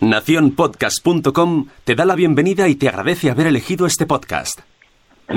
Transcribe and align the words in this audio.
Naciónpodcast.com 0.00 1.66
te 1.84 1.94
da 1.94 2.06
la 2.06 2.14
bienvenida 2.14 2.68
y 2.68 2.74
te 2.74 2.88
agradece 2.88 3.30
haber 3.30 3.48
elegido 3.48 3.84
este 3.84 4.06
podcast. 4.06 4.60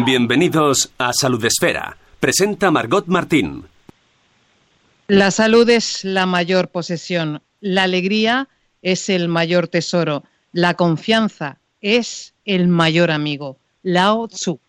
Bienvenidos 0.05 0.91
a 0.97 1.11
Salud 1.11 1.43
Esfera. 1.43 1.97
Presenta 2.21 2.71
Margot 2.71 3.05
Martín. 3.07 3.65
La 5.07 5.31
salud 5.31 5.69
es 5.69 6.05
la 6.05 6.25
mayor 6.25 6.69
posesión, 6.69 7.41
la 7.59 7.83
alegría 7.83 8.47
es 8.81 9.09
el 9.09 9.27
mayor 9.27 9.67
tesoro, 9.67 10.23
la 10.53 10.75
confianza 10.75 11.59
es 11.81 12.33
el 12.45 12.69
mayor 12.69 13.11
amigo. 13.11 13.57
Lao 13.83 14.29
Tzu. 14.29 14.61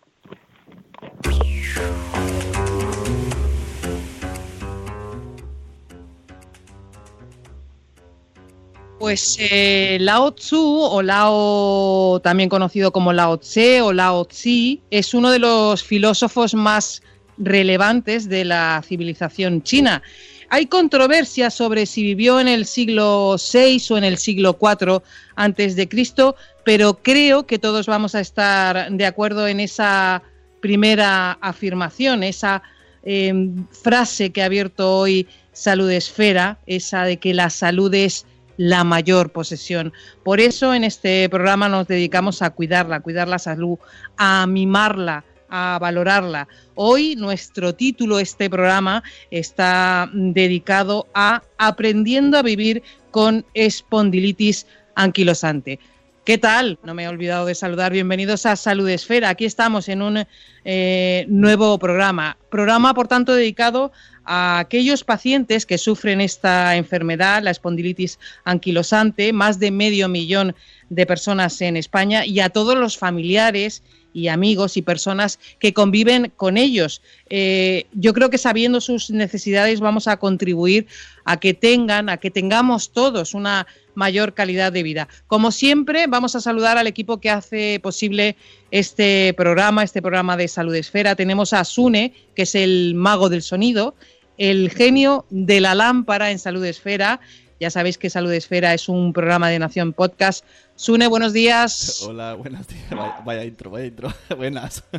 Pues 9.05 9.37
eh, 9.39 9.99
Lao 10.01 10.33
Tzu, 10.33 10.57
o 10.57 11.03
Lao, 11.03 12.21
también 12.21 12.49
conocido 12.49 12.91
como 12.91 13.13
Lao 13.13 13.37
Tse 13.37 13.83
o 13.83 13.93
Lao 13.93 14.25
Tzi, 14.25 14.81
es 14.91 15.13
uno 15.13 15.31
de 15.31 15.39
los 15.39 15.85
filósofos 15.85 16.55
más 16.55 17.03
relevantes 17.37 18.31
de 18.31 18.47
la 18.47 18.83
civilización 18.83 19.63
china. 19.63 20.03
Hay 20.49 20.69
controversia 20.69 21.51
sobre 21.51 21.85
si 21.85 22.03
vivió 22.03 22.41
en 22.41 22.49
el 22.49 22.65
siglo 22.65 23.37
VI 23.37 23.83
o 23.91 23.99
en 23.99 24.05
el 24.05 24.17
siglo 24.17 24.57
IV 24.59 25.03
antes 25.37 25.77
de 25.77 25.87
Cristo, 25.87 26.35
pero 26.65 27.03
creo 27.03 27.45
que 27.45 27.59
todos 27.59 27.85
vamos 27.85 28.15
a 28.15 28.21
estar 28.21 28.91
de 28.91 29.05
acuerdo 29.05 29.47
en 29.47 29.61
esa 29.61 30.23
primera 30.63 31.33
afirmación, 31.43 32.23
esa 32.23 32.63
eh, 33.03 33.35
frase 33.71 34.33
que 34.33 34.41
ha 34.41 34.47
abierto 34.47 34.97
hoy 34.97 35.29
Salud 35.53 35.91
Esfera, 35.91 36.59
esa 36.67 37.05
de 37.05 37.19
que 37.19 37.35
la 37.35 37.51
salud 37.51 37.93
es 37.93 38.25
la 38.57 38.85
mayor 38.85 39.31
posesión. 39.31 39.93
Por 40.23 40.41
eso 40.41 40.75
en 40.75 40.85
este 40.85 41.29
programa 41.29 41.69
nos 41.69 41.87
dedicamos 41.87 42.43
a 42.43 42.51
cuidarla, 42.51 42.97
a 42.97 43.01
cuidar 43.01 43.29
la 43.29 43.39
salud, 43.39 43.79
a 44.17 44.47
mimarla, 44.47 45.25
a 45.49 45.79
valorarla. 45.81 46.49
Hoy 46.75 47.17
nuestro 47.17 47.75
título, 47.75 48.19
este 48.19 48.51
programa, 48.51 49.03
está 49.31 50.11
dedicado 50.13 51.07
a 51.15 51.43
aprendiendo 51.59 52.39
a 52.39 52.43
vivir 52.43 52.83
con 53.11 53.45
espondilitis 53.55 54.67
anquilosante. 54.97 55.79
¿Qué 56.25 56.39
tal? 56.39 56.79
No 56.83 56.95
me 56.95 57.05
he 57.05 57.09
olvidado 57.09 57.45
de 57.45 57.55
saludar. 57.55 57.93
Bienvenidos 57.93 58.47
a 58.47 58.57
Salud 58.57 58.89
Esfera. 58.89 59.29
Aquí 59.29 59.45
estamos 59.45 59.91
en 59.91 60.01
un 60.01 60.25
eh, 60.65 61.27
nuevo 61.29 61.79
programa. 61.79 62.39
Programa, 62.49 62.95
por 62.95 63.09
tanto, 63.09 63.35
dedicado 63.35 63.93
a 64.25 64.59
aquellos 64.59 65.05
pacientes 65.05 65.67
que 65.67 65.77
sufren 65.77 66.23
esta 66.23 66.77
enfermedad, 66.77 67.43
la 67.43 67.51
espondilitis 67.51 68.19
anquilosante, 68.45 69.35
más 69.35 69.59
de 69.59 69.71
medio 69.71 70.09
millón 70.09 70.57
de 70.89 71.05
personas 71.05 71.61
en 71.61 71.77
España, 71.77 72.25
y 72.25 72.41
a 72.41 72.49
todos 72.49 72.75
los 72.75 72.97
familiares 72.97 73.83
y 74.15 74.29
amigos 74.29 74.79
y 74.79 74.83
personas 74.83 75.39
que 75.59 75.75
conviven 75.75 76.33
con 76.37 76.57
ellos. 76.57 77.03
Eh, 77.29 77.85
yo 77.93 78.15
creo 78.15 78.31
que 78.31 78.39
sabiendo 78.39 78.81
sus 78.81 79.11
necesidades 79.11 79.81
vamos 79.81 80.09
a 80.09 80.17
contribuir 80.17 80.87
a 81.25 81.39
que 81.39 81.53
tengan, 81.53 82.09
a 82.09 82.17
que 82.17 82.31
tengamos 82.31 82.93
todos 82.93 83.35
una 83.35 83.67
mayor 83.95 84.35
calidad 84.35 84.73
de 84.73 84.83
vida. 84.83 85.09
Como 85.27 85.51
siempre, 85.51 86.07
vamos 86.07 86.35
a 86.37 86.41
saludar 86.41 86.79
al 86.79 86.87
equipo 86.87 87.21
que 87.21 87.31
hace 87.31 87.81
posible 87.83 88.37
este 88.71 89.35
programa, 89.35 89.83
este 89.83 90.01
programa 90.01 90.37
de 90.37 90.49
Salud 90.49 90.75
Esfera. 90.75 91.17
Tenemos 91.17 91.53
a 91.53 91.65
Sune, 91.65 92.13
que 92.35 92.43
es 92.43 92.55
el 92.55 92.95
mago 92.95 93.29
del 93.29 93.43
sonido, 93.43 93.95
el 94.39 94.71
genio 94.71 95.27
de 95.31 95.61
la 95.61 95.75
lámpara 95.75 96.31
en 96.31 96.39
Salud 96.39 96.65
Esfera. 96.65 97.21
Ya 97.61 97.71
sabéis 97.71 97.99
que 97.99 98.11
Salud 98.11 98.33
Esfera 98.33 98.75
es 98.75 98.89
un 98.89 99.13
programa 99.13 99.49
de 99.49 99.59
Nación 99.59 99.93
Podcast. 99.93 100.45
Sune, 100.77 101.07
buenos 101.07 101.33
días. 101.33 102.03
Hola, 102.09 102.35
buenos 102.35 102.67
días. 102.67 102.91
Vaya, 102.91 103.21
vaya 103.25 103.45
intro, 103.45 103.71
vaya 103.71 103.87
intro. 103.87 104.13
Buenas. 104.37 104.83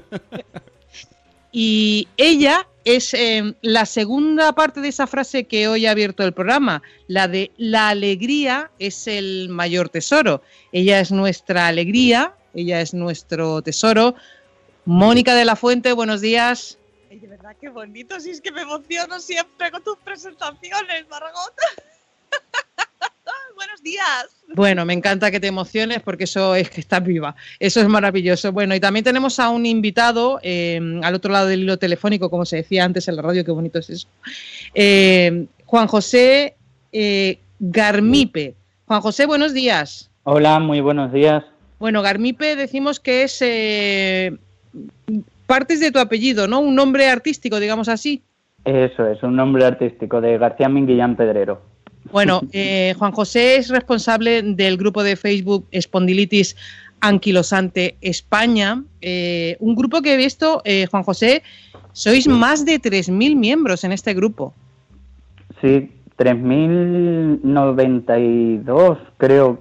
Y 1.58 2.10
ella 2.18 2.68
es 2.84 3.14
eh, 3.14 3.56
la 3.62 3.86
segunda 3.86 4.52
parte 4.52 4.82
de 4.82 4.90
esa 4.90 5.08
frase 5.08 5.46
que 5.46 5.70
hoy 5.70 5.86
ha 5.86 5.92
abierto 5.92 6.26
el 6.26 6.34
programa, 6.34 6.84
la 7.08 7.30
de 7.30 7.54
la 7.56 7.88
alegría 7.88 8.72
es 8.78 9.08
el 9.08 9.48
mayor 9.48 9.88
tesoro. 9.88 10.42
Ella 10.74 11.00
es 11.00 11.14
nuestra 11.14 11.68
alegría, 11.68 12.36
ella 12.54 12.82
es 12.82 12.94
nuestro 12.94 13.62
tesoro. 13.62 14.16
Mónica 14.84 15.34
de 15.34 15.46
la 15.46 15.56
Fuente, 15.56 15.94
buenos 15.94 16.20
días. 16.20 16.78
Ay, 17.10 17.20
de 17.20 17.28
verdad, 17.28 17.56
qué 17.62 17.70
bonito. 17.70 18.20
Si 18.20 18.32
es 18.32 18.42
que 18.42 18.52
me 18.52 18.64
emociono 18.64 19.22
siempre 19.22 19.72
con 19.72 19.82
tus 19.82 19.96
presentaciones, 20.00 21.08
Margot. 21.10 21.54
Buenos 23.56 23.82
días. 23.82 24.28
Bueno, 24.54 24.86
me 24.86 24.94
encanta 24.94 25.32
que 25.32 25.40
te 25.40 25.48
emociones 25.48 26.02
porque 26.02 26.26
eso 26.26 26.56
es 26.56 26.70
que 26.70 26.82
estás 26.82 27.04
viva. 27.04 27.36
Eso 27.60 27.82
es 27.82 27.88
maravilloso. 27.88 28.52
Bueno, 28.52 28.76
y 28.76 28.80
también 28.80 29.04
tenemos 29.04 29.40
a 29.40 29.50
un 29.50 29.66
invitado 29.66 30.40
eh, 30.44 30.80
al 31.04 31.16
otro 31.16 31.32
lado 31.32 31.48
del 31.48 31.64
hilo 31.64 31.78
telefónico, 31.78 32.30
como 32.30 32.46
se 32.46 32.58
decía 32.58 32.86
antes 32.86 33.08
en 33.08 33.16
la 33.16 33.22
radio, 33.22 33.44
qué 33.44 33.52
bonito 33.52 33.80
es 33.80 33.90
eso. 33.90 34.08
Eh, 34.74 35.46
Juan 35.66 35.88
José 35.88 36.56
eh, 36.92 37.40
Garmipe. 37.60 38.56
Juan 38.86 39.02
José, 39.02 39.26
buenos 39.26 39.54
días. 39.54 40.10
Hola, 40.24 40.60
muy 40.60 40.80
buenos 40.80 41.12
días. 41.12 41.44
Bueno, 41.80 42.02
Garmipe 42.02 42.56
decimos 42.56 43.00
que 43.00 43.24
es 43.24 43.42
eh, 43.42 44.38
partes 45.46 45.80
de 45.80 45.92
tu 45.92 46.00
apellido, 46.00 46.48
¿no? 46.48 46.60
Un 46.60 46.76
nombre 46.76 47.10
artístico, 47.10 47.60
digamos 47.60 47.90
así. 47.90 48.22
Eso 48.64 49.08
es, 49.08 49.22
un 49.24 49.36
nombre 49.36 49.66
artístico 49.66 50.22
de 50.22 50.38
García 50.38 50.70
Minguillán 50.70 51.16
Pedrero. 51.16 51.62
Bueno, 52.12 52.42
eh, 52.52 52.96
Juan 52.98 53.12
José 53.12 53.58
es 53.58 53.70
responsable 53.70 54.42
del 54.42 54.78
grupo 54.78 55.04
de 55.04 55.16
Facebook 55.16 55.68
Espondilitis 55.72 56.56
Anquilosante 57.02 57.98
España, 58.02 58.82
eh, 59.02 59.58
un 59.60 59.76
grupo 59.76 60.02
que 60.02 60.14
he 60.14 60.18
visto, 60.18 60.62
eh, 60.66 60.88
Juan 60.90 61.04
José, 61.04 61.44
sois 61.92 62.28
más 62.28 62.66
de 62.66 62.82
3.000 62.82 63.36
miembros 63.36 63.84
en 63.84 63.92
este 63.92 64.14
grupo. 64.14 64.54
Sí, 65.62 65.92
3.092 66.18 68.98
creo 69.18 69.60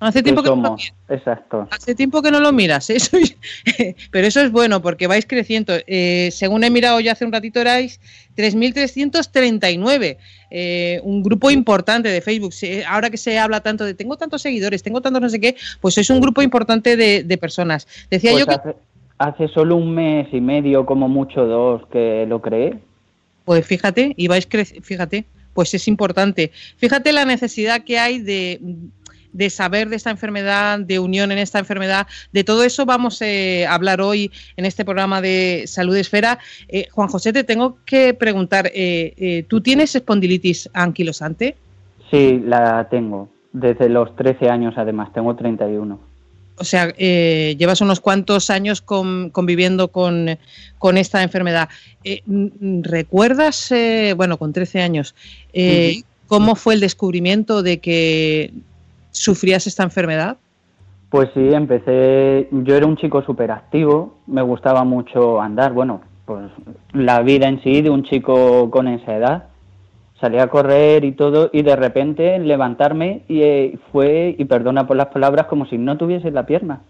Hace 0.00 0.22
tiempo 0.22 0.42
que 0.42 0.48
no 0.48 0.56
lo 0.56 0.72
miras. 0.76 0.92
Exacto. 1.08 1.68
Hace 1.70 1.94
tiempo 1.94 2.22
que 2.22 2.30
no 2.30 2.40
lo 2.40 2.52
miras, 2.52 2.88
eso 2.90 3.16
es- 3.18 3.36
pero 4.10 4.26
eso 4.26 4.40
es 4.40 4.50
bueno 4.50 4.80
porque 4.82 5.06
vais 5.06 5.26
creciendo. 5.26 5.74
Eh, 5.86 6.30
según 6.32 6.64
he 6.64 6.70
mirado 6.70 6.98
ya 7.00 7.12
hace 7.12 7.24
un 7.26 7.32
ratito, 7.32 7.60
erais 7.60 8.00
3.339, 8.36 10.16
eh, 10.50 11.00
un 11.04 11.22
grupo 11.22 11.50
importante 11.50 12.08
de 12.08 12.20
Facebook. 12.20 12.52
Ahora 12.88 13.10
que 13.10 13.16
se 13.16 13.38
habla 13.38 13.60
tanto 13.60 13.84
de 13.84 13.94
tengo 13.94 14.16
tantos 14.16 14.42
seguidores, 14.42 14.82
tengo 14.82 15.00
tantos 15.00 15.20
no 15.22 15.28
sé 15.28 15.40
qué, 15.40 15.56
pues 15.80 15.98
es 15.98 16.10
un 16.10 16.20
grupo 16.20 16.42
importante 16.42 16.96
de, 16.96 17.22
de 17.22 17.38
personas. 17.38 17.86
Decía 18.10 18.30
Pues 18.32 18.40
yo 18.40 18.46
que 18.46 18.54
hace, 18.54 18.76
hace 19.18 19.48
solo 19.48 19.76
un 19.76 19.94
mes 19.94 20.28
y 20.32 20.40
medio, 20.40 20.86
como 20.86 21.08
mucho 21.08 21.44
dos, 21.46 21.82
que 21.92 22.24
lo 22.28 22.40
creé. 22.40 22.78
Pues 23.44 23.66
fíjate, 23.66 24.14
y 24.16 24.28
vais 24.28 24.48
crec- 24.48 24.80
fíjate, 24.82 25.24
pues 25.54 25.74
es 25.74 25.88
importante. 25.88 26.52
Fíjate 26.76 27.12
la 27.12 27.24
necesidad 27.24 27.82
que 27.84 27.98
hay 27.98 28.20
de, 28.20 28.60
de 29.32 29.50
saber 29.50 29.88
de 29.88 29.96
esta 29.96 30.10
enfermedad, 30.10 30.78
de 30.80 30.98
unión 30.98 31.30
en 31.32 31.38
esta 31.38 31.58
enfermedad, 31.58 32.06
de 32.32 32.44
todo 32.44 32.64
eso 32.64 32.86
vamos 32.86 33.20
eh, 33.22 33.66
a 33.66 33.74
hablar 33.74 34.00
hoy 34.00 34.30
en 34.56 34.64
este 34.64 34.84
programa 34.84 35.20
de 35.20 35.64
Salud 35.66 35.96
Esfera. 35.96 36.38
Eh, 36.68 36.88
Juan 36.90 37.08
José, 37.08 37.32
te 37.32 37.44
tengo 37.44 37.78
que 37.84 38.14
preguntar, 38.14 38.70
eh, 38.74 39.44
¿tú 39.48 39.60
tienes 39.60 39.94
espondilitis 39.94 40.68
anquilosante? 40.72 41.56
Sí, 42.10 42.40
la 42.44 42.88
tengo. 42.90 43.28
Desde 43.52 43.88
los 43.88 44.14
13 44.16 44.48
años, 44.48 44.74
además, 44.76 45.12
tengo 45.12 45.34
31. 45.36 45.98
O 46.56 46.64
sea, 46.64 46.92
llevas 46.94 47.80
unos 47.80 48.00
cuantos 48.00 48.50
años 48.50 48.82
con- 48.82 49.30
conviviendo 49.30 49.88
con, 49.88 50.38
con 50.78 50.98
esta 50.98 51.22
enfermedad. 51.22 51.68
Eh, 52.04 52.22
mm, 52.26 52.82
¿Recuerdas, 52.82 53.72
bueno, 54.16 54.36
con 54.38 54.52
13 54.52 54.82
años, 54.82 55.14
cómo 56.26 56.54
fue 56.54 56.74
el 56.74 56.80
descubrimiento 56.80 57.62
de 57.62 57.78
que 57.78 58.52
sufrías 59.10 59.66
esta 59.66 59.82
enfermedad? 59.82 60.36
Pues 61.10 61.28
sí, 61.34 61.52
empecé. 61.52 62.48
Yo 62.52 62.76
era 62.76 62.86
un 62.86 62.96
chico 62.96 63.22
súper 63.22 63.50
activo, 63.50 64.14
me 64.26 64.42
gustaba 64.42 64.84
mucho 64.84 65.40
andar. 65.40 65.72
Bueno, 65.72 66.02
pues 66.24 66.50
la 66.92 67.20
vida 67.22 67.48
en 67.48 67.60
sí 67.62 67.82
de 67.82 67.90
un 67.90 68.04
chico 68.04 68.70
con 68.70 68.86
esa 68.86 69.16
edad. 69.16 69.44
Salía 70.20 70.44
a 70.44 70.48
correr 70.48 71.04
y 71.04 71.12
todo, 71.12 71.48
y 71.52 71.62
de 71.62 71.76
repente 71.76 72.38
levantarme 72.38 73.22
y 73.26 73.40
eh, 73.40 73.78
fue, 73.90 74.36
y 74.38 74.44
perdona 74.44 74.86
por 74.86 74.96
las 74.96 75.06
palabras, 75.06 75.46
como 75.46 75.64
si 75.66 75.78
no 75.78 75.96
tuviese 75.96 76.30
la 76.30 76.44
pierna. 76.44 76.82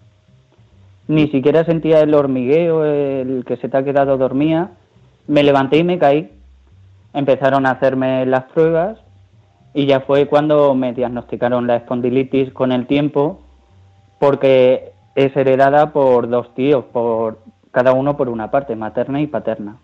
Ni 1.06 1.28
siquiera 1.28 1.64
sentía 1.64 2.00
el 2.00 2.12
hormigueo, 2.12 2.84
el 2.84 3.44
que 3.46 3.56
se 3.56 3.68
te 3.68 3.76
ha 3.76 3.84
quedado 3.84 4.18
dormía. 4.18 4.72
Me 5.28 5.42
levanté 5.42 5.78
y 5.78 5.84
me 5.84 5.98
caí. 5.98 6.30
Empezaron 7.14 7.66
a 7.66 7.70
hacerme 7.70 8.26
las 8.26 8.44
pruebas 8.44 8.98
y 9.74 9.86
ya 9.86 10.00
fue 10.00 10.26
cuando 10.26 10.74
me 10.74 10.92
diagnosticaron 10.92 11.66
la 11.66 11.76
espondilitis 11.76 12.52
con 12.52 12.72
el 12.72 12.86
tiempo 12.86 13.40
porque 14.18 14.92
es 15.14 15.36
heredada 15.36 15.92
por 15.92 16.28
dos 16.28 16.54
tíos, 16.54 16.84
por 16.92 17.38
cada 17.70 17.92
uno 17.92 18.16
por 18.16 18.28
una 18.28 18.50
parte, 18.50 18.74
materna 18.76 19.20
y 19.20 19.26
paterna. 19.26 19.76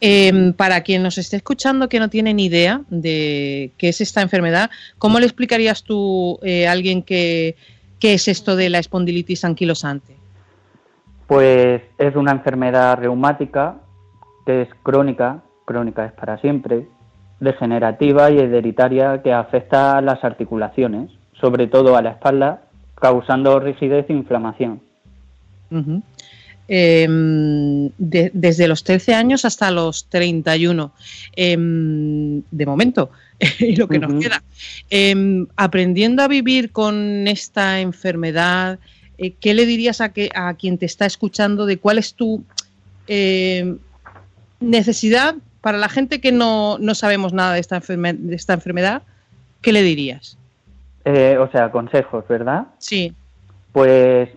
Eh, 0.00 0.52
para 0.56 0.82
quien 0.82 1.02
nos 1.02 1.18
esté 1.18 1.36
escuchando 1.36 1.88
que 1.88 1.98
no 1.98 2.08
tiene 2.08 2.32
ni 2.34 2.44
idea 2.44 2.82
de 2.88 3.72
qué 3.78 3.88
es 3.88 4.00
esta 4.00 4.22
enfermedad, 4.22 4.70
¿cómo 4.98 5.18
le 5.18 5.26
explicarías 5.26 5.82
tú 5.82 6.38
eh, 6.42 6.68
a 6.68 6.72
alguien 6.72 7.02
que, 7.02 7.56
qué 7.98 8.14
es 8.14 8.28
esto 8.28 8.54
de 8.54 8.70
la 8.70 8.78
espondilitis 8.78 9.44
anquilosante? 9.44 10.14
Pues 11.26 11.82
es 11.98 12.14
una 12.14 12.32
enfermedad 12.32 12.98
reumática 12.98 13.76
que 14.46 14.62
es 14.62 14.68
crónica, 14.82 15.42
crónica 15.64 16.04
es 16.04 16.12
para 16.12 16.38
siempre, 16.38 16.86
degenerativa 17.40 18.30
y 18.30 18.38
hereditaria 18.38 19.20
que 19.22 19.32
afecta 19.32 19.98
a 19.98 20.00
las 20.00 20.22
articulaciones, 20.24 21.10
sobre 21.40 21.66
todo 21.66 21.96
a 21.96 22.02
la 22.02 22.10
espalda, 22.10 22.62
causando 22.94 23.58
rigidez 23.60 24.06
e 24.08 24.12
inflamación. 24.12 24.80
Eh, 26.66 27.06
de- 27.98 28.30
desde 28.32 28.68
los 28.68 28.84
13 28.84 29.14
años 29.14 29.44
hasta 29.44 29.70
los 29.70 30.06
31, 30.06 30.92
em, 31.36 32.40
de 32.50 32.66
momento, 32.66 33.10
y 33.60 33.76
lo 33.76 33.86
que 33.88 33.98
nos 33.98 34.22
queda. 34.22 34.42
Em, 34.88 35.46
aprendiendo 35.56 36.22
a 36.22 36.28
vivir 36.28 36.70
con 36.70 37.28
esta 37.28 37.80
enfermedad, 37.80 38.78
eh, 39.18 39.32
¿qué 39.38 39.52
le 39.52 39.66
dirías 39.66 40.00
a, 40.00 40.12
que, 40.12 40.30
a 40.34 40.54
quien 40.54 40.78
te 40.78 40.86
está 40.86 41.04
escuchando 41.04 41.66
de 41.66 41.76
cuál 41.76 41.98
es 41.98 42.14
tu 42.14 42.42
em, 43.06 43.76
necesidad 44.60 45.34
para 45.64 45.78
la 45.78 45.88
gente 45.88 46.20
que 46.20 46.30
no, 46.30 46.76
no 46.78 46.94
sabemos 46.94 47.32
nada 47.32 47.54
de 47.54 47.60
esta, 47.60 47.80
enferme- 47.80 48.18
de 48.18 48.36
esta 48.36 48.52
enfermedad? 48.52 49.00
¿Qué 49.62 49.72
le 49.72 49.80
dirías? 49.80 50.36
Eh, 51.06 51.38
o 51.40 51.50
sea, 51.50 51.70
consejos, 51.70 52.22
¿verdad? 52.28 52.66
Sí. 52.76 53.14
Pues 53.72 54.28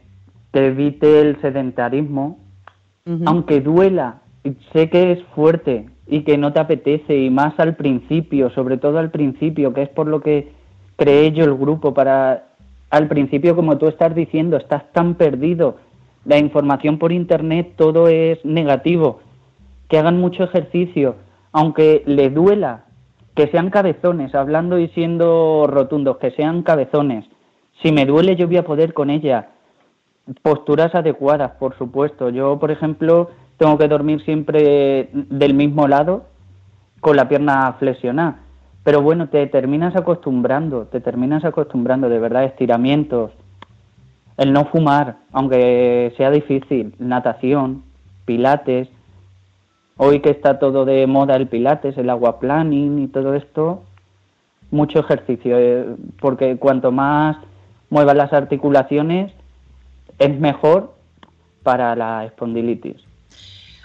que 0.53 0.67
evite 0.67 1.19
el 1.19 1.39
sedentarismo, 1.41 2.39
aunque 3.25 3.59
duela, 3.59 4.21
y 4.45 4.55
sé 4.71 4.89
que 4.89 5.11
es 5.11 5.23
fuerte 5.35 5.89
y 6.07 6.21
que 6.21 6.37
no 6.37 6.53
te 6.53 6.61
apetece, 6.61 7.17
y 7.17 7.29
más 7.29 7.59
al 7.59 7.75
principio, 7.75 8.49
sobre 8.51 8.77
todo 8.77 8.97
al 8.97 9.11
principio, 9.11 9.73
que 9.73 9.81
es 9.81 9.89
por 9.89 10.07
lo 10.07 10.21
que 10.21 10.53
creé 10.95 11.33
yo 11.33 11.43
el 11.43 11.55
grupo, 11.55 11.93
para 11.93 12.47
al 12.89 13.09
principio, 13.09 13.53
como 13.53 13.77
tú 13.77 13.89
estás 13.89 14.15
diciendo, 14.15 14.55
estás 14.55 14.83
tan 14.93 15.15
perdido, 15.15 15.77
la 16.23 16.37
información 16.37 16.97
por 16.97 17.11
internet, 17.11 17.73
todo 17.75 18.07
es 18.07 18.43
negativo, 18.45 19.19
que 19.87 19.97
hagan 19.97 20.19
mucho 20.19 20.43
ejercicio, 20.43 21.15
aunque 21.51 22.03
le 22.05 22.29
duela, 22.29 22.85
que 23.35 23.47
sean 23.47 23.69
cabezones, 23.69 24.33
hablando 24.35 24.79
y 24.79 24.87
siendo 24.89 25.67
rotundos, 25.67 26.17
que 26.17 26.31
sean 26.31 26.63
cabezones. 26.63 27.25
Si 27.81 27.91
me 27.91 28.05
duele, 28.05 28.35
yo 28.35 28.47
voy 28.47 28.57
a 28.57 28.65
poder 28.65 28.93
con 28.93 29.09
ella 29.09 29.49
posturas 30.41 30.93
adecuadas, 30.93 31.51
por 31.51 31.77
supuesto. 31.77 32.29
Yo, 32.29 32.59
por 32.59 32.71
ejemplo, 32.71 33.31
tengo 33.57 33.77
que 33.77 33.87
dormir 33.87 34.21
siempre 34.23 35.09
del 35.13 35.53
mismo 35.53 35.87
lado 35.87 36.25
con 36.99 37.15
la 37.15 37.29
pierna 37.29 37.73
flexionada. 37.79 38.39
Pero 38.83 39.01
bueno, 39.01 39.27
te 39.29 39.45
terminas 39.47 39.95
acostumbrando, 39.95 40.85
te 40.85 41.01
terminas 41.01 41.43
acostumbrando, 41.43 42.09
de 42.09 42.19
verdad, 42.19 42.45
estiramientos, 42.45 43.31
el 44.37 44.53
no 44.53 44.65
fumar, 44.65 45.17
aunque 45.33 46.13
sea 46.15 46.31
difícil, 46.31 46.93
natación, 46.99 47.83
pilates. 48.25 48.87
Hoy 49.97 50.21
que 50.21 50.29
está 50.29 50.59
todo 50.59 50.85
de 50.85 51.07
moda 51.07 51.35
el 51.35 51.47
pilates, 51.47 51.97
el 51.97 52.09
aquaplaning 52.09 52.99
y 52.99 53.07
todo 53.07 53.33
esto, 53.33 53.83
mucho 54.69 54.99
ejercicio, 54.99 55.57
eh, 55.57 55.85
porque 56.19 56.57
cuanto 56.57 56.91
más 56.91 57.37
muevas 57.89 58.15
las 58.15 58.31
articulaciones, 58.33 59.31
es 60.19 60.39
mejor 60.39 60.93
para 61.63 61.95
la 61.95 62.25
espondilitis. 62.25 62.95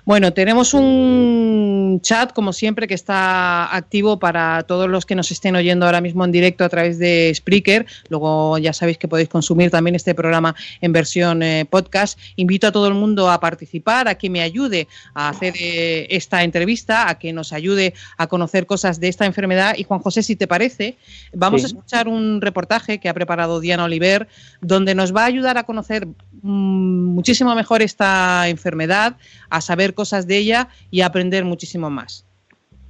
Bueno, 0.04 0.32
tenemos 0.32 0.74
un 0.74 1.81
chat, 2.00 2.32
como 2.32 2.52
siempre, 2.52 2.86
que 2.86 2.94
está 2.94 3.74
activo 3.74 4.18
para 4.18 4.62
todos 4.62 4.88
los 4.88 5.04
que 5.04 5.14
nos 5.14 5.30
estén 5.30 5.56
oyendo 5.56 5.86
ahora 5.86 6.00
mismo 6.00 6.24
en 6.24 6.32
directo 6.32 6.64
a 6.64 6.68
través 6.68 6.98
de 6.98 7.32
Spreaker. 7.34 7.86
Luego 8.08 8.58
ya 8.58 8.72
sabéis 8.72 8.98
que 8.98 9.08
podéis 9.08 9.28
consumir 9.28 9.70
también 9.70 9.94
este 9.94 10.14
programa 10.14 10.54
en 10.80 10.92
versión 10.92 11.42
eh, 11.42 11.66
podcast. 11.68 12.18
Invito 12.36 12.66
a 12.68 12.72
todo 12.72 12.88
el 12.88 12.94
mundo 12.94 13.30
a 13.30 13.40
participar, 13.40 14.08
a 14.08 14.14
que 14.14 14.30
me 14.30 14.40
ayude 14.40 14.88
a 15.14 15.28
hacer 15.28 15.54
eh, 15.60 16.06
esta 16.10 16.42
entrevista, 16.44 17.08
a 17.08 17.18
que 17.18 17.32
nos 17.32 17.52
ayude 17.52 17.94
a 18.16 18.26
conocer 18.26 18.66
cosas 18.66 19.00
de 19.00 19.08
esta 19.08 19.26
enfermedad. 19.26 19.74
Y 19.76 19.84
Juan 19.84 20.00
José, 20.00 20.22
si 20.22 20.36
te 20.36 20.46
parece, 20.46 20.96
vamos 21.34 21.60
Sí. 21.60 21.66
a 21.66 21.68
escuchar 21.68 22.08
un 22.08 22.40
reportaje 22.40 22.98
que 22.98 23.08
ha 23.08 23.14
preparado 23.14 23.60
Diana 23.60 23.84
Oliver, 23.84 24.28
donde 24.60 24.94
nos 24.94 25.14
va 25.14 25.22
a 25.22 25.26
ayudar 25.26 25.58
a 25.58 25.64
conocer 25.64 26.06
mm, 26.42 27.14
muchísimo 27.14 27.54
mejor 27.54 27.82
esta 27.82 28.48
enfermedad, 28.48 29.16
a 29.50 29.60
saber 29.60 29.94
cosas 29.94 30.26
de 30.26 30.38
ella 30.38 30.68
y 30.90 31.02
a 31.02 31.06
aprender 31.06 31.44
muchísimo 31.44 31.81
más. 31.90 32.26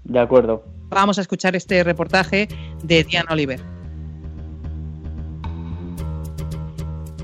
De 0.04 0.18
acuerdo. 0.18 0.64
Vamos 0.88 1.18
a 1.18 1.20
escuchar 1.20 1.56
este 1.56 1.82
reportaje 1.84 2.48
de 2.82 3.04
Diana 3.04 3.32
Oliver. 3.32 3.71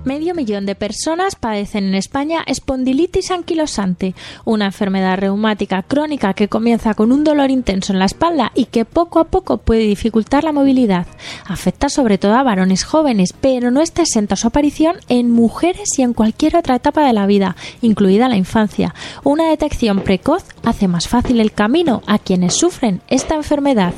Medio 0.08 0.34
millón 0.34 0.64
de 0.64 0.74
personas 0.74 1.36
padecen 1.36 1.84
en 1.84 1.94
España 1.94 2.42
espondilitis 2.46 3.30
anquilosante, 3.30 4.14
una 4.46 4.64
enfermedad 4.64 5.18
reumática 5.18 5.82
crónica 5.82 6.32
que 6.32 6.48
comienza 6.48 6.94
con 6.94 7.12
un 7.12 7.24
dolor 7.24 7.50
intenso 7.50 7.92
en 7.92 7.98
la 7.98 8.06
espalda 8.06 8.50
y 8.54 8.64
que 8.64 8.86
poco 8.86 9.18
a 9.20 9.24
poco 9.24 9.58
puede 9.58 9.82
dificultar 9.82 10.44
la 10.44 10.52
movilidad. 10.52 11.06
Afecta 11.44 11.90
sobre 11.90 12.16
todo 12.16 12.36
a 12.36 12.42
varones 12.42 12.84
jóvenes, 12.84 13.34
pero 13.38 13.70
no 13.70 13.82
está 13.82 14.00
exenta 14.00 14.34
su 14.36 14.46
aparición 14.46 14.96
en 15.10 15.30
mujeres 15.30 15.98
y 15.98 16.02
en 16.02 16.14
cualquier 16.14 16.56
otra 16.56 16.76
etapa 16.76 17.06
de 17.06 17.12
la 17.12 17.26
vida, 17.26 17.54
incluida 17.82 18.30
la 18.30 18.38
infancia. 18.38 18.94
Una 19.24 19.50
detección 19.50 20.00
precoz 20.00 20.42
hace 20.64 20.88
más 20.88 21.06
fácil 21.06 21.38
el 21.38 21.52
camino 21.52 22.02
a 22.06 22.18
quienes 22.18 22.54
sufren 22.54 23.02
esta 23.08 23.34
enfermedad. 23.34 23.92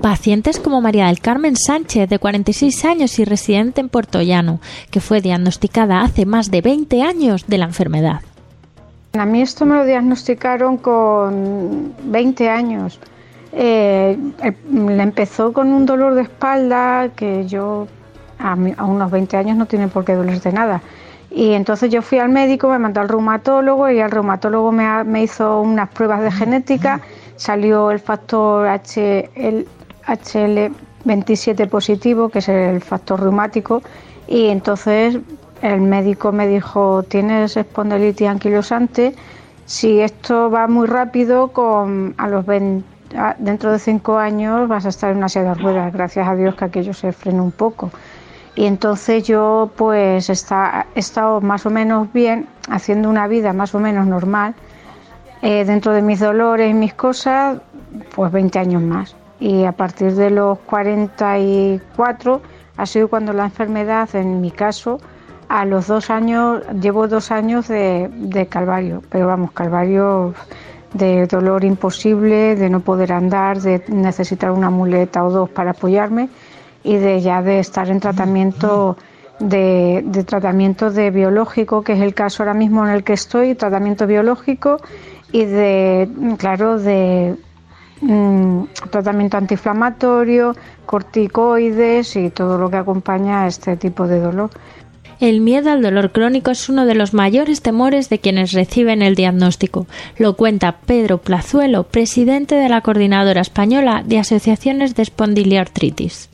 Pacientes 0.00 0.60
como 0.60 0.80
María 0.80 1.06
del 1.06 1.20
Carmen 1.20 1.56
Sánchez, 1.56 2.08
de 2.08 2.18
46 2.18 2.84
años 2.84 3.18
y 3.18 3.24
residente 3.24 3.80
en 3.80 3.88
Puerto 3.88 4.22
Llano, 4.22 4.60
que 4.90 5.00
fue 5.00 5.20
diagnosticada 5.20 6.00
hace 6.02 6.24
más 6.24 6.50
de 6.50 6.60
20 6.60 7.02
años 7.02 7.46
de 7.46 7.58
la 7.58 7.64
enfermedad. 7.64 8.20
A 9.14 9.24
mí 9.24 9.40
esto 9.42 9.66
me 9.66 9.74
lo 9.74 9.84
diagnosticaron 9.84 10.76
con 10.76 11.94
20 12.04 12.48
años. 12.48 13.00
eh, 13.52 14.16
eh, 14.44 14.52
le 14.70 15.02
empezó 15.02 15.52
con 15.52 15.72
un 15.72 15.86
dolor 15.86 16.14
de 16.14 16.22
espalda 16.22 17.08
que 17.16 17.46
yo 17.46 17.88
a, 18.38 18.52
a, 18.52 18.84
unos 18.84 19.10
20 19.10 19.36
años 19.36 19.56
no 19.56 19.66
tiene 19.66 19.88
por 19.88 20.04
qué 20.04 20.14
dolerse 20.14 20.52
nada. 20.52 20.80
Y 21.30 21.52
entonces 21.52 21.90
yo 21.90 22.02
fui 22.02 22.18
al 22.18 22.28
médico, 22.28 22.68
me 22.68 22.78
mandó 22.78 23.00
al 23.00 23.08
reumatólogo 23.08 23.90
y 23.90 23.98
el 23.98 24.10
reumatólogo 24.10 24.70
me, 24.70 25.04
me 25.04 25.22
hizo 25.22 25.60
unas 25.60 25.88
pruebas 25.90 26.22
de 26.22 26.30
genética, 26.30 27.00
salió 27.36 27.90
el 27.90 28.00
factor 28.00 28.66
H, 28.68 29.30
el 29.34 29.66
HL27 30.08 31.68
positivo, 31.68 32.28
que 32.28 32.40
es 32.40 32.48
el 32.48 32.80
factor 32.80 33.20
reumático, 33.20 33.82
y 34.26 34.48
entonces 34.48 35.18
el 35.62 35.80
médico 35.80 36.32
me 36.32 36.46
dijo, 36.46 37.02
tienes 37.02 37.56
espondilitis 37.56 38.28
anquilosante, 38.28 39.14
si 39.66 40.00
esto 40.00 40.50
va 40.50 40.66
muy 40.66 40.86
rápido, 40.86 41.48
con, 41.48 42.14
a 42.16 42.28
los 42.28 42.46
20, 42.46 42.84
dentro 43.38 43.72
de 43.72 43.78
cinco 43.78 44.18
años 44.18 44.68
vas 44.68 44.86
a 44.86 44.88
estar 44.88 45.10
en 45.10 45.18
una 45.18 45.28
silla 45.28 45.54
de 45.54 45.54
ruedas, 45.54 45.92
gracias 45.92 46.26
a 46.26 46.34
Dios 46.34 46.54
que 46.54 46.64
aquello 46.64 46.94
se 46.94 47.12
frene 47.12 47.40
un 47.40 47.52
poco. 47.52 47.90
Y 48.54 48.66
entonces 48.66 49.24
yo 49.24 49.70
pues 49.76 50.30
está, 50.30 50.86
he 50.94 51.00
estado 51.00 51.40
más 51.40 51.64
o 51.66 51.70
menos 51.70 52.12
bien, 52.12 52.48
haciendo 52.70 53.08
una 53.08 53.28
vida 53.28 53.52
más 53.52 53.74
o 53.74 53.78
menos 53.78 54.06
normal, 54.06 54.54
eh, 55.42 55.64
dentro 55.64 55.92
de 55.92 56.02
mis 56.02 56.18
dolores 56.18 56.70
y 56.70 56.74
mis 56.74 56.94
cosas, 56.94 57.60
pues 58.14 58.32
20 58.32 58.58
años 58.58 58.82
más. 58.82 59.14
Y 59.40 59.64
a 59.64 59.72
partir 59.72 60.14
de 60.14 60.30
los 60.30 60.58
44 60.60 62.40
ha 62.76 62.86
sido 62.86 63.08
cuando 63.08 63.32
la 63.32 63.44
enfermedad, 63.44 64.14
en 64.14 64.40
mi 64.40 64.50
caso, 64.50 65.00
a 65.48 65.64
los 65.64 65.86
dos 65.86 66.10
años, 66.10 66.62
llevo 66.80 67.08
dos 67.08 67.30
años 67.30 67.68
de, 67.68 68.10
de 68.12 68.46
calvario, 68.46 69.02
pero 69.10 69.26
vamos, 69.26 69.52
calvario 69.52 70.34
de 70.92 71.26
dolor 71.26 71.64
imposible, 71.64 72.56
de 72.56 72.70
no 72.70 72.80
poder 72.80 73.12
andar, 73.12 73.60
de 73.60 73.82
necesitar 73.88 74.50
una 74.50 74.70
muleta 74.70 75.24
o 75.24 75.30
dos 75.30 75.50
para 75.50 75.72
apoyarme 75.72 76.28
y 76.82 76.96
de 76.96 77.20
ya 77.20 77.42
de 77.42 77.58
estar 77.58 77.88
en 77.90 78.00
tratamiento 78.00 78.96
de, 79.40 80.02
de, 80.06 80.24
tratamiento 80.24 80.90
de 80.90 81.10
biológico, 81.10 81.82
que 81.82 81.92
es 81.92 82.00
el 82.00 82.14
caso 82.14 82.42
ahora 82.42 82.54
mismo 82.54 82.86
en 82.86 82.92
el 82.92 83.04
que 83.04 83.12
estoy, 83.12 83.54
tratamiento 83.54 84.06
biológico 84.06 84.78
y 85.30 85.44
de, 85.44 86.08
claro, 86.38 86.78
de 86.78 87.36
mm, 88.00 88.64
tratamiento 88.90 89.36
antiinflamatorio, 89.36 90.54
corticoides 90.86 92.16
y 92.16 92.30
todo 92.30 92.58
lo 92.58 92.70
que 92.70 92.76
acompaña 92.76 93.42
a 93.42 93.46
este 93.46 93.76
tipo 93.76 94.06
de 94.06 94.20
dolor. 94.20 94.50
El 95.20 95.40
miedo 95.40 95.72
al 95.72 95.82
dolor 95.82 96.12
crónico 96.12 96.52
es 96.52 96.68
uno 96.68 96.86
de 96.86 96.94
los 96.94 97.12
mayores 97.12 97.60
temores 97.60 98.08
de 98.08 98.20
quienes 98.20 98.52
reciben 98.52 99.02
el 99.02 99.16
diagnóstico. 99.16 99.88
Lo 100.16 100.34
cuenta 100.34 100.76
Pedro 100.86 101.18
Plazuelo, 101.18 101.82
presidente 101.82 102.54
de 102.54 102.68
la 102.68 102.82
Coordinadora 102.82 103.40
Española 103.40 104.02
de 104.06 104.20
Asociaciones 104.20 104.94
de 104.94 105.02
Espondiliartritis. 105.02 106.30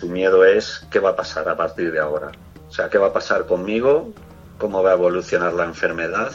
Su 0.00 0.08
miedo 0.08 0.44
es 0.44 0.84
qué 0.90 0.98
va 0.98 1.10
a 1.10 1.16
pasar 1.16 1.48
a 1.48 1.56
partir 1.56 1.92
de 1.92 2.00
ahora. 2.00 2.32
O 2.68 2.72
sea, 2.72 2.88
qué 2.88 2.98
va 2.98 3.08
a 3.08 3.12
pasar 3.12 3.46
conmigo, 3.46 4.12
cómo 4.58 4.82
va 4.82 4.90
a 4.90 4.94
evolucionar 4.94 5.52
la 5.52 5.64
enfermedad 5.64 6.32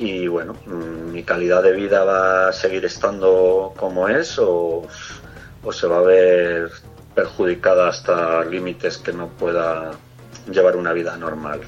y 0.00 0.28
bueno, 0.28 0.54
mm, 0.64 1.12
mi 1.12 1.22
calidad 1.24 1.62
de 1.62 1.72
vida 1.72 2.04
va 2.04 2.48
a 2.48 2.52
seguir 2.54 2.86
estando 2.86 3.74
como 3.76 4.08
es 4.08 4.38
o, 4.38 4.82
o 5.62 5.72
se 5.72 5.86
va 5.86 5.98
a 5.98 6.00
ver 6.00 6.70
perjudicada 7.14 7.88
hasta 7.88 8.42
límites 8.46 8.96
que 8.96 9.12
no 9.12 9.28
pueda 9.28 9.90
llevar 10.50 10.76
una 10.76 10.94
vida 10.94 11.18
normal. 11.18 11.60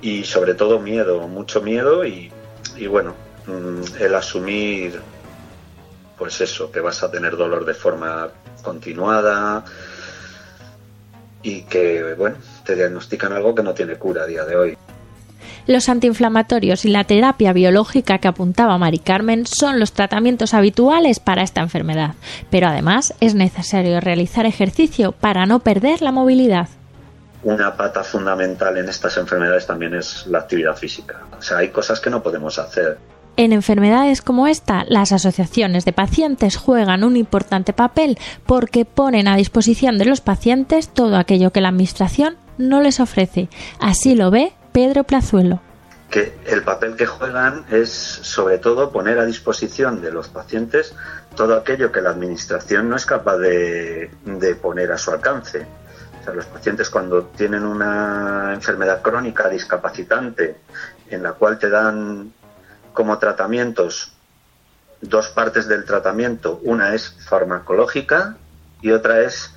Y 0.00 0.22
sobre 0.22 0.54
todo 0.54 0.78
miedo, 0.78 1.26
mucho 1.26 1.60
miedo 1.60 2.06
y, 2.06 2.30
y 2.76 2.86
bueno, 2.86 3.16
mm, 3.48 4.00
el 4.00 4.14
asumir 4.14 5.00
pues 6.16 6.40
eso, 6.40 6.70
que 6.70 6.78
vas 6.78 7.02
a 7.02 7.10
tener 7.10 7.36
dolor 7.36 7.64
de 7.64 7.74
forma 7.74 8.30
continuada 8.62 9.64
y 11.42 11.62
que, 11.62 12.14
bueno, 12.14 12.36
te 12.64 12.76
diagnostican 12.76 13.32
algo 13.32 13.56
que 13.56 13.64
no 13.64 13.74
tiene 13.74 13.96
cura 13.96 14.22
a 14.22 14.26
día 14.26 14.44
de 14.44 14.56
hoy. 14.56 14.78
Los 15.66 15.88
antiinflamatorios 15.88 16.84
y 16.84 16.88
la 16.88 17.04
terapia 17.04 17.52
biológica 17.52 18.18
que 18.18 18.28
apuntaba 18.28 18.78
Mari 18.78 18.98
Carmen 18.98 19.46
son 19.46 19.78
los 19.78 19.92
tratamientos 19.92 20.54
habituales 20.54 21.20
para 21.20 21.42
esta 21.42 21.60
enfermedad, 21.60 22.14
pero 22.50 22.66
además 22.66 23.14
es 23.20 23.34
necesario 23.34 24.00
realizar 24.00 24.44
ejercicio 24.44 25.12
para 25.12 25.46
no 25.46 25.60
perder 25.60 26.02
la 26.02 26.10
movilidad. 26.10 26.68
Una 27.44 27.76
pata 27.76 28.02
fundamental 28.02 28.76
en 28.76 28.88
estas 28.88 29.16
enfermedades 29.16 29.66
también 29.66 29.94
es 29.94 30.26
la 30.26 30.38
actividad 30.38 30.76
física. 30.76 31.22
O 31.38 31.42
sea, 31.42 31.58
hay 31.58 31.68
cosas 31.68 32.00
que 32.00 32.10
no 32.10 32.22
podemos 32.22 32.58
hacer. 32.58 32.98
En 33.36 33.52
enfermedades 33.52 34.20
como 34.20 34.46
esta, 34.46 34.84
las 34.88 35.12
asociaciones 35.12 35.84
de 35.84 35.92
pacientes 35.92 36.56
juegan 36.56 37.02
un 37.02 37.16
importante 37.16 37.72
papel 37.72 38.18
porque 38.46 38.84
ponen 38.84 39.26
a 39.26 39.36
disposición 39.36 39.96
de 39.96 40.04
los 40.04 40.20
pacientes 40.20 40.88
todo 40.88 41.16
aquello 41.16 41.50
que 41.50 41.60
la 41.60 41.68
Administración 41.68 42.36
no 42.58 42.80
les 42.80 43.00
ofrece. 43.00 43.48
Así 43.80 44.14
lo 44.14 44.30
ve 44.30 44.52
Pedro 44.72 45.04
Plazuelo. 45.04 45.60
Que 46.10 46.38
el 46.46 46.62
papel 46.62 46.96
que 46.96 47.06
juegan 47.06 47.64
es 47.70 47.90
sobre 47.90 48.58
todo 48.58 48.90
poner 48.90 49.18
a 49.18 49.24
disposición 49.24 50.02
de 50.02 50.12
los 50.12 50.28
pacientes 50.28 50.94
todo 51.34 51.56
aquello 51.56 51.90
que 51.90 52.00
la 52.00 52.10
Administración 52.10 52.88
no 52.88 52.96
es 52.96 53.06
capaz 53.06 53.38
de, 53.38 54.10
poner 54.60 54.92
a 54.92 54.98
su 54.98 55.10
alcance. 55.10 55.66
Los 56.34 56.46
pacientes 56.46 56.88
cuando 56.90 57.24
tienen 57.24 57.64
una 57.64 58.52
enfermedad 58.54 59.02
crónica 59.02 59.48
discapacitante 59.48 60.56
en 61.10 61.22
la 61.22 61.32
cual 61.32 61.58
te 61.58 61.68
dan 61.68 62.32
como 62.92 63.18
tratamientos 63.18 64.12
dos 65.00 65.28
partes 65.28 65.66
del 65.66 65.84
tratamiento. 65.84 66.60
Una 66.62 66.94
es 66.94 67.16
farmacológica 67.28 68.36
y 68.82 68.92
otra 68.92 69.20
es 69.20 69.51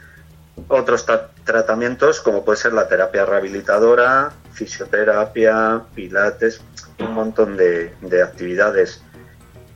otros 0.68 1.06
tratamientos 1.44 2.22
como 2.22 2.46
puede 2.46 2.58
ser 2.58 2.74
la 2.74 2.88
terapia 2.88 3.26
rehabilitadora, 3.26 4.32
fisioterapia, 4.52 5.84
pilates, 5.94 6.62
un 7.00 7.14
montón 7.14 7.58
de, 7.58 7.94
de 8.02 8.24
actividades 8.24 9.02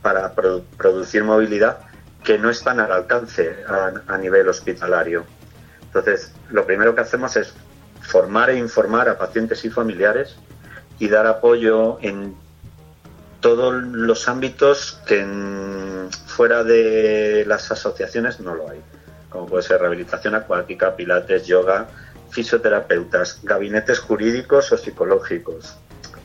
para 0.02 0.34
produ 0.34 0.64
producir 0.76 1.24
movilidad 1.24 1.78
que 2.24 2.38
no 2.38 2.50
están 2.50 2.80
al 2.80 2.92
alcance 2.92 3.56
a, 3.66 4.18
nivel 4.18 4.48
hospitalario. 4.48 5.24
Entonces, 5.82 6.32
lo 6.50 6.66
primero 6.66 6.94
que 6.94 7.00
hacemos 7.00 7.36
es 7.36 7.54
formar 8.00 8.50
e 8.50 8.56
informar 8.56 9.08
a 9.08 9.18
pacientes 9.18 9.64
y 9.64 9.70
familiares 9.70 10.36
y 10.98 11.08
dar 11.08 11.26
apoyo 11.26 11.98
en 12.02 12.36
todos 13.40 13.74
los 13.74 14.28
ámbitos 14.28 15.00
que 15.06 15.26
fuera 16.26 16.62
de 16.62 17.44
las 17.46 17.70
asociaciones 17.70 18.40
no 18.40 18.54
lo 18.54 18.68
hay, 18.68 18.82
como 19.30 19.46
puede 19.46 19.62
ser 19.62 19.80
rehabilitación 19.80 20.34
acuática, 20.34 20.94
pilates, 20.96 21.46
yoga, 21.46 21.88
fisioterapeutas, 22.30 23.40
gabinetes 23.42 23.98
jurídicos 24.00 24.72
o 24.72 24.76
psicológicos. 24.76 25.76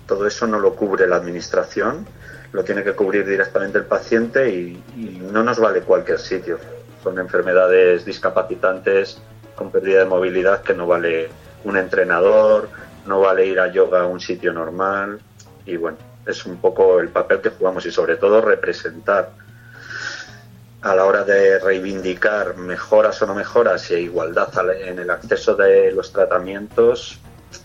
Todo 0.07 0.27
eso 0.27 0.45
no 0.47 0.59
lo 0.59 0.75
cubre 0.75 1.07
la 1.07 1.15
administración, 1.15 2.05
lo 2.51 2.63
tiene 2.63 2.83
que 2.83 2.93
cubrir 2.93 3.25
directamente 3.25 3.77
el 3.77 3.85
paciente 3.85 4.49
y, 4.49 4.83
no 5.31 5.43
nos 5.43 5.59
vale 5.59 5.81
cualquier 5.81 6.19
sitio. 6.19 6.59
Son 7.03 7.19
enfermedades 7.19 8.05
discapacitantes 8.05 9.19
con 9.55 9.71
pérdida 9.71 9.99
de 9.99 10.05
movilidad 10.05 10.61
que 10.61 10.73
no 10.73 10.87
vale 10.87 11.29
un 11.63 11.77
entrenador, 11.77 12.69
no 13.05 13.21
vale 13.21 13.45
ir 13.45 13.59
a 13.59 13.71
yoga 13.71 14.01
a 14.01 14.05
un 14.05 14.19
sitio 14.19 14.53
normal 14.53 15.19
y 15.65 15.77
bueno, 15.77 15.97
es 16.25 16.45
un 16.45 16.57
poco 16.57 16.99
el 16.99 17.09
papel 17.09 17.41
que 17.41 17.49
jugamos 17.49 17.85
y 17.85 17.91
sobre 17.91 18.17
todo 18.17 18.41
representar 18.41 19.31
a 20.85 20.93
la 20.95 21.05
hora 21.05 21.23
de 21.23 21.59
reivindicar 21.59 22.57
mejoras 22.57 23.19
o 23.21 23.25
no 23.25 23.33
mejoras 23.33 23.89
e 23.89 24.01
igualdad 24.01 24.49
en 24.79 24.99
el 24.99 25.09
acceso 25.09 25.55
de 25.55 25.91
los 25.91 26.13
tratamientos, 26.13 27.19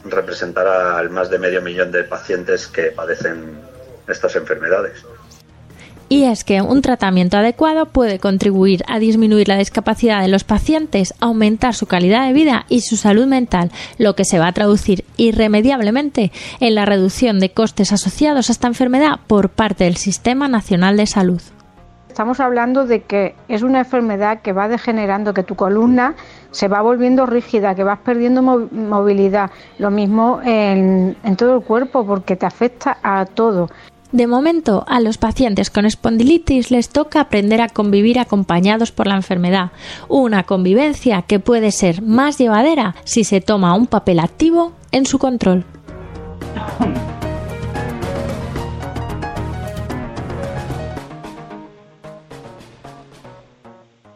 representar 0.06 0.66
al 0.66 1.10
más 1.10 1.28
de 1.28 1.38
medio 1.38 1.60
millón 1.60 1.92
de 1.92 2.04
pacientes 2.04 2.66
que 2.66 2.90
padecen 2.92 3.60
estas 4.08 4.34
enfermedades 4.36 5.04
y 6.10 6.24
es 6.24 6.42
que 6.42 6.60
un 6.60 6.82
tratamiento 6.82 7.38
adecuado 7.38 7.86
puede 7.86 8.18
contribuir 8.18 8.82
a 8.88 8.98
disminuir 8.98 9.46
la 9.46 9.56
discapacidad 9.56 10.20
de 10.20 10.28
los 10.28 10.42
pacientes, 10.42 11.14
aumentar 11.20 11.72
su 11.72 11.86
calidad 11.86 12.26
de 12.26 12.32
vida 12.32 12.66
y 12.68 12.80
su 12.80 12.96
salud 12.96 13.26
mental, 13.26 13.70
lo 13.96 14.16
que 14.16 14.24
se 14.24 14.40
va 14.40 14.48
a 14.48 14.52
traducir 14.52 15.04
irremediablemente 15.16 16.32
en 16.58 16.74
la 16.74 16.84
reducción 16.84 17.38
de 17.38 17.52
costes 17.52 17.92
asociados 17.92 18.48
a 18.48 18.52
esta 18.52 18.66
enfermedad 18.66 19.20
por 19.28 19.50
parte 19.50 19.84
del 19.84 19.96
Sistema 19.96 20.48
Nacional 20.48 20.96
de 20.96 21.06
Salud. 21.06 21.40
Estamos 22.10 22.40
hablando 22.40 22.86
de 22.86 23.02
que 23.02 23.36
es 23.46 23.62
una 23.62 23.78
enfermedad 23.78 24.40
que 24.42 24.52
va 24.52 24.66
degenerando, 24.66 25.32
que 25.32 25.44
tu 25.44 25.54
columna 25.54 26.16
se 26.50 26.66
va 26.66 26.82
volviendo 26.82 27.24
rígida, 27.24 27.76
que 27.76 27.84
vas 27.84 28.00
perdiendo 28.00 28.42
movilidad. 28.42 29.52
Lo 29.78 29.92
mismo 29.92 30.40
en, 30.44 31.16
en 31.22 31.36
todo 31.36 31.54
el 31.54 31.62
cuerpo 31.62 32.04
porque 32.04 32.34
te 32.34 32.46
afecta 32.46 32.98
a 33.04 33.26
todo. 33.26 33.68
De 34.10 34.26
momento, 34.26 34.84
a 34.88 34.98
los 34.98 35.18
pacientes 35.18 35.70
con 35.70 35.86
espondilitis 35.86 36.72
les 36.72 36.88
toca 36.88 37.20
aprender 37.20 37.60
a 37.60 37.68
convivir 37.68 38.18
acompañados 38.18 38.90
por 38.90 39.06
la 39.06 39.14
enfermedad, 39.14 39.70
una 40.08 40.42
convivencia 40.42 41.22
que 41.22 41.38
puede 41.38 41.70
ser 41.70 42.02
más 42.02 42.38
llevadera 42.38 42.96
si 43.04 43.22
se 43.22 43.40
toma 43.40 43.76
un 43.76 43.86
papel 43.86 44.18
activo 44.18 44.72
en 44.90 45.06
su 45.06 45.20
control. 45.20 45.64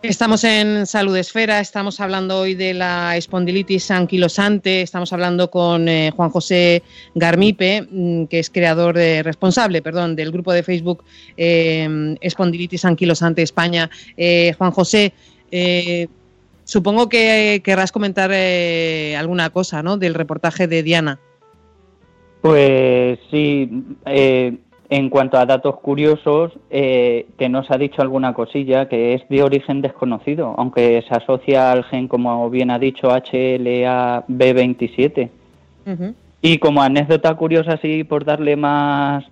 Estamos 0.04 0.44
en 0.44 0.84
Salud 0.84 1.16
Esfera, 1.16 1.60
estamos 1.60 1.98
hablando 1.98 2.40
hoy 2.40 2.54
de 2.54 2.74
la 2.74 3.16
espondilitis 3.16 3.90
anquilosante, 3.90 4.82
estamos 4.82 5.14
hablando 5.14 5.50
con 5.50 5.88
eh, 5.88 6.12
Juan 6.14 6.28
José 6.28 6.82
Garmipe, 7.14 7.88
mm, 7.90 8.24
que 8.26 8.38
es 8.38 8.50
creador 8.50 8.94
de, 8.94 9.22
responsable, 9.22 9.80
perdón, 9.80 10.14
del 10.14 10.30
grupo 10.30 10.52
de 10.52 10.62
Facebook 10.62 11.04
eh, 11.38 12.16
Espondilitis 12.20 12.84
Anquilosante 12.84 13.40
España. 13.40 13.88
Eh, 14.18 14.52
Juan 14.58 14.72
José, 14.72 15.14
supongo 16.64 17.08
que 17.08 17.62
querrás 17.64 17.90
comentar 17.90 18.30
alguna 18.30 19.48
cosa, 19.48 19.82
¿no? 19.82 19.96
Del 19.96 20.12
reportaje 20.12 20.66
de 20.66 20.82
Diana. 20.82 21.18
Pues 22.44 23.18
sí, 23.30 23.70
eh, 24.04 24.58
en 24.90 25.08
cuanto 25.08 25.38
a 25.38 25.46
datos 25.46 25.76
curiosos, 25.80 26.52
eh, 26.70 27.26
que 27.38 27.48
nos 27.48 27.70
ha 27.70 27.78
dicho 27.78 28.02
alguna 28.02 28.34
cosilla 28.34 28.88
que 28.88 29.14
es 29.14 29.22
de 29.28 29.42
origen 29.42 29.80
desconocido, 29.80 30.54
aunque 30.58 31.02
se 31.08 31.14
asocia 31.14 31.72
al 31.72 31.84
gen, 31.84 32.06
como 32.08 32.50
bien 32.50 32.70
ha 32.70 32.78
dicho, 32.78 33.08
HLA-B27. 33.10 35.30
Y 36.42 36.58
como 36.58 36.82
anécdota 36.82 37.34
curiosa, 37.34 37.72
así 37.74 38.04
por 38.04 38.24
darle 38.24 38.56
más, 38.56 39.24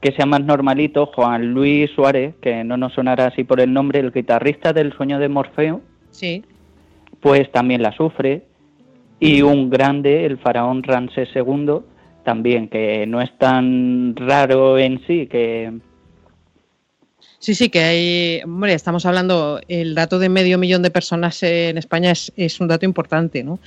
que 0.00 0.12
sea 0.12 0.26
más 0.26 0.42
normalito, 0.44 1.06
Juan 1.06 1.52
Luis 1.52 1.90
Suárez, 1.92 2.34
que 2.40 2.62
no 2.64 2.76
nos 2.76 2.92
sonará 2.92 3.26
así 3.26 3.44
por 3.44 3.60
el 3.60 3.72
nombre, 3.72 4.00
el 4.00 4.12
guitarrista 4.12 4.72
del 4.72 4.92
sueño 4.92 5.18
de 5.18 5.28
Morfeo, 5.28 5.80
Sí. 6.10 6.44
pues 7.20 7.50
también 7.50 7.82
la 7.82 7.92
sufre. 7.92 8.42
Y 9.18 9.40
un 9.42 9.70
grande, 9.70 10.26
el 10.26 10.36
faraón 10.38 10.82
Ramsés 10.82 11.30
II, 11.34 11.78
también, 12.26 12.68
que 12.68 13.06
no 13.06 13.22
es 13.22 13.30
tan 13.38 14.14
raro 14.16 14.78
en 14.78 15.00
sí, 15.06 15.26
que 15.26 15.72
Sí, 17.38 17.54
sí, 17.54 17.68
que 17.68 17.80
hay, 17.80 18.40
hombre, 18.42 18.72
estamos 18.72 19.06
hablando, 19.06 19.60
el 19.68 19.94
dato 19.94 20.18
de 20.18 20.28
medio 20.28 20.58
millón 20.58 20.82
de 20.82 20.90
personas 20.90 21.40
en 21.44 21.78
España 21.78 22.10
es, 22.10 22.32
es 22.36 22.60
un 22.60 22.66
dato 22.66 22.84
importante, 22.86 23.44
¿no? 23.44 23.60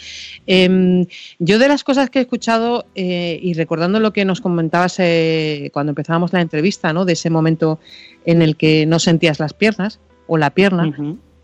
Em, 0.47 1.05
yo 1.37 1.59
de 1.59 1.69
las 1.69 1.85
cosas 1.85 2.09
que 2.09 2.19
he 2.19 2.21
escuchado 2.23 2.85
eh, 2.95 3.39
y 3.41 3.53
recordando 3.53 4.01
lo 4.01 4.11
que 4.11 4.25
nos 4.25 4.41
comentabas 4.41 4.99
eh, 4.99 5.69
cuando 5.71 5.91
empezábamos 5.91 6.33
la 6.33 6.41
entrevista, 6.41 6.91
¿no? 6.91 7.05
De 7.05 7.13
ese 7.13 7.29
momento 7.29 7.79
en 8.25 8.41
el 8.41 8.57
que 8.57 8.85
no 8.85 8.99
sentías 8.99 9.39
las 9.39 9.53
piernas 9.53 10.01
o 10.27 10.37
la 10.37 10.49
pierna, 10.49 10.93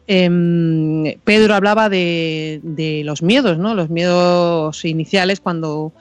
em, 0.08 1.16
Pedro 1.24 1.54
hablaba 1.54 1.88
de, 1.88 2.60
de 2.64 3.04
los 3.06 3.22
miedos, 3.22 3.58
¿no? 3.58 3.76
Los 3.76 3.90
miedos 3.90 4.84
iniciales 4.84 5.40
cuando 5.40 5.94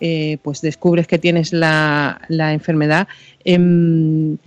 eh, 0.00 0.38
pues 0.42 0.60
descubres 0.60 1.06
que 1.06 1.18
tienes 1.18 1.52
la, 1.52 2.20
la 2.28 2.52
enfermedad. 2.52 3.08
Em, 3.44 4.38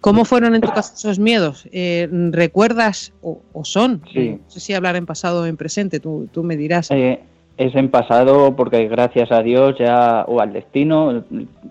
¿Cómo 0.00 0.24
fueron 0.24 0.56
en 0.56 0.60
tu 0.60 0.68
caso 0.68 0.94
esos 0.96 1.20
miedos? 1.20 1.68
Eh, 1.70 2.08
¿Recuerdas 2.32 3.12
o, 3.22 3.40
o 3.52 3.64
son? 3.64 4.02
Sí. 4.12 4.30
No 4.30 4.50
sé 4.50 4.58
si 4.58 4.74
hablar 4.74 4.96
en 4.96 5.06
pasado 5.06 5.42
o 5.42 5.46
en 5.46 5.56
presente, 5.56 6.00
tú, 6.00 6.28
tú 6.32 6.42
me 6.42 6.56
dirás. 6.56 6.90
Eh, 6.90 7.20
es 7.56 7.74
en 7.76 7.88
pasado 7.88 8.56
porque 8.56 8.88
gracias 8.88 9.30
a 9.30 9.42
Dios 9.42 9.76
ya, 9.78 10.24
o 10.26 10.40
al 10.40 10.52
destino, 10.52 11.22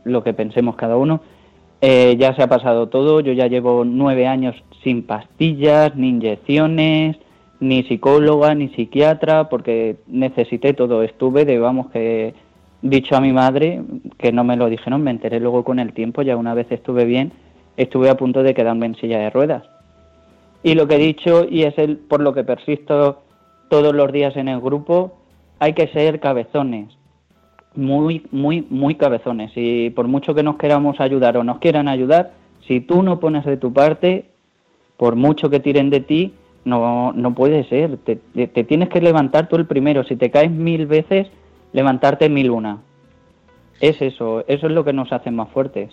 lo 0.05 0.23
que 0.23 0.33
pensemos 0.33 0.75
cada 0.75 0.95
uno, 0.95 1.21
eh, 1.81 2.15
ya 2.17 2.33
se 2.33 2.43
ha 2.43 2.47
pasado 2.47 2.88
todo. 2.88 3.19
Yo 3.19 3.33
ya 3.33 3.47
llevo 3.47 3.83
nueve 3.83 4.27
años 4.27 4.55
sin 4.81 5.03
pastillas, 5.03 5.95
ni 5.95 6.09
inyecciones, 6.09 7.17
ni 7.59 7.83
psicóloga, 7.83 8.55
ni 8.55 8.69
psiquiatra, 8.69 9.50
porque 9.50 9.97
necesité 10.07 10.73
todo. 10.73 11.03
Estuve 11.03 11.43
de, 11.43 11.59
vamos, 11.59 11.91
que 11.91 12.33
dicho 12.81 13.15
a 13.15 13.21
mi 13.21 13.31
madre, 13.31 13.81
que 14.17 14.31
no 14.31 14.43
me 14.43 14.55
lo 14.57 14.69
dijeron, 14.69 15.03
me 15.03 15.11
enteré 15.11 15.39
luego 15.39 15.63
con 15.63 15.79
el 15.79 15.93
tiempo, 15.93 16.21
ya 16.21 16.35
una 16.38 16.53
vez 16.53 16.67
estuve 16.71 17.05
bien, 17.05 17.31
estuve 17.77 18.09
a 18.09 18.17
punto 18.17 18.43
de 18.43 18.53
quedarme 18.53 18.85
en 18.88 18.95
silla 18.95 19.19
de 19.19 19.29
ruedas. 19.29 19.63
Y 20.63 20.75
lo 20.75 20.88
que 20.88 20.95
he 20.95 21.00
dicho, 21.00 21.45
y 21.50 21.63
es 21.63 21.77
el 21.77 21.97
por 21.97 22.21
lo 22.21 22.33
que 22.33 22.43
persisto 22.43 23.21
todos 23.69 23.93
los 23.95 24.11
días 24.11 24.35
en 24.35 24.47
el 24.47 24.59
grupo, 24.59 25.13
hay 25.59 25.73
que 25.73 25.88
ser 25.88 26.19
cabezones, 26.19 26.88
muy, 27.75 28.25
muy, 28.31 28.65
muy 28.69 28.95
cabezones. 28.95 29.51
Y 29.55 29.91
por 29.91 30.07
mucho 30.07 30.35
que 30.35 30.43
nos 30.43 30.57
queramos 30.57 31.00
ayudar 31.00 31.38
o 31.38 31.43
nos 31.43 31.59
quieran 31.59 31.88
ayudar, 31.88 32.33
si 32.67 32.81
tú 32.81 33.01
no 33.01 33.19
pones 33.19 33.45
de 33.45 33.57
tu 33.57 33.71
parte, 33.73 34.25
por 34.97 35.15
mucho 35.15 35.50
que 35.50 35.59
tiren 35.59 35.89
de 35.89 36.01
ti, 36.01 36.33
no, 36.65 37.11
no 37.13 37.33
puede 37.33 37.63
ser. 37.69 37.97
Te, 37.97 38.17
te- 38.17 38.47
te 38.47 38.63
tienes 38.63 38.89
que 38.89 39.01
levantar 39.01 39.47
tú 39.47 39.55
el 39.55 39.65
primero. 39.65 40.03
Si 40.03 40.15
te 40.15 40.29
caes 40.29 40.51
mil 40.51 40.86
veces, 40.86 41.27
levantarte 41.73 42.29
mil 42.29 42.49
una. 42.49 42.81
Es 43.79 44.01
eso, 44.01 44.45
eso 44.47 44.67
es 44.67 44.73
lo 44.73 44.84
que 44.84 44.93
nos 44.93 45.12
hace 45.12 45.31
más 45.31 45.49
fuertes. 45.49 45.89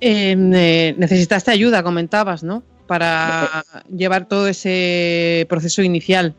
Em, 0.00 0.52
eh, 0.52 0.94
necesitaste 0.98 1.50
ayuda, 1.50 1.82
comentabas, 1.82 2.42
¿no? 2.42 2.62
Para 2.86 3.64
llevar 3.94 4.26
todo 4.26 4.48
ese 4.48 5.46
proceso 5.48 5.82
inicial. 5.82 6.34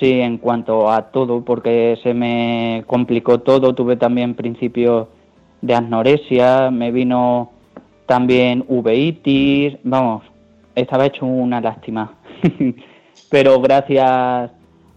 Sí, 0.00 0.20
en 0.20 0.38
cuanto 0.38 0.90
a 0.90 1.10
todo, 1.10 1.44
porque 1.44 1.98
se 2.02 2.14
me 2.14 2.84
complicó 2.86 3.40
todo. 3.40 3.74
Tuve 3.74 3.96
también 3.96 4.34
principios 4.34 5.08
de 5.60 5.74
anorexia, 5.74 6.70
me 6.70 6.90
vino 6.90 7.52
también 8.06 8.64
uveitis, 8.68 9.76
vamos, 9.82 10.24
estaba 10.74 11.06
hecho 11.06 11.26
una 11.26 11.60
lástima. 11.60 12.14
Pero 13.30 13.60
gracias 13.60 14.50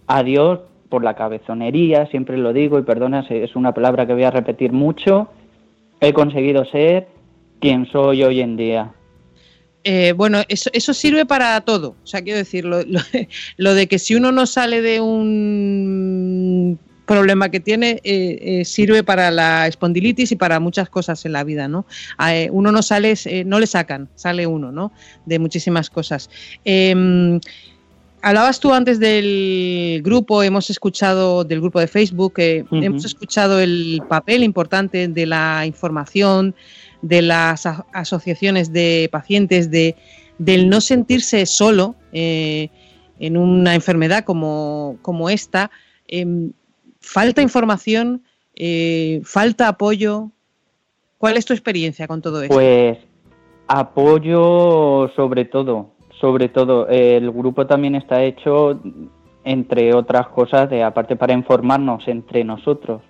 a 0.07 0.23
Dios 0.23 0.59
por 0.89 1.03
la 1.03 1.15
cabezonería, 1.15 2.05
siempre 2.07 2.37
lo 2.37 2.53
digo 2.53 2.79
y 2.79 2.83
perdona, 2.83 3.25
es 3.29 3.55
una 3.55 3.73
palabra 3.73 4.05
que 4.07 4.13
voy 4.13 4.23
a 4.23 4.31
repetir 4.31 4.71
mucho, 4.71 5.29
he 5.99 6.13
conseguido 6.13 6.65
ser 6.65 7.07
quien 7.59 7.85
soy 7.91 8.23
hoy 8.23 8.41
en 8.41 8.55
día. 8.57 8.93
Eh, 9.83 10.13
bueno, 10.15 10.41
eso, 10.49 10.69
eso 10.73 10.93
sirve 10.93 11.25
para 11.25 11.59
todo. 11.61 11.95
O 12.03 12.07
sea, 12.07 12.21
quiero 12.21 12.37
decir, 12.39 12.65
lo, 12.65 12.81
lo- 13.57 13.73
de 13.73 13.87
que 13.87 13.99
si 13.99 14.15
uno 14.15 14.31
no 14.31 14.45
sale 14.45 14.81
de 14.81 14.99
un 15.01 16.77
problema 17.05 17.49
que 17.49 17.61
tiene, 17.61 18.01
eh, 18.03 18.37
eh, 18.41 18.65
sirve 18.65 19.01
para 19.01 19.31
la 19.31 19.65
espondilitis 19.65 20.33
y 20.33 20.35
para 20.35 20.59
muchas 20.59 20.89
cosas 20.89 21.25
en 21.25 21.31
la 21.31 21.45
vida, 21.45 21.69
¿no? 21.69 21.85
Uno 22.51 22.73
no 22.73 22.81
sale, 22.81 23.13
no 23.45 23.59
le 23.61 23.67
sacan, 23.67 24.09
sale 24.15 24.45
uno, 24.45 24.73
¿no? 24.73 24.91
De 25.25 25.39
muchísimas 25.39 25.89
cosas. 25.89 26.29
Hablabas 28.27 28.59
tú 28.59 28.73
antes 28.73 28.99
del 28.99 30.01
grupo, 30.03 30.43
hemos 30.43 30.69
escuchado 30.69 31.45
del 31.45 31.61
grupo 31.61 31.79
de 31.79 31.87
Facebook, 31.87 32.33
eh, 32.39 32.65
hemos 32.71 33.05
escuchado 33.05 33.61
el 33.61 34.01
papel 34.09 34.43
importante 34.43 35.07
de 35.07 35.25
la 35.25 35.65
información, 35.65 36.53
de 37.01 37.21
las 37.21 37.65
asociaciones 37.93 38.73
de 38.73 39.07
pacientes, 39.13 39.71
de, 39.71 39.95
del 40.39 40.67
no 40.67 40.81
sentirse 40.81 41.45
solo 41.45 41.95
eh, 42.11 42.67
en 43.17 43.37
una 43.37 43.75
enfermedad 43.75 44.25
como, 44.25 44.97
como 45.03 45.29
esta. 45.29 45.71
Em, 46.05 46.51
falta 46.99 47.41
información, 47.41 48.23
eh, 48.55 49.21
falta 49.23 49.69
apoyo. 49.69 50.31
¿Cuál 51.17 51.37
es 51.37 51.45
tu 51.45 51.53
experiencia 51.53 52.09
con 52.09 52.21
todo 52.21 52.41
esto? 52.41 52.53
Pues 52.53 52.97
apoyo 53.69 55.09
sobre 55.15 55.45
todo, 55.45 55.93
sobre 56.19 56.49
todo. 56.49 56.87
El 56.87 57.31
grupo 57.31 57.67
también 57.67 57.95
está 57.95 58.23
hecho, 58.23 58.79
entre 59.43 59.93
otras 59.93 60.27
cosas, 60.27 60.69
de 60.69 60.83
aparte 60.83 61.15
para 61.15 61.33
informarnos 61.33 62.07
entre 62.07 62.43
nosotros 62.43 63.01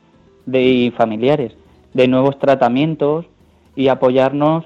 de, 0.46 0.64
y 0.64 0.92
familiares 0.92 1.54
de 1.94 2.08
nuevos 2.08 2.38
tratamientos 2.38 3.26
y 3.76 3.88
apoyarnos 3.88 4.66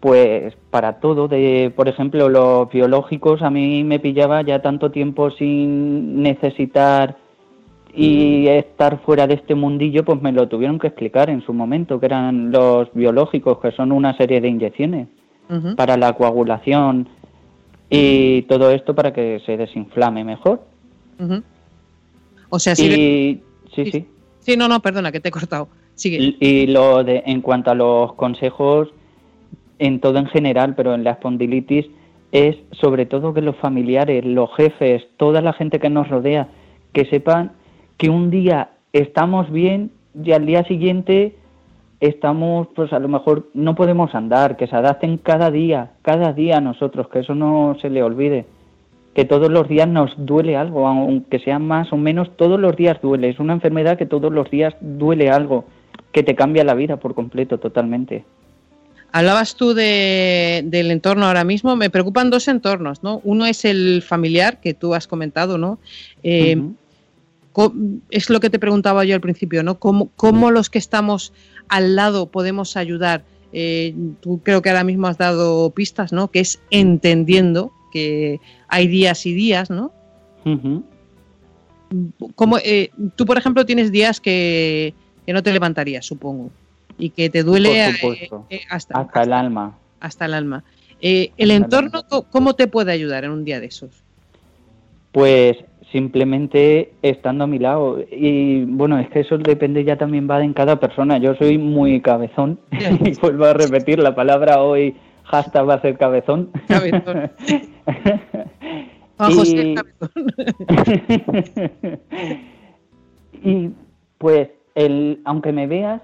pues 0.00 0.54
para 0.70 1.00
todo 1.00 1.28
de 1.28 1.72
por 1.74 1.88
ejemplo 1.88 2.28
los 2.28 2.68
biológicos 2.68 3.40
a 3.42 3.48
mí 3.48 3.84
me 3.84 4.00
pillaba 4.00 4.42
ya 4.42 4.60
tanto 4.60 4.90
tiempo 4.90 5.30
sin 5.30 6.22
necesitar 6.22 7.16
y 7.96 8.48
estar 8.48 8.98
fuera 9.02 9.26
de 9.26 9.34
este 9.34 9.54
mundillo, 9.54 10.04
pues 10.04 10.20
me 10.20 10.32
lo 10.32 10.48
tuvieron 10.48 10.78
que 10.78 10.88
explicar 10.88 11.30
en 11.30 11.42
su 11.42 11.52
momento, 11.52 12.00
que 12.00 12.06
eran 12.06 12.50
los 12.50 12.92
biológicos, 12.92 13.58
que 13.60 13.70
son 13.70 13.92
una 13.92 14.16
serie 14.16 14.40
de 14.40 14.48
inyecciones 14.48 15.08
para 15.76 15.96
la 15.96 16.14
coagulación 16.14 17.08
y 17.90 18.42
todo 18.42 18.70
esto 18.70 18.94
para 18.94 19.12
que 19.12 19.40
se 19.44 19.56
desinflame 19.56 20.24
mejor. 20.24 20.62
Ujú. 21.18 21.42
O 22.48 22.58
sea, 22.58 22.74
Y 22.74 23.42
sí, 23.74 23.90
sí. 23.90 24.06
Sí, 24.40 24.56
no, 24.56 24.68
no, 24.68 24.80
perdona, 24.80 25.10
que 25.10 25.20
te 25.20 25.28
he 25.28 25.32
cortado. 25.32 25.68
Sigue. 25.94 26.18
Y 26.18 26.36
y 26.40 26.66
lo 26.66 27.04
de 27.04 27.22
en 27.26 27.40
cuanto 27.40 27.70
a 27.70 27.74
los 27.74 28.14
consejos 28.14 28.88
en 29.78 30.00
todo 30.00 30.18
en 30.18 30.26
general, 30.26 30.74
pero 30.74 30.94
en 30.94 31.04
la 31.04 31.12
espondilitis 31.12 31.86
es 32.32 32.56
sobre 32.72 33.06
todo 33.06 33.32
que 33.32 33.40
los 33.40 33.56
familiares, 33.56 34.24
los 34.24 34.50
jefes, 34.56 35.04
toda 35.16 35.40
la 35.40 35.52
gente 35.52 35.78
que 35.78 35.90
nos 35.90 36.08
rodea, 36.08 36.48
que 36.92 37.04
sepan 37.06 37.52
que 37.96 38.10
un 38.10 38.30
día 38.30 38.70
estamos 38.92 39.50
bien 39.50 39.92
y 40.22 40.32
al 40.32 40.46
día 40.46 40.64
siguiente 40.64 41.36
estamos, 42.08 42.68
pues 42.74 42.92
a 42.92 42.98
lo 42.98 43.08
mejor 43.08 43.48
no 43.54 43.74
podemos 43.74 44.14
andar, 44.14 44.56
que 44.56 44.66
se 44.66 44.76
adapten 44.76 45.18
cada 45.18 45.50
día, 45.50 45.92
cada 46.02 46.32
día 46.32 46.58
a 46.58 46.60
nosotros, 46.60 47.08
que 47.08 47.20
eso 47.20 47.34
no 47.34 47.76
se 47.80 47.90
le 47.90 48.02
olvide, 48.02 48.46
que 49.14 49.24
todos 49.24 49.50
los 49.50 49.68
días 49.68 49.88
nos 49.88 50.12
duele 50.16 50.56
algo, 50.56 50.86
aunque 50.86 51.38
sea 51.38 51.58
más 51.58 51.92
o 51.92 51.96
menos, 51.96 52.36
todos 52.36 52.58
los 52.60 52.76
días 52.76 53.00
duele, 53.02 53.30
es 53.30 53.38
una 53.38 53.52
enfermedad 53.54 53.96
que 53.96 54.06
todos 54.06 54.32
los 54.32 54.50
días 54.50 54.74
duele 54.80 55.30
algo, 55.30 55.64
que 56.12 56.22
te 56.22 56.34
cambia 56.34 56.64
la 56.64 56.74
vida 56.74 56.96
por 56.96 57.14
completo, 57.14 57.58
totalmente. 57.58 58.24
Hablabas 59.16 59.54
tú 59.54 59.74
de, 59.74 60.62
del 60.64 60.90
entorno 60.90 61.26
ahora 61.26 61.44
mismo. 61.44 61.76
Me 61.76 61.88
preocupan 61.88 62.30
dos 62.30 62.48
entornos, 62.48 63.04
¿no? 63.04 63.20
Uno 63.22 63.46
es 63.46 63.64
el 63.64 64.02
familiar 64.02 64.60
que 64.60 64.74
tú 64.74 64.92
has 64.92 65.06
comentado, 65.06 65.56
¿no? 65.56 65.78
Eh, 66.24 66.60
Es 68.10 68.30
lo 68.30 68.40
que 68.40 68.50
te 68.50 68.58
preguntaba 68.58 69.04
yo 69.04 69.14
al 69.14 69.20
principio, 69.20 69.62
¿no? 69.62 69.78
¿Cómo, 69.78 70.10
cómo 70.16 70.50
los 70.50 70.68
que 70.68 70.78
estamos 70.78 71.32
al 71.68 71.96
lado 71.96 72.30
podemos 72.30 72.76
ayudar? 72.76 73.24
Eh, 73.52 73.94
tú 74.20 74.40
creo 74.42 74.62
que 74.62 74.70
ahora 74.70 74.84
mismo 74.84 75.06
has 75.06 75.18
dado 75.18 75.70
pistas, 75.70 76.12
¿no? 76.12 76.28
Que 76.30 76.40
es 76.40 76.60
entendiendo 76.70 77.72
que 77.92 78.40
hay 78.68 78.88
días 78.88 79.24
y 79.26 79.34
días, 79.34 79.70
¿no? 79.70 79.92
Como, 82.34 82.58
eh, 82.58 82.90
tú, 83.16 83.24
por 83.24 83.38
ejemplo, 83.38 83.64
tienes 83.64 83.92
días 83.92 84.20
que, 84.20 84.94
que 85.24 85.32
no 85.32 85.42
te 85.42 85.52
levantarías, 85.52 86.04
supongo, 86.04 86.50
y 86.98 87.10
que 87.10 87.30
te 87.30 87.42
duele 87.42 87.88
eh, 87.88 88.28
eh, 88.50 88.60
hasta, 88.68 88.98
Hasta 88.98 89.22
el 89.22 89.32
alma. 89.32 89.78
hasta 90.00 90.24
el 90.24 90.34
alma. 90.34 90.64
Eh, 91.00 91.32
¿El 91.36 91.50
entorno 91.50 92.04
cómo 92.30 92.54
te 92.54 92.66
puede 92.66 92.92
ayudar 92.92 93.24
en 93.24 93.30
un 93.30 93.44
día 93.44 93.60
de 93.60 93.66
esos? 93.66 93.90
Pues 95.12 95.58
simplemente 95.94 96.92
estando 97.02 97.44
a 97.44 97.46
mi 97.46 97.60
lado. 97.60 98.00
Y 98.10 98.64
bueno, 98.64 98.98
es 98.98 99.08
que 99.10 99.20
eso 99.20 99.38
depende 99.38 99.84
ya 99.84 99.96
también 99.96 100.28
va 100.28 100.42
en 100.42 100.52
cada 100.52 100.80
persona. 100.80 101.18
Yo 101.18 101.36
soy 101.36 101.56
muy 101.56 102.00
cabezón. 102.00 102.58
y 102.72 103.16
vuelvo 103.20 103.44
a 103.44 103.52
repetir 103.52 104.00
la 104.00 104.12
palabra 104.12 104.60
hoy, 104.60 104.96
hashtag 105.22 105.68
va 105.68 105.74
a 105.74 105.82
ser 105.82 105.96
cabezón. 105.96 106.50
Cabezón. 106.66 107.30
Juan 109.16 109.34
José 109.34 109.74
y 113.44 113.70
pues 114.18 114.48
el, 114.74 115.20
aunque 115.24 115.52
me 115.52 115.68
veas, 115.68 116.02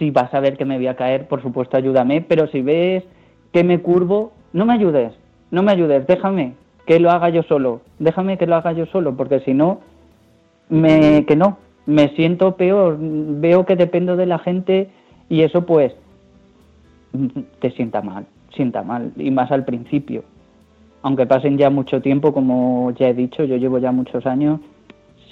si 0.00 0.10
vas 0.10 0.34
a 0.34 0.40
ver 0.40 0.56
que 0.56 0.64
me 0.64 0.78
voy 0.78 0.88
a 0.88 0.96
caer, 0.96 1.28
por 1.28 1.42
supuesto 1.42 1.76
ayúdame, 1.76 2.22
pero 2.22 2.48
si 2.48 2.60
ves 2.60 3.04
que 3.52 3.62
me 3.62 3.80
curvo, 3.80 4.32
no 4.52 4.66
me 4.66 4.72
ayudes, 4.72 5.12
no 5.52 5.62
me 5.62 5.70
ayudes, 5.70 6.08
déjame 6.08 6.54
que 6.88 6.98
lo 6.98 7.10
haga 7.10 7.28
yo 7.28 7.42
solo, 7.42 7.82
déjame 7.98 8.38
que 8.38 8.46
lo 8.46 8.56
haga 8.56 8.72
yo 8.72 8.86
solo, 8.86 9.14
porque 9.14 9.40
si 9.40 9.52
no, 9.52 9.80
me, 10.70 11.26
que 11.26 11.36
no, 11.36 11.58
me 11.84 12.08
siento 12.16 12.56
peor, 12.56 12.96
veo 12.98 13.66
que 13.66 13.76
dependo 13.76 14.16
de 14.16 14.24
la 14.24 14.38
gente 14.38 14.88
y 15.28 15.42
eso 15.42 15.66
pues 15.66 15.94
te 17.60 17.72
sienta 17.72 18.00
mal, 18.00 18.24
sienta 18.56 18.82
mal, 18.82 19.12
y 19.18 19.30
más 19.30 19.52
al 19.52 19.66
principio. 19.66 20.24
Aunque 21.02 21.26
pasen 21.26 21.58
ya 21.58 21.68
mucho 21.68 22.00
tiempo, 22.00 22.32
como 22.32 22.90
ya 22.92 23.10
he 23.10 23.14
dicho, 23.14 23.44
yo 23.44 23.56
llevo 23.58 23.76
ya 23.76 23.92
muchos 23.92 24.24
años, 24.24 24.58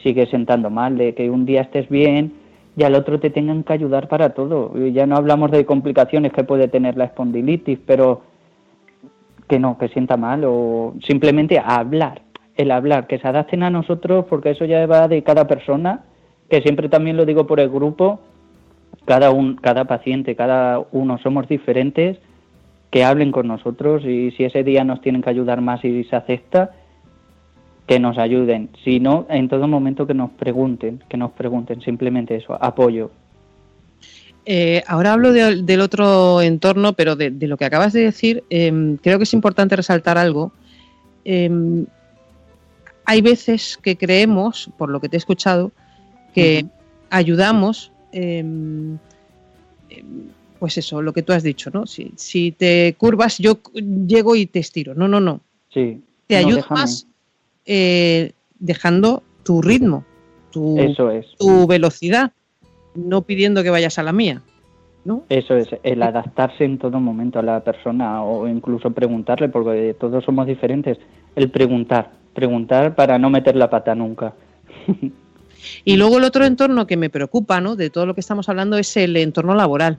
sigue 0.03 0.27
sentando 0.27 0.69
mal, 0.69 0.99
de 0.99 1.15
que 1.15 1.31
un 1.31 1.47
día 1.47 1.63
estés 1.63 1.89
bien 1.89 2.35
y 2.77 2.83
al 2.83 2.95
otro 2.95 3.19
te 3.19 3.31
tengan 3.31 3.63
que 3.63 3.73
ayudar 3.73 4.09
para 4.09 4.35
todo. 4.35 4.77
Ya 4.89 5.07
no 5.07 5.17
hablamos 5.17 5.51
de 5.53 5.65
complicaciones 5.65 6.35
que 6.35 6.45
puede 6.45 6.69
tener 6.69 6.99
la 6.99 7.05
espondilitis, 7.05 7.79
pero 7.87 8.36
que 9.49 9.59
no, 9.59 9.79
que 9.79 9.89
sienta 9.89 10.17
mal 10.17 10.43
o 10.45 10.95
simplemente 11.03 11.59
a 11.59 11.77
hablar, 11.77 12.23
el 12.57 12.71
hablar, 12.71 13.07
que 13.07 13.19
se 13.19 13.29
adapten 13.29 13.63
a 13.63 13.71
nosotros 13.71 14.27
porque 14.29 14.51
eso 14.51 14.65
ya 14.65 14.87
va 14.87 15.09
de 15.09 15.23
cada 15.23 15.47
persona, 15.47 16.05
que 16.49 16.63
siempre 16.63 16.89
también 16.89 17.17
lo 17.17 17.25
digo 17.27 17.47
por 17.47 17.61
el 17.61 17.69
grupo, 17.69 18.21
cada, 19.05 19.31
un, 19.31 19.57
cada 19.57 19.85
paciente, 19.85 20.37
cada 20.37 20.81
uno 20.93 21.19
somos 21.19 21.49
diferentes, 21.49 22.19
que 22.91 23.05
hablen 23.05 23.33
con 23.33 23.47
nosotros 23.47 24.05
y 24.05 24.31
si 24.33 24.45
ese 24.45 24.65
día 24.65 24.85
nos 24.85 25.01
tienen 25.01 25.23
que 25.23 25.31
ayudar 25.31 25.61
más 25.61 25.85
y 25.85 26.05
se 26.05 26.17
acepta, 26.17 26.73
que 27.87 28.01
nos 28.01 28.19
ayuden. 28.19 28.71
Si 28.85 29.01
no, 29.01 29.27
en 29.29 29.49
todo 29.49 29.69
momento 29.69 30.07
que 30.07 30.15
nos 30.15 30.31
pregunten, 30.31 31.03
que 31.09 31.17
nos 31.17 31.33
pregunten, 31.33 31.81
simplemente 31.83 32.35
eso, 32.37 32.57
apoyo. 32.61 33.11
Eh, 34.49 34.83
ahora 34.87 35.13
hablo 35.13 35.33
de- 35.33 35.63
del 35.63 35.81
otro 35.81 36.41
entorno, 36.41 36.93
pero 36.93 37.17
de, 37.17 37.31
de 37.31 37.49
lo 37.49 37.57
que 37.57 37.65
acabas 37.65 37.93
de 37.93 38.03
decir, 38.03 38.45
em, 38.49 38.97
creo 38.97 39.19
que 39.19 39.25
es 39.25 39.35
importante 39.35 39.75
resaltar 39.75 40.17
algo. 40.19 40.53
Em, 41.25 41.85
hay 43.05 43.21
veces 43.23 43.77
que 43.83 43.97
creemos, 43.97 44.71
por 44.79 44.89
lo 44.89 45.01
que 45.01 45.09
te 45.09 45.17
he 45.17 45.19
escuchado, 45.19 45.73
que 46.33 46.67
ayudamos, 47.11 47.91
em, 48.13 48.99
pues 50.59 50.79
eso, 50.79 51.03
lo 51.03 51.13
que 51.13 51.23
tú 51.23 51.33
has 51.33 51.43
dicho, 51.43 51.71
¿no? 51.73 51.87
Si, 51.87 52.13
si 52.17 52.53
te 52.53 52.95
curvas, 52.99 53.39
yo 53.39 53.59
llego 54.07 54.37
y 54.37 54.47
te 54.47 54.59
estiro. 54.61 54.95
No, 54.95 55.07
no, 55.09 55.21
no. 55.21 55.41
Sí. 55.73 56.01
Te 56.27 56.41
No, 56.41 56.47
ayudo 56.49 56.65
más 56.71 57.07
eh, 57.67 58.33
dejando 58.59 59.23
tu 59.43 59.61
ritmo, 59.63 60.05
tu, 60.51 60.79
Eso 60.79 61.11
es. 61.11 61.27
tu 61.39 61.67
velocidad, 61.67 62.33
no 62.97 63.23
pidiendo 63.23 63.63
que 63.63 63.71
vayas 63.71 63.99
a 63.99 64.03
la 64.03 64.13
mía. 64.13 64.43
Eso 65.29 65.57
es, 65.57 65.69
el 65.83 66.03
adaptarse 66.03 66.65
en 66.65 66.79
todo 66.79 66.99
momento 66.99 67.39
a 67.39 67.43
la 67.43 67.61
persona 67.61 68.23
o 68.25 68.49
incluso 68.49 68.91
preguntarle, 68.91 69.49
porque 69.49 69.95
todos 69.99 70.25
somos 70.25 70.47
diferentes. 70.47 70.99
El 71.37 71.51
preguntar, 71.51 72.11
preguntar 72.35 72.95
para 72.95 73.19
no 73.19 73.31
meter 73.31 73.57
la 73.57 73.71
pata 73.71 73.95
nunca. 73.95 74.35
Y 75.85 75.97
luego 75.97 76.19
el 76.19 76.25
otro 76.25 76.45
entorno 76.45 76.87
que 76.87 76.97
me 76.97 77.11
preocupa, 77.11 77.61
¿no? 77.61 77.77
De 77.77 77.91
todo 77.91 78.07
lo 78.07 78.15
que 78.15 78.21
estamos 78.21 78.49
hablando 78.49 78.79
es 78.79 78.97
el 78.97 79.17
entorno 79.17 79.55
laboral. 79.55 79.99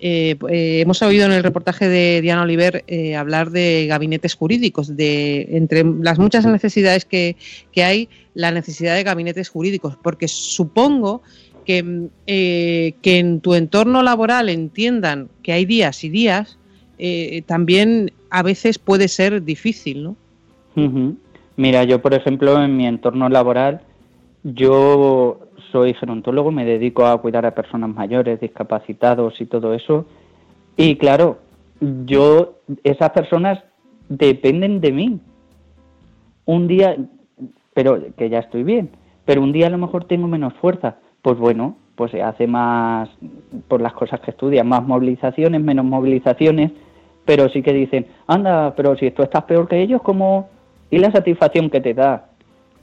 Eh, 0.00 0.36
eh, 0.50 0.80
hemos 0.80 1.02
oído 1.02 1.26
en 1.26 1.32
el 1.32 1.42
reportaje 1.42 1.88
de 1.88 2.20
Diana 2.20 2.42
Oliver 2.42 2.84
eh, 2.86 3.16
hablar 3.16 3.50
de 3.50 3.86
gabinetes 3.88 4.34
jurídicos, 4.34 4.96
de 4.96 5.48
entre 5.56 5.84
las 5.84 6.18
muchas 6.18 6.46
necesidades 6.46 7.04
que, 7.04 7.36
que 7.72 7.84
hay, 7.84 8.08
la 8.34 8.50
necesidad 8.50 8.94
de 8.94 9.02
gabinetes 9.02 9.48
jurídicos, 9.48 9.96
porque 10.02 10.28
supongo 10.28 11.22
que, 11.64 12.08
eh, 12.26 12.94
que 13.02 13.18
en 13.18 13.40
tu 13.40 13.54
entorno 13.54 14.02
laboral 14.02 14.48
entiendan 14.48 15.28
que 15.42 15.52
hay 15.52 15.64
días 15.64 16.04
y 16.04 16.08
días, 16.08 16.58
eh, 16.98 17.42
también 17.46 18.12
a 18.30 18.42
veces 18.42 18.78
puede 18.78 19.08
ser 19.08 19.42
difícil, 19.42 20.04
¿no? 20.04 20.16
Mira, 21.56 21.84
yo 21.84 22.02
por 22.02 22.14
ejemplo 22.14 22.60
en 22.62 22.76
mi 22.76 22.86
entorno 22.86 23.28
laboral, 23.28 23.80
yo 24.42 25.40
soy 25.70 25.94
gerontólogo, 25.94 26.52
me 26.52 26.64
dedico 26.64 27.06
a 27.06 27.20
cuidar 27.20 27.46
a 27.46 27.54
personas 27.54 27.90
mayores, 27.90 28.40
discapacitados 28.40 29.40
y 29.40 29.46
todo 29.46 29.74
eso. 29.74 30.06
Y 30.76 30.96
claro, 30.96 31.38
yo, 31.80 32.60
esas 32.82 33.10
personas 33.10 33.58
dependen 34.08 34.80
de 34.80 34.92
mí. 34.92 35.20
Un 36.44 36.68
día, 36.68 36.96
pero 37.72 38.00
que 38.16 38.28
ya 38.28 38.40
estoy 38.40 38.62
bien, 38.62 38.90
pero 39.24 39.42
un 39.42 39.52
día 39.52 39.66
a 39.68 39.70
lo 39.70 39.78
mejor 39.78 40.04
tengo 40.04 40.28
menos 40.28 40.54
fuerza. 40.54 40.98
Pues 41.24 41.38
bueno, 41.38 41.78
pues 41.94 42.10
se 42.10 42.22
hace 42.22 42.46
más, 42.46 43.08
por 43.66 43.80
las 43.80 43.94
cosas 43.94 44.20
que 44.20 44.30
estudian, 44.30 44.68
más 44.68 44.86
movilizaciones, 44.86 45.58
menos 45.58 45.86
movilizaciones, 45.86 46.70
pero 47.24 47.48
sí 47.48 47.62
que 47.62 47.72
dicen, 47.72 48.08
anda, 48.26 48.74
pero 48.76 48.94
si 48.98 49.10
tú 49.10 49.22
estás 49.22 49.44
peor 49.44 49.66
que 49.66 49.80
ellos, 49.80 50.02
¿cómo? 50.02 50.50
Y 50.90 50.98
la 50.98 51.10
satisfacción 51.10 51.70
que 51.70 51.80
te 51.80 51.94
da 51.94 52.26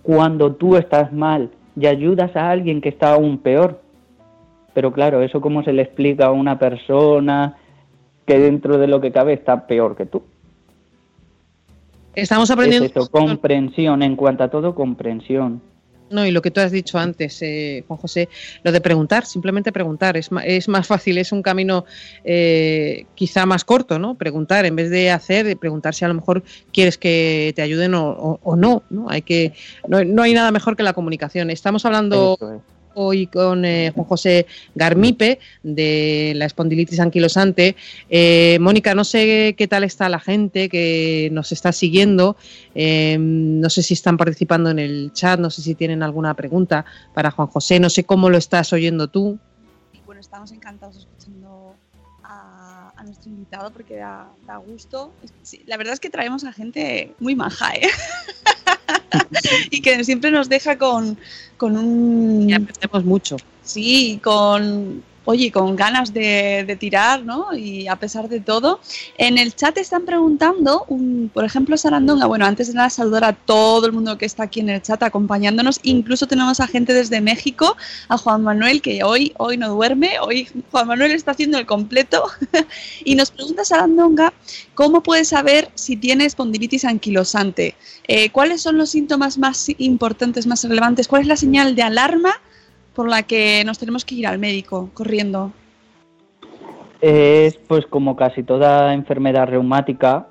cuando 0.02 0.54
tú 0.54 0.76
estás 0.76 1.14
mal 1.14 1.52
y 1.80 1.86
ayudas 1.86 2.36
a 2.36 2.50
alguien 2.50 2.82
que 2.82 2.90
está 2.90 3.14
aún 3.14 3.38
peor. 3.38 3.80
Pero 4.74 4.92
claro, 4.92 5.22
eso 5.22 5.40
cómo 5.40 5.64
se 5.64 5.72
le 5.72 5.84
explica 5.84 6.26
a 6.26 6.32
una 6.32 6.58
persona 6.58 7.58
que 8.26 8.40
dentro 8.40 8.80
de 8.80 8.88
lo 8.88 9.02
que 9.02 9.12
cabe 9.12 9.34
está 9.34 9.68
peor 9.68 9.96
que 9.96 10.08
tú. 10.08 10.24
Estamos 12.16 12.50
aprendiendo 12.50 12.88
Es 12.88 12.92
eso, 12.96 13.12
comprensión, 13.12 14.02
en 14.02 14.16
cuanto 14.16 14.46
a 14.46 14.50
todo, 14.50 14.74
comprensión. 14.74 15.62
No, 16.12 16.26
y 16.26 16.32
lo 16.32 16.42
que 16.42 16.52
tú 16.52 16.60
has 16.60 16.72
dicho 16.72 17.00
antes, 17.00 17.42
eh, 17.42 17.84
Juan 17.88 17.98
José, 18.00 18.30
lo 18.64 18.72
de 18.72 18.82
preguntar, 18.82 19.26
simplemente 19.26 19.72
preguntar, 19.72 20.18
es, 20.18 20.30
es 20.46 20.68
más 20.68 20.86
fácil, 20.88 21.18
es 21.18 21.32
un 21.32 21.42
camino 21.42 21.86
eh, 22.24 23.06
quizá 23.16 23.46
más 23.46 23.64
corto, 23.66 23.98
¿no? 23.98 24.16
Preguntar, 24.16 24.66
en 24.66 24.76
vez 24.76 24.90
de 24.90 25.10
hacer, 25.12 25.58
preguntar 25.58 25.94
si 25.96 26.06
a 26.06 26.08
lo 26.10 26.14
mejor 26.14 26.44
quieres 26.74 26.98
que 26.98 27.54
te 27.56 27.62
ayuden 27.62 27.94
o, 27.96 28.10
o- 28.10 28.40
o 28.44 28.56
no, 28.56 28.84
¿no? 28.90 29.10
Hay 29.10 29.22
que, 29.22 29.54
no, 29.88 30.04
no 30.04 30.22
hay 30.24 30.34
nada 30.34 30.52
mejor 30.52 30.76
que 30.76 30.84
la 30.84 30.94
comunicación. 30.94 31.50
Estamos 31.50 31.86
hablando. 31.86 32.38
Hoy 32.94 33.28
con 33.28 33.66
eh, 33.66 33.92
Juan 33.94 34.06
José 34.06 34.46
Garmipe 34.76 35.40
de 35.64 36.34
la 36.36 36.46
espondilitis 36.46 37.00
anquilosante. 37.00 37.76
Eh, 38.10 38.58
Mónica, 38.60 38.96
no 38.96 39.04
sé 39.04 39.56
qué 39.58 39.68
tal 39.68 39.84
está 39.84 40.10
la 40.10 40.20
gente 40.20 40.70
que 40.70 41.30
nos 41.32 41.52
está 41.52 41.72
siguiendo. 41.72 42.36
Eh, 42.76 43.18
no 43.20 43.70
sé 43.70 43.84
si 43.84 43.94
están 43.94 44.18
participando 44.18 44.70
en 44.70 44.80
el 44.80 45.12
chat, 45.14 45.40
no 45.40 45.50
sé 45.50 45.62
si 45.62 45.76
tienen 45.76 46.04
alguna 46.04 46.34
pregunta 46.34 46.86
para 47.14 47.32
Juan 47.32 47.48
José, 47.48 47.80
no 47.80 47.90
sé 47.90 48.04
cómo 48.04 48.30
lo 48.30 48.38
estás 48.38 48.74
oyendo 48.74 49.08
tú. 49.08 49.40
Bueno, 50.06 50.22
estamos 50.22 50.52
encantados 50.52 51.08
a, 53.02 53.04
nuestro 53.04 53.30
invitado 53.30 53.72
porque 53.72 53.98
da, 53.98 54.30
da 54.46 54.58
gusto. 54.58 55.12
Sí, 55.42 55.64
la 55.66 55.78
verdad 55.78 55.94
es 55.94 56.00
que 56.00 56.10
traemos 56.10 56.44
a 56.44 56.54
gente 56.54 57.14
muy 57.20 57.36
maja, 57.36 57.74
¿eh? 57.74 57.90
y 59.72 59.82
que 59.82 60.04
siempre 60.04 60.32
nos 60.32 60.50
deja 60.50 60.78
con, 60.78 61.18
con 61.58 61.78
un... 61.78 62.50
Y 62.50 62.54
aprendemos 62.54 63.04
mucho. 63.04 63.38
Sí, 63.64 64.20
con, 64.24 65.04
oye, 65.26 65.52
con 65.52 65.76
ganas 65.76 66.14
de, 66.14 66.78
tirar, 66.80 67.24
¿no? 67.24 67.54
Y 67.54 67.88
a 67.88 67.96
pesar 67.96 68.28
de 68.30 68.40
todo. 68.40 68.80
En 69.18 69.38
el 69.38 69.56
chat 69.56 69.78
están 69.78 70.06
preguntando, 70.06 70.86
un, 70.88 71.30
por 71.34 71.46
ejemplo, 71.46 71.78
Sarandonga, 71.78 72.26
bueno, 72.26 72.46
antes 72.46 72.68
de 72.68 72.74
nada 72.74 72.90
saludar 72.90 73.24
a 73.24 73.34
todo 73.34 73.86
el 73.86 73.92
mundo 73.92 74.18
que 74.18 74.26
está 74.26 74.44
aquí 74.44 74.62
en 74.62 74.70
el 74.70 74.82
chat 74.82 75.02
acompañándonos. 75.04 75.80
Incluso 75.84 76.28
tenemos 76.28 76.60
a 76.60 76.68
gente 76.68 76.94
desde 76.94 77.22
México, 77.22 77.76
a 78.08 78.18
Juan 78.18 78.44
Manuel, 78.44 78.82
que 78.82 79.04
hoy, 79.04 79.34
hoy 79.38 79.58
no 79.58 79.70
duerme, 79.70 80.20
hoy 80.20 80.48
Juan 80.72 80.88
Manuel 80.88 81.12
está 81.12 81.32
haciendo 81.32 81.58
el 81.58 81.66
completo. 81.66 82.24
y 83.06 83.16
nos 83.16 83.32
pregunta 83.32 83.66
Sarandonga, 83.66 84.34
¿cómo 84.74 85.04
puedes 85.04 85.30
saber 85.30 85.70
si 85.76 85.98
tienes 85.98 86.28
espondilitis 86.28 86.86
anquilosante? 86.86 87.76
Eh, 88.08 88.30
¿Cuáles 88.32 88.62
son 88.62 88.78
los 88.78 88.90
síntomas 88.90 89.38
más 89.38 89.68
importantes, 89.78 90.48
más 90.48 90.64
relevantes? 90.64 91.08
¿Cuál 91.08 91.24
es 91.24 91.28
la 91.28 91.36
señal 91.36 91.76
de 91.76 91.84
alarma? 91.84 92.34
Por 92.94 93.10
la 93.10 93.24
que 93.24 93.64
nos 93.66 93.80
tenemos 93.80 94.06
que 94.06 94.16
ir 94.16 94.28
al 94.28 94.40
médico 94.40 94.90
corriendo? 94.94 95.52
Es 97.02 97.58
pues 97.68 97.86
como 97.88 98.16
casi 98.16 98.44
toda 98.44 98.94
enfermedad 98.94 99.48
reumática, 99.48 100.28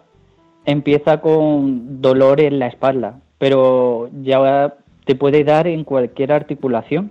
empieza 0.65 1.21
con 1.21 2.01
dolor 2.01 2.41
en 2.41 2.59
la 2.59 2.69
espalda, 2.69 3.21
pero 3.39 4.09
ya 4.23 4.75
te 5.05 5.17
puede 5.17 5.43
dar 5.43 5.67
en 5.67 5.85
cualquier 5.85 6.33
articulación, 6.33 7.11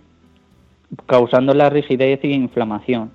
causando 1.06 1.54
la 1.54 1.70
rigidez 1.70 2.20
e 2.24 2.30
inflamación. 2.30 3.12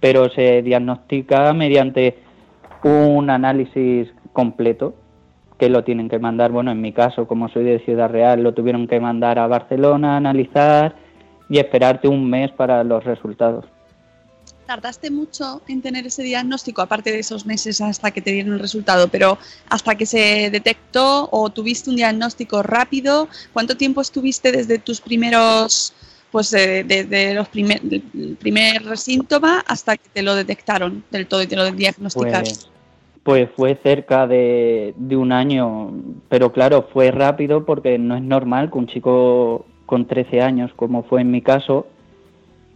Pero 0.00 0.28
se 0.30 0.62
diagnostica 0.62 1.52
mediante 1.54 2.18
un 2.82 3.30
análisis 3.30 4.12
completo 4.32 4.94
que 5.58 5.68
lo 5.68 5.84
tienen 5.84 6.08
que 6.08 6.18
mandar, 6.18 6.52
bueno, 6.52 6.70
en 6.72 6.80
mi 6.80 6.92
caso, 6.92 7.26
como 7.26 7.48
soy 7.48 7.64
de 7.64 7.78
Ciudad 7.80 8.10
Real, 8.10 8.42
lo 8.42 8.54
tuvieron 8.54 8.86
que 8.86 9.00
mandar 9.00 9.38
a 9.38 9.46
Barcelona 9.46 10.14
a 10.14 10.16
analizar 10.18 10.96
y 11.48 11.58
esperarte 11.58 12.08
un 12.08 12.28
mes 12.28 12.50
para 12.52 12.82
los 12.84 13.04
resultados. 13.04 13.64
Tardaste 14.66 15.10
mucho 15.10 15.60
en 15.68 15.82
tener 15.82 16.06
ese 16.06 16.22
diagnóstico, 16.22 16.80
aparte 16.80 17.12
de 17.12 17.18
esos 17.18 17.44
meses 17.44 17.82
hasta 17.82 18.10
que 18.10 18.22
te 18.22 18.32
dieron 18.32 18.54
el 18.54 18.60
resultado, 18.60 19.08
pero 19.08 19.36
hasta 19.68 19.94
que 19.94 20.06
se 20.06 20.48
detectó 20.50 21.28
o 21.30 21.50
tuviste 21.50 21.90
un 21.90 21.96
diagnóstico 21.96 22.62
rápido, 22.62 23.28
¿cuánto 23.52 23.76
tiempo 23.76 24.00
estuviste 24.00 24.52
desde 24.52 24.78
tus 24.78 25.02
primeros, 25.02 25.92
pues 26.30 26.50
desde 26.50 27.34
los 27.34 27.48
primer, 27.48 27.82
el 27.82 28.38
primer 28.40 28.96
síntoma 28.96 29.62
hasta 29.66 29.98
que 29.98 30.08
te 30.10 30.22
lo 30.22 30.34
detectaron 30.34 31.04
del 31.10 31.26
todo 31.26 31.42
y 31.42 31.46
te 31.46 31.56
lo 31.56 31.70
diagnosticaron? 31.70 32.44
Pues, 32.44 32.70
pues 33.22 33.50
fue 33.54 33.78
cerca 33.82 34.26
de, 34.26 34.94
de 34.96 35.16
un 35.16 35.32
año, 35.32 35.92
pero 36.30 36.52
claro, 36.52 36.88
fue 36.90 37.10
rápido 37.10 37.66
porque 37.66 37.98
no 37.98 38.16
es 38.16 38.22
normal 38.22 38.70
que 38.70 38.78
un 38.78 38.86
chico 38.86 39.66
con 39.86 40.06
13 40.06 40.40
años, 40.40 40.72
como 40.74 41.02
fue 41.02 41.20
en 41.20 41.30
mi 41.30 41.42
caso, 41.42 41.86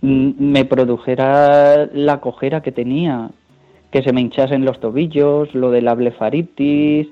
me 0.00 0.64
produjera 0.64 1.86
la 1.92 2.20
cojera 2.20 2.62
que 2.62 2.72
tenía, 2.72 3.30
que 3.90 4.02
se 4.02 4.12
me 4.12 4.20
hinchasen 4.20 4.64
los 4.64 4.80
tobillos, 4.80 5.54
lo 5.54 5.70
de 5.70 5.82
la 5.82 5.94
blefaritis, 5.94 7.08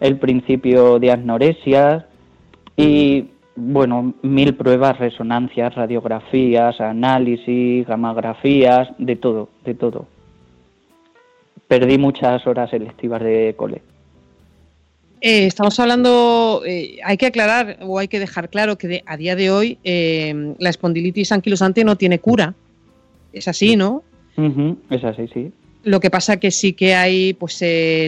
el 0.00 0.18
principio 0.18 0.98
de 0.98 1.10
anorexia 1.10 2.06
y, 2.76 3.30
bueno, 3.56 4.14
mil 4.22 4.54
pruebas, 4.54 4.98
resonancias, 4.98 5.74
radiografías, 5.74 6.80
análisis, 6.80 7.86
gamografías, 7.86 8.88
de 8.98 9.16
todo, 9.16 9.48
de 9.64 9.74
todo. 9.74 10.06
Perdí 11.66 11.98
muchas 11.98 12.46
horas 12.46 12.72
electivas 12.72 13.22
de 13.22 13.54
cole. 13.56 13.82
Eh, 15.20 15.46
estamos 15.46 15.78
hablando, 15.80 16.62
eh, 16.64 16.98
hay 17.04 17.16
que 17.16 17.26
aclarar 17.26 17.78
o 17.82 17.98
hay 17.98 18.06
que 18.06 18.20
dejar 18.20 18.48
claro 18.50 18.78
que 18.78 19.02
a 19.04 19.16
día 19.16 19.34
de 19.34 19.50
hoy 19.50 19.78
eh, 19.82 20.54
la 20.58 20.70
espondilitis 20.70 21.32
anquilosante 21.32 21.84
no 21.84 21.96
tiene 21.96 22.20
cura. 22.20 22.54
Es 23.32 23.48
así, 23.48 23.76
¿no? 23.76 24.02
es 24.90 25.02
así, 25.02 25.26
sí. 25.34 25.52
Lo 25.82 25.98
que 25.98 26.10
pasa 26.10 26.36
que 26.36 26.52
sí 26.52 26.72
que 26.72 26.94
hay 26.94 27.34
pues 27.34 27.62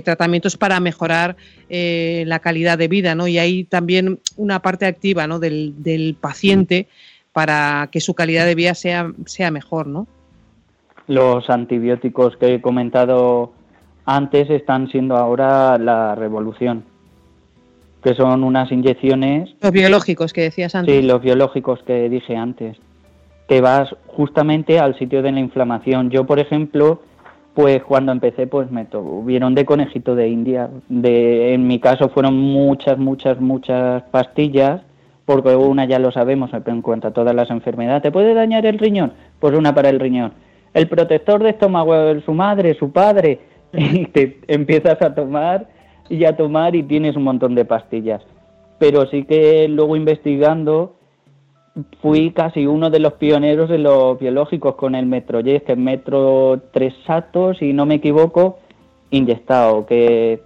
tratamientos 0.05 0.57
para 0.57 0.79
mejorar 0.79 1.37
la 1.69 2.39
calidad 2.39 2.79
de 2.79 2.87
vida, 2.87 3.17
¿no? 3.17 3.27
Y 3.27 3.39
hay 3.39 3.65
también 3.65 4.21
una 4.37 4.63
parte 4.63 4.87
activa, 4.87 5.27
¿no? 5.27 5.41
Del, 5.41 5.75
del 5.83 6.15
paciente 6.21 6.87
para 7.33 7.89
que 7.91 8.01
su 8.01 8.15
calidad 8.15 8.47
de 8.47 8.55
vida 8.55 8.75
sea, 8.75 9.13
sea 9.27 9.51
mejor, 9.51 9.89
¿no? 9.89 10.07
Los 11.09 11.51
antibióticos 11.51 12.37
que 12.37 12.55
he 12.55 12.61
comentado 12.61 13.53
antes 14.05 14.51
están 14.51 14.89
siendo 14.89 15.17
ahora 15.17 15.77
la 15.79 16.15
revolución 16.15 16.85
que 18.03 18.15
son 18.15 18.45
unas 18.45 18.71
inyecciones. 18.73 19.55
Los 19.61 19.73
biológicos 19.73 20.33
que 20.33 20.43
decías 20.43 20.75
antes. 20.75 20.95
Sí, 20.95 21.03
los 21.03 21.21
biológicos 21.21 21.83
que 21.83 22.09
dije 22.09 22.37
antes. 22.37 22.79
Que 23.49 23.61
vas 23.61 23.95
justamente 24.07 24.79
al 24.79 24.99
sitio 24.99 25.23
de 25.23 25.33
la 25.33 25.41
inflamación. 25.41 26.11
Yo, 26.11 26.25
por 26.25 26.39
ejemplo, 26.39 27.03
pues 27.55 27.83
cuando 27.83 28.13
empecé, 28.13 28.47
pues 28.47 28.71
me 28.71 28.85
tuvieron 28.85 29.55
de 29.55 29.65
conejito 29.65 30.15
de 30.15 30.29
India. 30.29 30.71
De, 30.89 31.55
en 31.55 31.67
mi 31.67 31.79
caso 31.79 32.09
fueron 32.09 32.39
muchas, 32.39 32.97
muchas, 32.97 33.41
muchas 33.41 34.03
pastillas, 34.05 34.83
porque 35.27 35.55
una 35.55 35.85
ya 35.85 35.99
lo 35.99 36.11
sabemos 36.11 36.51
en 36.53 36.83
cuanto 36.83 37.09
a 37.09 37.13
todas 37.13 37.35
las 37.35 37.51
enfermedades. 37.51 38.03
¿Te 38.03 38.13
puede 38.13 38.35
dañar 38.35 38.65
el 38.67 38.79
riñón? 38.79 39.13
Pues 39.41 39.55
una 39.55 39.75
para 39.75 39.91
el 39.91 40.01
riñón. 40.01 40.33
El 40.73 40.89
protector 40.89 41.43
de 41.43 41.51
estómago, 41.51 42.21
su 42.21 42.33
madre, 42.33 42.75
su 42.75 42.93
padre, 42.93 43.41
y 43.73 44.07
te 44.07 44.39
empiezas 44.47 45.03
a 45.03 45.15
tomar 45.15 45.67
y 46.11 46.25
a 46.25 46.37
tomar 46.37 46.77
y 46.77 46.83
tienes 46.83 47.17
un 47.17 47.23
montón 47.23 47.55
de 47.55 47.65
pastillas. 47.65 48.21
Pero 48.79 49.07
sí 49.07 49.25
que 49.25 49.69
luego 49.69 49.97
investigando 49.97 50.97
fui 52.03 52.33
casi 52.33 52.67
uno 52.67 52.91
de 52.91 52.99
los 52.99 53.15
pioneros 53.15 53.71
de 53.71 53.79
los 53.79 54.19
biológicos 54.19 54.75
con 54.75 54.95
el 54.95 55.07
Metroyes, 55.07 55.63
que 55.63 55.73
es 55.73 55.79
Metro 55.79 56.61
Tresato, 56.73 57.55
si 57.55 57.73
no 57.73 57.87
me 57.87 57.95
equivoco, 57.95 58.59
inyectado, 59.11 59.87
que 59.87 60.43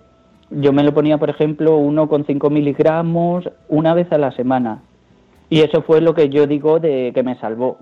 yo 0.51 0.73
me 0.73 0.85
lo 0.85 0.93
ponía, 0.93 1.17
por 1.19 1.31
ejemplo, 1.31 1.79
uno 1.79 2.09
con 2.09 2.27
5 2.27 2.51
miligramos 2.51 3.49
una 3.69 3.95
vez 3.95 4.13
a 4.13 4.19
la 4.19 4.33
semana. 4.33 4.83
Y 5.49 5.61
eso 5.61 5.83
fue 5.83 6.03
lo 6.03 6.15
que 6.15 6.29
yo 6.29 6.47
digo 6.47 6.79
de 6.79 7.13
que 7.15 7.23
me 7.23 7.39
salvó, 7.39 7.79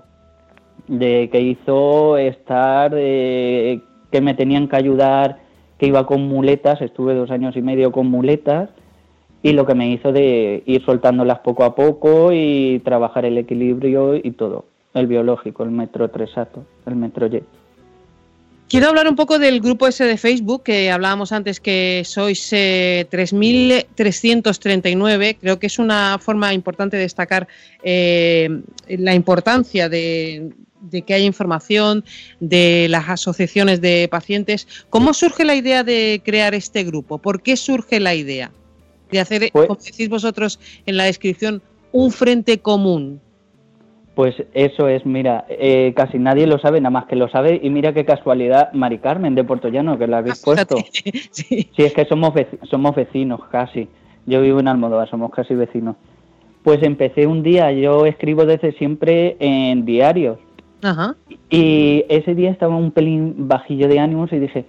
de 0.87 1.29
que 1.29 1.41
hizo 1.41 2.17
estar, 2.17 2.91
que 2.91 3.81
me 4.21 4.33
tenían 4.35 4.69
que 4.69 4.77
ayudar 4.77 5.42
que 5.83 5.87
iba 5.87 6.05
con 6.05 6.29
muletas, 6.29 6.81
estuve 6.81 7.13
dos 7.13 7.29
años 7.29 7.57
y 7.57 7.61
medio 7.61 7.91
con 7.91 8.07
muletas 8.07 8.69
y 9.41 9.51
lo 9.51 9.65
que 9.65 9.75
me 9.75 9.89
hizo 9.89 10.13
de 10.13 10.63
ir 10.65 10.85
soltándolas 10.85 11.39
poco 11.39 11.65
a 11.65 11.75
poco 11.75 12.31
y 12.31 12.81
trabajar 12.85 13.25
el 13.25 13.37
equilibrio 13.37 14.15
y 14.15 14.31
todo, 14.31 14.63
el 14.93 15.07
biológico, 15.07 15.63
el 15.63 15.71
metro 15.71 16.09
tresato, 16.09 16.63
el 16.85 16.95
metro 16.95 17.27
jet. 17.27 17.43
Quiero 18.69 18.87
hablar 18.87 19.09
un 19.09 19.17
poco 19.17 19.39
del 19.39 19.59
grupo 19.59 19.85
ese 19.85 20.05
de 20.05 20.15
Facebook 20.15 20.63
que 20.63 20.89
hablábamos 20.89 21.33
antes 21.33 21.59
que 21.59 22.03
sois 22.05 22.53
3.339. 22.53 25.21
Eh, 25.21 25.37
Creo 25.37 25.59
que 25.59 25.67
es 25.67 25.79
una 25.79 26.17
forma 26.17 26.53
importante 26.53 26.95
de 26.95 27.03
destacar 27.03 27.49
eh, 27.83 28.47
la 28.87 29.13
importancia 29.13 29.89
de, 29.89 30.49
de 30.83 31.01
que 31.01 31.13
haya 31.13 31.25
información 31.25 32.03
de 32.39 32.87
las 32.89 33.09
asociaciones 33.09 33.81
de 33.81 34.07
pacientes. 34.09 34.67
¿Cómo 34.89 35.13
surge 35.13 35.45
la 35.45 35.55
idea 35.55 35.83
de 35.83 36.21
crear 36.23 36.53
este 36.53 36.83
grupo? 36.83 37.17
¿Por 37.17 37.41
qué 37.41 37.57
surge 37.57 37.99
la 37.99 38.13
idea 38.13 38.51
de 39.11 39.19
hacer, 39.19 39.49
pues 39.51 39.67
como 39.67 39.79
decís 39.79 40.09
vosotros 40.09 40.59
en 40.85 40.97
la 40.97 41.05
descripción, 41.05 41.61
un 41.91 42.11
frente 42.11 42.59
común? 42.59 43.21
Pues 44.15 44.35
eso 44.53 44.87
es, 44.87 45.05
mira, 45.07 45.45
eh, 45.49 45.93
casi 45.95 46.19
nadie 46.19 46.45
lo 46.45 46.59
sabe, 46.59 46.79
nada 46.79 46.91
más 46.91 47.05
que 47.05 47.15
lo 47.15 47.29
sabe, 47.29 47.59
y 47.63 47.69
mira 47.71 47.93
qué 47.93 48.05
casualidad, 48.05 48.71
Mari 48.73 48.99
Carmen 48.99 49.33
de 49.33 49.43
Puerto 49.43 49.69
Llano, 49.69 49.97
que 49.97 50.05
la 50.05 50.19
habéis 50.19 50.39
ah, 50.39 50.45
puesto. 50.45 50.75
sí. 51.31 51.67
es 51.75 51.93
que 51.93 52.05
somos, 52.05 52.33
somos 52.69 52.95
vecinos 52.95 53.41
casi. 53.51 53.87
Yo 54.27 54.41
vivo 54.41 54.59
en 54.59 54.67
Almodóvar, 54.67 55.09
somos 55.09 55.31
casi 55.31 55.55
vecinos. 55.55 55.95
Pues 56.61 56.83
empecé 56.83 57.25
un 57.25 57.41
día, 57.41 57.71
yo 57.71 58.05
escribo 58.05 58.45
desde 58.45 58.71
siempre 58.73 59.35
en 59.39 59.83
diarios, 59.83 60.37
y 61.49 62.05
ese 62.09 62.35
día 62.35 62.51
estaba 62.51 62.75
un 62.75 62.91
pelín 62.91 63.47
bajillo 63.47 63.87
de 63.87 63.99
ánimos 63.99 64.31
y 64.33 64.39
dije, 64.39 64.65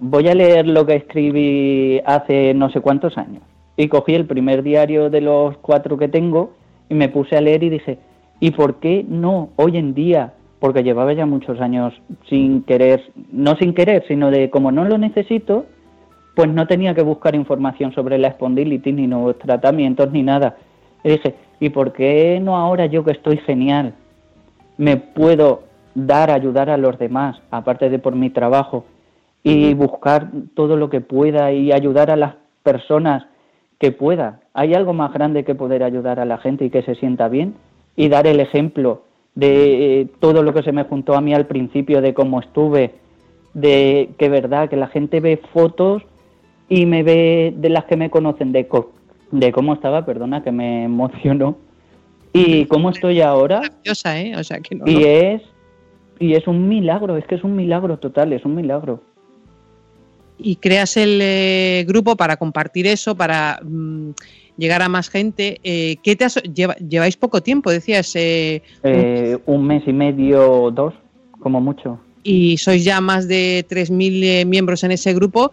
voy 0.00 0.28
a 0.28 0.34
leer 0.34 0.66
lo 0.66 0.86
que 0.86 0.96
escribí 0.96 2.00
hace 2.04 2.54
no 2.54 2.70
sé 2.70 2.80
cuántos 2.80 3.16
años. 3.16 3.42
Y 3.76 3.88
cogí 3.88 4.14
el 4.14 4.26
primer 4.26 4.62
diario 4.62 5.08
de 5.10 5.20
los 5.20 5.56
cuatro 5.58 5.96
que 5.96 6.08
tengo 6.08 6.52
y 6.88 6.94
me 6.94 7.08
puse 7.08 7.36
a 7.36 7.40
leer 7.40 7.62
y 7.62 7.70
dije, 7.70 7.98
¿y 8.40 8.50
por 8.50 8.80
qué 8.80 9.04
no 9.08 9.50
hoy 9.56 9.76
en 9.76 9.94
día? 9.94 10.34
Porque 10.58 10.82
llevaba 10.82 11.12
ya 11.14 11.24
muchos 11.24 11.60
años 11.60 11.94
sin 12.28 12.62
querer, 12.62 13.02
no 13.32 13.56
sin 13.56 13.72
querer, 13.72 14.04
sino 14.08 14.30
de 14.30 14.50
como 14.50 14.72
no 14.72 14.84
lo 14.84 14.98
necesito, 14.98 15.64
pues 16.34 16.48
no 16.48 16.66
tenía 16.66 16.94
que 16.94 17.02
buscar 17.02 17.34
información 17.34 17.92
sobre 17.92 18.18
la 18.18 18.28
espondilitis, 18.28 18.94
ni 18.94 19.06
nuevos 19.06 19.38
tratamientos, 19.38 20.10
ni 20.10 20.22
nada. 20.22 20.56
Y 21.02 21.10
dije, 21.10 21.34
¿y 21.60 21.70
por 21.70 21.92
qué 21.92 22.40
no 22.42 22.56
ahora 22.56 22.86
yo 22.86 23.04
que 23.04 23.12
estoy 23.12 23.38
genial? 23.38 23.94
Me 24.80 24.96
puedo 24.96 25.64
dar, 25.94 26.30
ayudar 26.30 26.70
a 26.70 26.78
los 26.78 26.98
demás, 26.98 27.36
aparte 27.50 27.90
de 27.90 27.98
por 27.98 28.14
mi 28.16 28.30
trabajo, 28.30 28.86
y 29.42 29.74
buscar 29.74 30.30
todo 30.54 30.74
lo 30.76 30.88
que 30.88 31.02
pueda 31.02 31.52
y 31.52 31.70
ayudar 31.70 32.10
a 32.10 32.16
las 32.16 32.36
personas 32.62 33.26
que 33.78 33.92
pueda. 33.92 34.40
¿Hay 34.54 34.72
algo 34.72 34.94
más 34.94 35.12
grande 35.12 35.44
que 35.44 35.54
poder 35.54 35.82
ayudar 35.82 36.18
a 36.18 36.24
la 36.24 36.38
gente 36.38 36.64
y 36.64 36.70
que 36.70 36.80
se 36.80 36.94
sienta 36.94 37.28
bien? 37.28 37.56
Y 37.94 38.08
dar 38.08 38.26
el 38.26 38.40
ejemplo 38.40 39.02
de 39.34 40.08
todo 40.18 40.42
lo 40.42 40.54
que 40.54 40.62
se 40.62 40.72
me 40.72 40.84
juntó 40.84 41.14
a 41.14 41.20
mí 41.20 41.34
al 41.34 41.46
principio, 41.46 42.00
de 42.00 42.14
cómo 42.14 42.40
estuve, 42.40 42.94
de 43.52 44.08
que 44.16 44.30
verdad, 44.30 44.70
que 44.70 44.76
la 44.76 44.88
gente 44.88 45.20
ve 45.20 45.42
fotos 45.52 46.02
y 46.70 46.86
me 46.86 47.02
ve 47.02 47.52
de 47.54 47.68
las 47.68 47.84
que 47.84 47.98
me 47.98 48.08
conocen, 48.08 48.52
de, 48.52 48.66
de 49.30 49.52
cómo 49.52 49.74
estaba, 49.74 50.06
perdona, 50.06 50.42
que 50.42 50.52
me 50.52 50.84
emocionó, 50.84 51.56
y 52.32 52.64
cómo 52.66 52.90
estoy 52.90 53.20
ahora. 53.20 53.62
¿eh? 53.84 53.90
O 53.90 54.44
sea, 54.44 54.60
que 54.60 54.74
no, 54.74 54.86
y 54.86 55.04
es 55.04 55.42
y 56.20 56.34
es 56.34 56.46
un 56.46 56.68
milagro, 56.68 57.16
es 57.16 57.26
que 57.26 57.34
es 57.34 57.42
un 57.42 57.56
milagro 57.56 57.98
total, 57.98 58.32
es 58.34 58.44
un 58.44 58.54
milagro. 58.54 59.02
Y 60.36 60.56
creas 60.56 60.96
el 60.96 61.18
eh, 61.22 61.84
grupo 61.88 62.14
para 62.14 62.36
compartir 62.36 62.86
eso, 62.86 63.14
para 63.14 63.58
mm, 63.62 64.10
llegar 64.58 64.82
a 64.82 64.88
más 64.88 65.08
gente. 65.08 65.58
Eh, 65.64 65.96
¿qué 66.02 66.16
te 66.16 66.26
lleváis 66.86 67.16
poco 67.16 67.42
tiempo, 67.42 67.70
decías? 67.70 68.12
Eh, 68.14 68.62
un 69.46 69.66
mes 69.66 69.82
y 69.86 69.92
medio, 69.94 70.70
dos, 70.70 70.94
como 71.40 71.60
mucho. 71.60 71.98
Y 72.22 72.58
sois 72.58 72.84
ya 72.84 73.00
más 73.00 73.26
de 73.26 73.64
3.000 73.68 74.46
miembros 74.46 74.84
en 74.84 74.92
ese 74.92 75.14
grupo. 75.14 75.52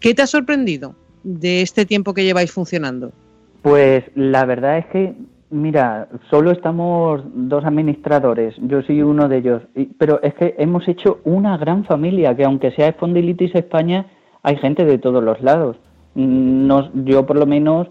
¿Qué 0.00 0.14
te 0.14 0.22
ha 0.22 0.26
sorprendido 0.26 0.94
de 1.22 1.60
este 1.60 1.84
tiempo 1.84 2.14
que 2.14 2.24
lleváis 2.24 2.50
funcionando? 2.50 3.12
Pues 3.60 4.04
la 4.14 4.46
verdad 4.46 4.78
es 4.78 4.86
que 4.86 5.14
Mira, 5.54 6.08
solo 6.30 6.50
estamos 6.50 7.22
dos 7.32 7.64
administradores, 7.64 8.56
yo 8.58 8.82
soy 8.82 9.02
uno 9.02 9.28
de 9.28 9.36
ellos, 9.36 9.62
pero 9.98 10.20
es 10.20 10.34
que 10.34 10.56
hemos 10.58 10.88
hecho 10.88 11.20
una 11.22 11.56
gran 11.56 11.84
familia, 11.84 12.34
que 12.34 12.42
aunque 12.42 12.72
sea 12.72 12.88
Espondilitis 12.88 13.54
España, 13.54 14.04
hay 14.42 14.56
gente 14.56 14.84
de 14.84 14.98
todos 14.98 15.22
los 15.22 15.40
lados. 15.42 15.76
Yo 16.16 17.24
por 17.24 17.36
lo 17.36 17.46
menos 17.46 17.86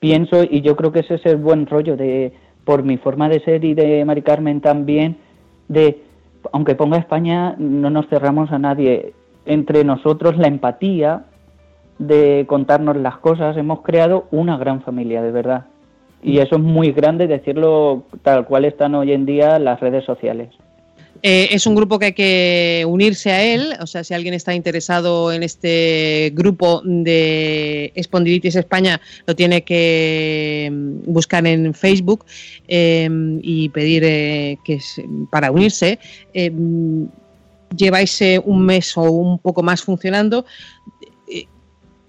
pienso, 0.00 0.44
y 0.44 0.62
yo 0.62 0.76
creo 0.76 0.92
que 0.92 1.00
ese 1.00 1.16
es 1.16 1.26
el 1.26 1.36
buen 1.36 1.66
rollo 1.66 1.94
de, 1.98 2.32
por 2.64 2.84
mi 2.84 2.96
forma 2.96 3.28
de 3.28 3.40
ser 3.40 3.66
y 3.66 3.74
de 3.74 4.02
Mari 4.06 4.22
Carmen 4.22 4.62
también, 4.62 5.18
de, 5.68 6.00
aunque 6.52 6.74
ponga 6.74 6.96
España, 6.96 7.54
no 7.58 7.90
nos 7.90 8.08
cerramos 8.08 8.50
a 8.50 8.58
nadie. 8.58 9.12
Entre 9.44 9.84
nosotros 9.84 10.38
la 10.38 10.48
empatía 10.48 11.26
de 11.98 12.46
contarnos 12.48 12.96
las 12.96 13.18
cosas, 13.18 13.58
hemos 13.58 13.82
creado 13.82 14.24
una 14.30 14.56
gran 14.56 14.80
familia, 14.80 15.20
de 15.20 15.32
verdad. 15.32 15.66
Y 16.24 16.38
eso 16.38 16.56
es 16.56 16.62
muy 16.62 16.92
grande 16.92 17.26
decirlo 17.26 18.04
tal 18.22 18.46
cual 18.46 18.64
están 18.64 18.94
hoy 18.94 19.12
en 19.12 19.26
día 19.26 19.58
las 19.58 19.78
redes 19.78 20.04
sociales. 20.04 20.48
Eh, 21.22 21.54
es 21.54 21.66
un 21.66 21.74
grupo 21.74 21.98
que 21.98 22.06
hay 22.06 22.12
que 22.12 22.84
unirse 22.86 23.30
a 23.30 23.42
él, 23.42 23.74
o 23.80 23.86
sea, 23.86 24.04
si 24.04 24.12
alguien 24.12 24.34
está 24.34 24.54
interesado 24.54 25.32
en 25.32 25.42
este 25.42 26.32
grupo 26.34 26.82
de 26.84 27.92
Espondilitis 27.94 28.56
España, 28.56 29.00
lo 29.26 29.34
tiene 29.34 29.62
que 29.62 30.68
mm, 30.70 31.12
buscar 31.12 31.46
en 31.46 31.72
Facebook 31.72 32.26
em, 32.68 33.40
y 33.42 33.70
pedir 33.70 34.02
eh, 34.04 34.58
que 34.64 34.74
es, 34.74 35.00
para 35.30 35.50
unirse. 35.50 35.98
Em, 36.34 37.08
lleváis 37.74 38.20
eh, 38.20 38.40
un 38.44 38.64
mes 38.64 38.96
o 38.96 39.02
un 39.10 39.38
poco 39.38 39.62
más 39.62 39.82
funcionando. 39.82 40.44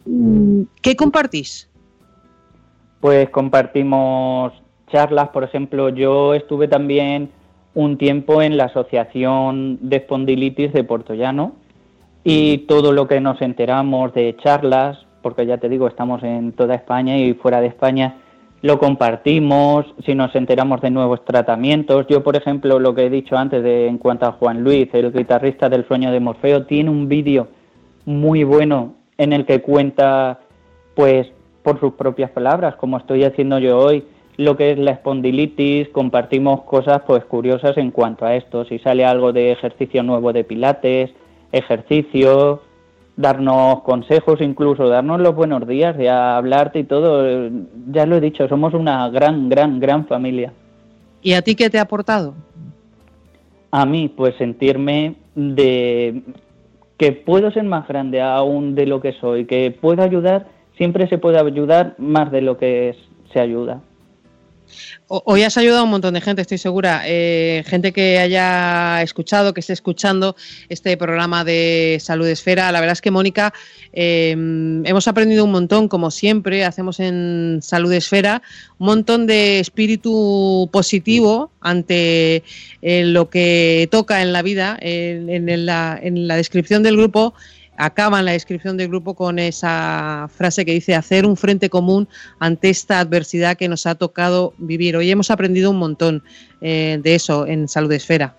Mm, 0.05 0.63
¿Qué 0.81 0.95
compartís? 0.95 1.69
Pues 3.05 3.29
compartimos 3.29 4.51
charlas, 4.87 5.29
por 5.29 5.43
ejemplo, 5.43 5.89
yo 5.89 6.33
estuve 6.33 6.67
también 6.67 7.29
un 7.75 7.99
tiempo 7.99 8.41
en 8.41 8.57
la 8.57 8.63
Asociación 8.63 9.77
de 9.79 9.97
Espondilitis 9.97 10.73
de 10.73 10.87
Llano 11.15 11.51
y 12.23 12.65
todo 12.67 12.93
lo 12.93 13.07
que 13.07 13.21
nos 13.21 13.39
enteramos 13.43 14.11
de 14.15 14.35
charlas, 14.37 15.05
porque 15.21 15.45
ya 15.45 15.59
te 15.59 15.69
digo, 15.69 15.87
estamos 15.87 16.23
en 16.23 16.53
toda 16.53 16.73
España 16.73 17.15
y 17.15 17.35
fuera 17.35 17.61
de 17.61 17.67
España, 17.67 18.15
lo 18.63 18.79
compartimos, 18.79 19.85
si 20.03 20.15
nos 20.15 20.33
enteramos 20.33 20.81
de 20.81 20.89
nuevos 20.89 21.23
tratamientos. 21.25 22.07
Yo, 22.09 22.23
por 22.23 22.35
ejemplo, 22.35 22.79
lo 22.79 22.95
que 22.95 23.05
he 23.05 23.09
dicho 23.11 23.37
antes 23.37 23.61
de, 23.61 23.87
en 23.87 23.99
cuanto 23.99 24.25
a 24.25 24.31
Juan 24.31 24.63
Luis, 24.63 24.87
el 24.93 25.13
guitarrista 25.13 25.69
del 25.69 25.87
sueño 25.87 26.11
de 26.11 26.21
Morfeo, 26.21 26.65
tiene 26.65 26.89
un 26.89 27.07
vídeo 27.07 27.49
muy 28.05 28.43
bueno 28.43 28.95
en 29.19 29.31
el 29.31 29.45
que 29.45 29.61
cuenta 29.61 30.39
pues 30.95 31.34
por 31.65 31.79
sus 31.79 31.93
propias 31.95 32.29
palabras, 32.29 32.75
como 32.75 32.97
estoy 32.97 33.23
haciendo 33.23 33.57
yo 33.57 33.79
hoy, 33.79 34.05
lo 34.37 34.55
que 34.55 34.71
es 34.71 34.77
la 34.77 34.91
espondilitis, 34.91 35.89
compartimos 35.89 36.61
cosas 36.61 37.01
pues 37.07 37.25
curiosas 37.25 37.75
en 37.77 37.89
cuanto 37.89 38.23
a 38.23 38.35
esto, 38.35 38.65
si 38.65 38.77
sale 38.77 39.03
algo 39.03 39.33
de 39.33 39.51
ejercicio 39.51 40.03
nuevo 40.03 40.31
de 40.31 40.43
pilates, 40.43 41.09
ejercicio, 41.51 42.61
darnos 43.17 43.81
consejos, 43.81 44.41
incluso 44.41 44.87
darnos 44.87 45.19
los 45.19 45.33
buenos 45.33 45.67
días, 45.67 45.97
de 45.97 46.07
hablarte 46.07 46.79
y 46.79 46.83
todo, 46.83 47.49
ya 47.91 48.05
lo 48.05 48.17
he 48.17 48.21
dicho, 48.21 48.47
somos 48.47 48.75
una 48.75 49.09
gran, 49.09 49.49
gran, 49.49 49.79
gran 49.79 50.05
familia. 50.05 50.53
¿Y 51.23 51.33
a 51.33 51.41
ti 51.41 51.55
qué 51.55 51.71
te 51.71 51.79
ha 51.79 51.83
aportado? 51.83 52.35
A 53.71 53.87
mí, 53.87 54.07
pues 54.15 54.35
sentirme 54.35 55.15
de 55.33 56.21
que 56.97 57.11
puedo 57.13 57.49
ser 57.49 57.63
más 57.63 57.87
grande 57.87 58.21
aún 58.21 58.75
de 58.75 58.85
lo 58.85 59.01
que 59.01 59.13
soy, 59.13 59.45
que 59.45 59.71
puedo 59.71 60.03
ayudar 60.03 60.53
siempre 60.77 61.07
se 61.07 61.17
puede 61.17 61.39
ayudar 61.39 61.95
más 61.97 62.31
de 62.31 62.41
lo 62.41 62.57
que 62.57 62.95
se 63.31 63.39
ayuda. 63.39 63.81
Hoy 65.07 65.43
has 65.43 65.55
ayudado 65.57 65.81
a 65.81 65.83
un 65.83 65.91
montón 65.91 66.15
de 66.15 66.21
gente, 66.21 66.41
estoy 66.41 66.57
segura. 66.57 67.03
Eh, 67.05 67.63
gente 67.67 67.93
que 67.93 68.17
haya 68.17 69.03
escuchado, 69.03 69.53
que 69.53 69.59
esté 69.59 69.73
escuchando 69.73 70.35
este 70.67 70.97
programa 70.97 71.43
de 71.43 71.97
Salud 72.01 72.27
Esfera. 72.27 72.71
La 72.71 72.79
verdad 72.79 72.93
es 72.93 73.01
que, 73.01 73.11
Mónica, 73.11 73.53
eh, 73.93 74.31
hemos 74.31 75.07
aprendido 75.07 75.45
un 75.45 75.51
montón, 75.51 75.87
como 75.87 76.09
siempre 76.09 76.65
hacemos 76.65 76.99
en 76.99 77.59
Salud 77.61 77.93
Esfera, 77.93 78.41
un 78.79 78.87
montón 78.87 79.27
de 79.27 79.59
espíritu 79.59 80.69
positivo 80.71 81.51
ante 81.61 82.43
eh, 82.81 83.03
lo 83.05 83.29
que 83.29 83.87
toca 83.91 84.23
en 84.23 84.33
la 84.33 84.41
vida. 84.41 84.77
en 84.81 86.27
la 86.27 86.35
descripción 86.35 86.81
del 86.81 86.97
grupo 86.97 87.35
acaban 87.77 88.25
la 88.25 88.31
descripción 88.31 88.77
del 88.77 88.89
grupo 88.89 89.13
con 89.13 89.39
esa 89.39 90.29
frase 90.35 90.65
que 90.65 90.73
dice 90.73 90.95
hacer 90.95 91.25
un 91.25 91.37
frente 91.37 91.69
común 91.69 92.07
ante 92.39 92.69
esta 92.69 92.99
adversidad 92.99 93.57
que 93.57 93.67
nos 93.67 93.85
ha 93.85 93.95
tocado 93.95 94.53
vivir. 94.57 94.95
Hoy 94.97 95.11
hemos 95.11 95.31
aprendido 95.31 95.71
un 95.71 95.77
montón 95.77 96.23
eh, 96.61 96.99
de 97.01 97.15
eso 97.15 97.45
en 97.47 97.67
Salud 97.67 97.91
Esfera. 97.91 98.35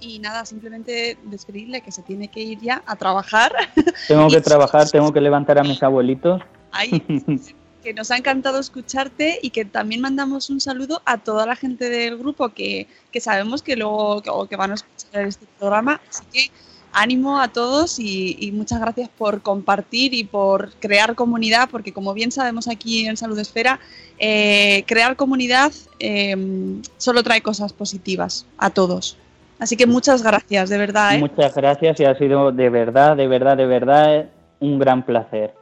Y, 0.00 0.18
nada, 0.20 0.46
simplemente 0.46 1.18
despedirle 1.24 1.82
que 1.82 1.92
se 1.92 2.02
tiene 2.02 2.28
que 2.28 2.40
ir 2.40 2.58
ya 2.60 2.82
a 2.86 2.96
trabajar. 2.96 3.52
Tengo 4.08 4.28
que 4.28 4.40
trabajar, 4.40 4.90
tengo 4.90 5.12
que 5.12 5.20
levantar 5.20 5.58
a 5.58 5.62
mis 5.62 5.82
abuelitos. 5.82 6.40
que 7.82 7.94
nos 7.94 8.10
ha 8.10 8.16
encantado 8.16 8.58
escucharte 8.58 9.38
y 9.42 9.50
que 9.50 9.64
también 9.64 10.00
mandamos 10.00 10.50
un 10.50 10.60
saludo 10.60 11.02
a 11.04 11.18
toda 11.18 11.46
la 11.46 11.54
gente 11.54 11.90
del 11.90 12.16
grupo 12.16 12.48
que, 12.48 12.88
sabemos 13.20 13.62
que 13.62 13.76
luego 13.76 14.22
que, 14.22 14.30
que 14.48 14.56
van 14.56 14.72
a 14.72 14.74
escuchar 14.74 15.26
este 15.26 15.46
programa. 15.58 16.00
Así 16.08 16.22
que 16.32 16.50
ánimo 16.98 17.40
a 17.40 17.48
todos 17.48 17.98
y, 17.98 18.50
muchas 18.52 18.80
gracias 18.80 19.08
por 19.08 19.40
compartir 19.40 20.14
y 20.14 20.24
por 20.24 20.72
crear 20.74 21.14
comunidad, 21.14 21.68
porque 21.70 21.92
como 21.92 22.12
bien 22.12 22.32
sabemos 22.32 22.68
aquí 22.68 23.06
en 23.06 23.16
Salud 23.16 23.38
Esfera, 23.38 23.78
eh, 24.18 24.84
crear 24.86 25.14
comunidad 25.16 25.72
em, 25.98 26.82
solo 26.96 27.22
trae 27.22 27.40
cosas 27.40 27.72
positivas 27.72 28.46
a 28.58 28.70
todos. 28.70 29.16
Así 29.58 29.76
que 29.76 29.86
muchas 29.86 30.22
gracias, 30.22 30.68
de 30.68 30.78
verdad. 30.78 31.14
¿eh? 31.14 31.18
Muchas 31.18 31.54
gracias 31.54 32.00
y 32.00 32.04
ha 32.04 32.16
sido 32.16 32.52
de 32.52 32.68
verdad, 32.70 33.16
de 33.16 33.28
verdad, 33.28 33.56
de 33.56 33.66
verdad 33.66 34.28
un 34.60 34.78
gran 34.78 35.04
placer. 35.04 35.54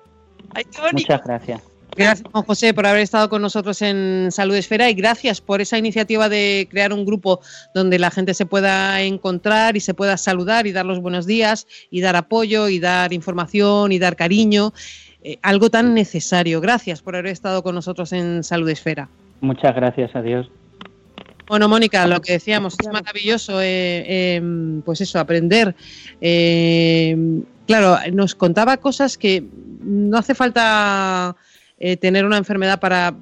muchas 0.93 1.23
gracias. 1.23 1.76
Gracias, 1.95 2.29
Juan 2.31 2.45
José, 2.45 2.75
por 2.75 2.87
haber 2.87 3.01
estado 3.01 3.29
con 3.29 3.41
nosotros 3.41 3.81
en 3.81 4.31
Salud 4.31 4.55
Esfera 4.55 4.91
y 4.91 4.95
gracias 4.95 5.41
por 5.41 5.61
esa 5.61 5.79
iniciativa 5.79 6.29
de 6.29 6.69
crear 6.71 6.93
un 6.93 7.07
grupo 7.07 7.41
donde 7.75 7.99
la 7.99 8.11
gente 8.11 8.35
se 8.35 8.45
pueda 8.45 9.01
encontrar 9.03 9.77
y 9.77 9.81
se 9.81 9.95
pueda 9.95 10.17
saludar 10.17 10.67
y 10.67 10.73
dar 10.73 10.85
los 10.85 11.01
buenos 11.01 11.27
días 11.27 11.67
y 11.91 12.03
dar 12.03 12.17
apoyo 12.17 12.69
y 12.69 12.81
dar 12.81 13.13
información 13.13 13.93
y 13.93 13.99
dar 13.99 14.17
cariño. 14.17 14.75
Eh, 15.23 15.39
algo 15.43 15.71
tan 15.71 15.95
necesario. 15.95 16.61
Gracias 16.61 17.03
por 17.03 17.17
haber 17.17 17.33
estado 17.33 17.63
con 17.63 17.75
nosotros 17.75 18.13
en 18.13 18.45
Salud 18.45 18.69
Esfera. 18.69 19.09
Muchas 19.41 19.75
gracias, 19.75 20.15
adiós. 20.15 20.49
Bueno, 21.49 21.69
Mónica, 21.69 22.07
lo 22.07 22.21
que 22.21 22.33
decíamos, 22.33 22.77
es 22.79 22.89
maravilloso, 22.89 23.61
eh, 23.63 24.35
em, 24.37 24.83
pues 24.83 25.01
eso, 25.01 25.19
aprender. 25.19 25.75
Eh, 26.21 27.17
claro, 27.67 27.99
nos 28.13 28.35
contaba 28.35 28.77
cosas 28.79 29.17
que 29.17 29.45
no 29.81 30.19
hace 30.19 30.35
falta 30.35 31.37
eh, 31.79 31.97
tener 31.97 32.25
una 32.25 32.39
enfermedad 32.39 32.81
para, 32.81 33.15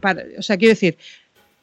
para, 0.00 0.24
o 0.38 0.42
sea, 0.42 0.56
quiero 0.56 0.72
decir, 0.72 0.96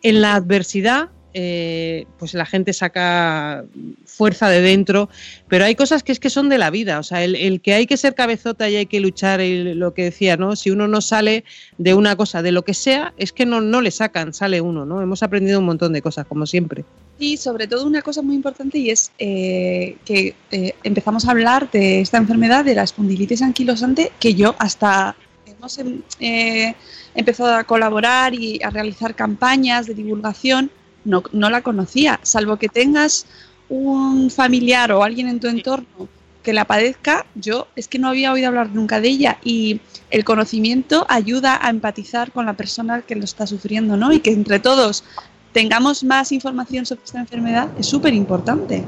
en 0.01 0.21
la 0.21 0.36
adversidad, 0.36 1.10
eh, 1.36 2.06
pues 2.19 2.36
la 2.36 2.45
gente 2.45 2.73
saca 2.73 3.65
fuerza 4.06 4.49
de 4.49 4.62
dentro, 4.62 5.10
pero 5.47 5.65
hay 5.65 5.73
cosas 5.73 6.03
que 6.03 6.12
es 6.12 6.19
que 6.19 6.29
son 6.29 6.47
de 6.47 6.60
la 6.60 6.69
vida, 6.69 6.99
o 6.99 7.03
sea, 7.03 7.23
el, 7.23 7.60
que 7.62 7.73
hay 7.73 7.88
que 7.88 7.97
ser 7.97 8.13
cabezota 8.13 8.69
y 8.69 8.75
hay 8.75 8.86
que 8.86 8.99
luchar, 8.99 9.41
y 9.41 9.73
lo 9.73 9.95
que 9.95 10.03
decía, 10.03 10.38
¿no? 10.38 10.56
Si 10.56 10.69
uno 10.69 10.88
no 10.88 11.01
sale 11.01 11.43
de 11.79 11.95
una 11.95 12.15
cosa, 12.15 12.43
de 12.43 12.51
lo 12.51 12.63
que 12.63 12.75
sea, 12.75 13.13
es 13.17 13.34
que 13.34 13.47
no, 13.47 13.62
no 13.62 13.82
le 13.82 13.89
sacan, 13.89 14.34
sale 14.34 14.62
uno, 14.62 14.86
¿no? 14.86 15.01
Hemos 15.01 15.23
aprendido 15.23 15.60
un 15.60 15.65
montón 15.65 15.91
de 15.93 16.03
cosas, 16.03 16.27
como 16.27 16.45
siempre. 16.45 16.86
Y 17.17 17.38
sobre 17.38 17.65
todo 17.67 17.88
una 17.88 18.03
cosa 18.03 18.21
muy 18.21 18.36
importante 18.36 18.77
y 18.77 18.91
es 18.91 19.12
eh, 19.17 19.97
que 20.06 20.36
empezamos 20.84 21.26
a 21.26 21.32
hablar 21.32 21.72
de 21.72 22.01
esta 22.01 22.18
enfermedad 22.18 22.63
de 22.63 22.76
la 22.76 22.84
espondilitis 22.84 23.41
anquilosante 23.41 24.11
que 24.20 24.36
yo 24.36 24.55
hasta 24.59 25.15
hemos 25.64 25.78
em, 25.80 26.01
eh, 26.20 26.76
empezado 27.16 27.55
a 27.55 27.64
colaborar 27.64 28.34
y 28.34 28.61
a 28.64 28.70
realizar 28.70 29.16
campañas 29.16 29.88
de 29.88 29.93
divulgación 29.93 30.72
no, 31.05 31.24
no 31.32 31.49
la 31.49 31.61
conocía, 31.61 32.20
salvo 32.24 32.57
que 32.57 32.70
tengas 32.70 33.26
un 33.70 34.30
familiar 34.30 34.91
o 34.91 35.03
alguien 35.03 35.28
en 35.28 35.39
tu 35.39 35.47
entorno 35.47 36.09
que 36.43 36.53
la 36.53 36.66
padezca, 36.66 37.26
yo 37.36 37.68
es 37.78 37.88
que 37.88 37.99
no 37.99 38.09
había 38.09 38.34
oído 38.34 38.49
hablar 38.49 38.70
nunca 38.72 38.99
de 38.99 39.07
ella 39.07 39.38
y 39.43 39.80
el 40.11 40.26
conocimiento 40.26 41.05
ayuda 41.07 41.57
a 41.66 41.70
empatizar 41.70 42.34
con 42.34 42.45
la 42.45 42.53
persona 42.53 43.01
que 43.01 43.16
lo 43.16 43.24
está 43.24 43.47
sufriendo, 43.47 43.95
¿no? 43.95 44.11
Y 44.11 44.20
que 44.20 44.32
entre 44.32 44.59
todos 44.59 45.05
tengamos 45.53 46.03
más 46.03 46.34
información 46.34 46.86
sobre 46.86 47.03
esta 47.05 47.20
enfermedad 47.20 47.70
es 47.78 47.86
súper 47.86 48.14
importante. 48.14 48.84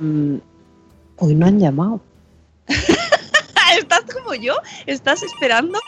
Mm, 0.00 0.36
hoy 1.16 1.34
no 1.34 1.46
han 1.46 1.58
llamado. 1.58 2.00
¿Estás 3.78 4.02
como 4.12 4.34
yo? 4.34 4.54
¿Estás 4.86 5.22
esperando? 5.22 5.78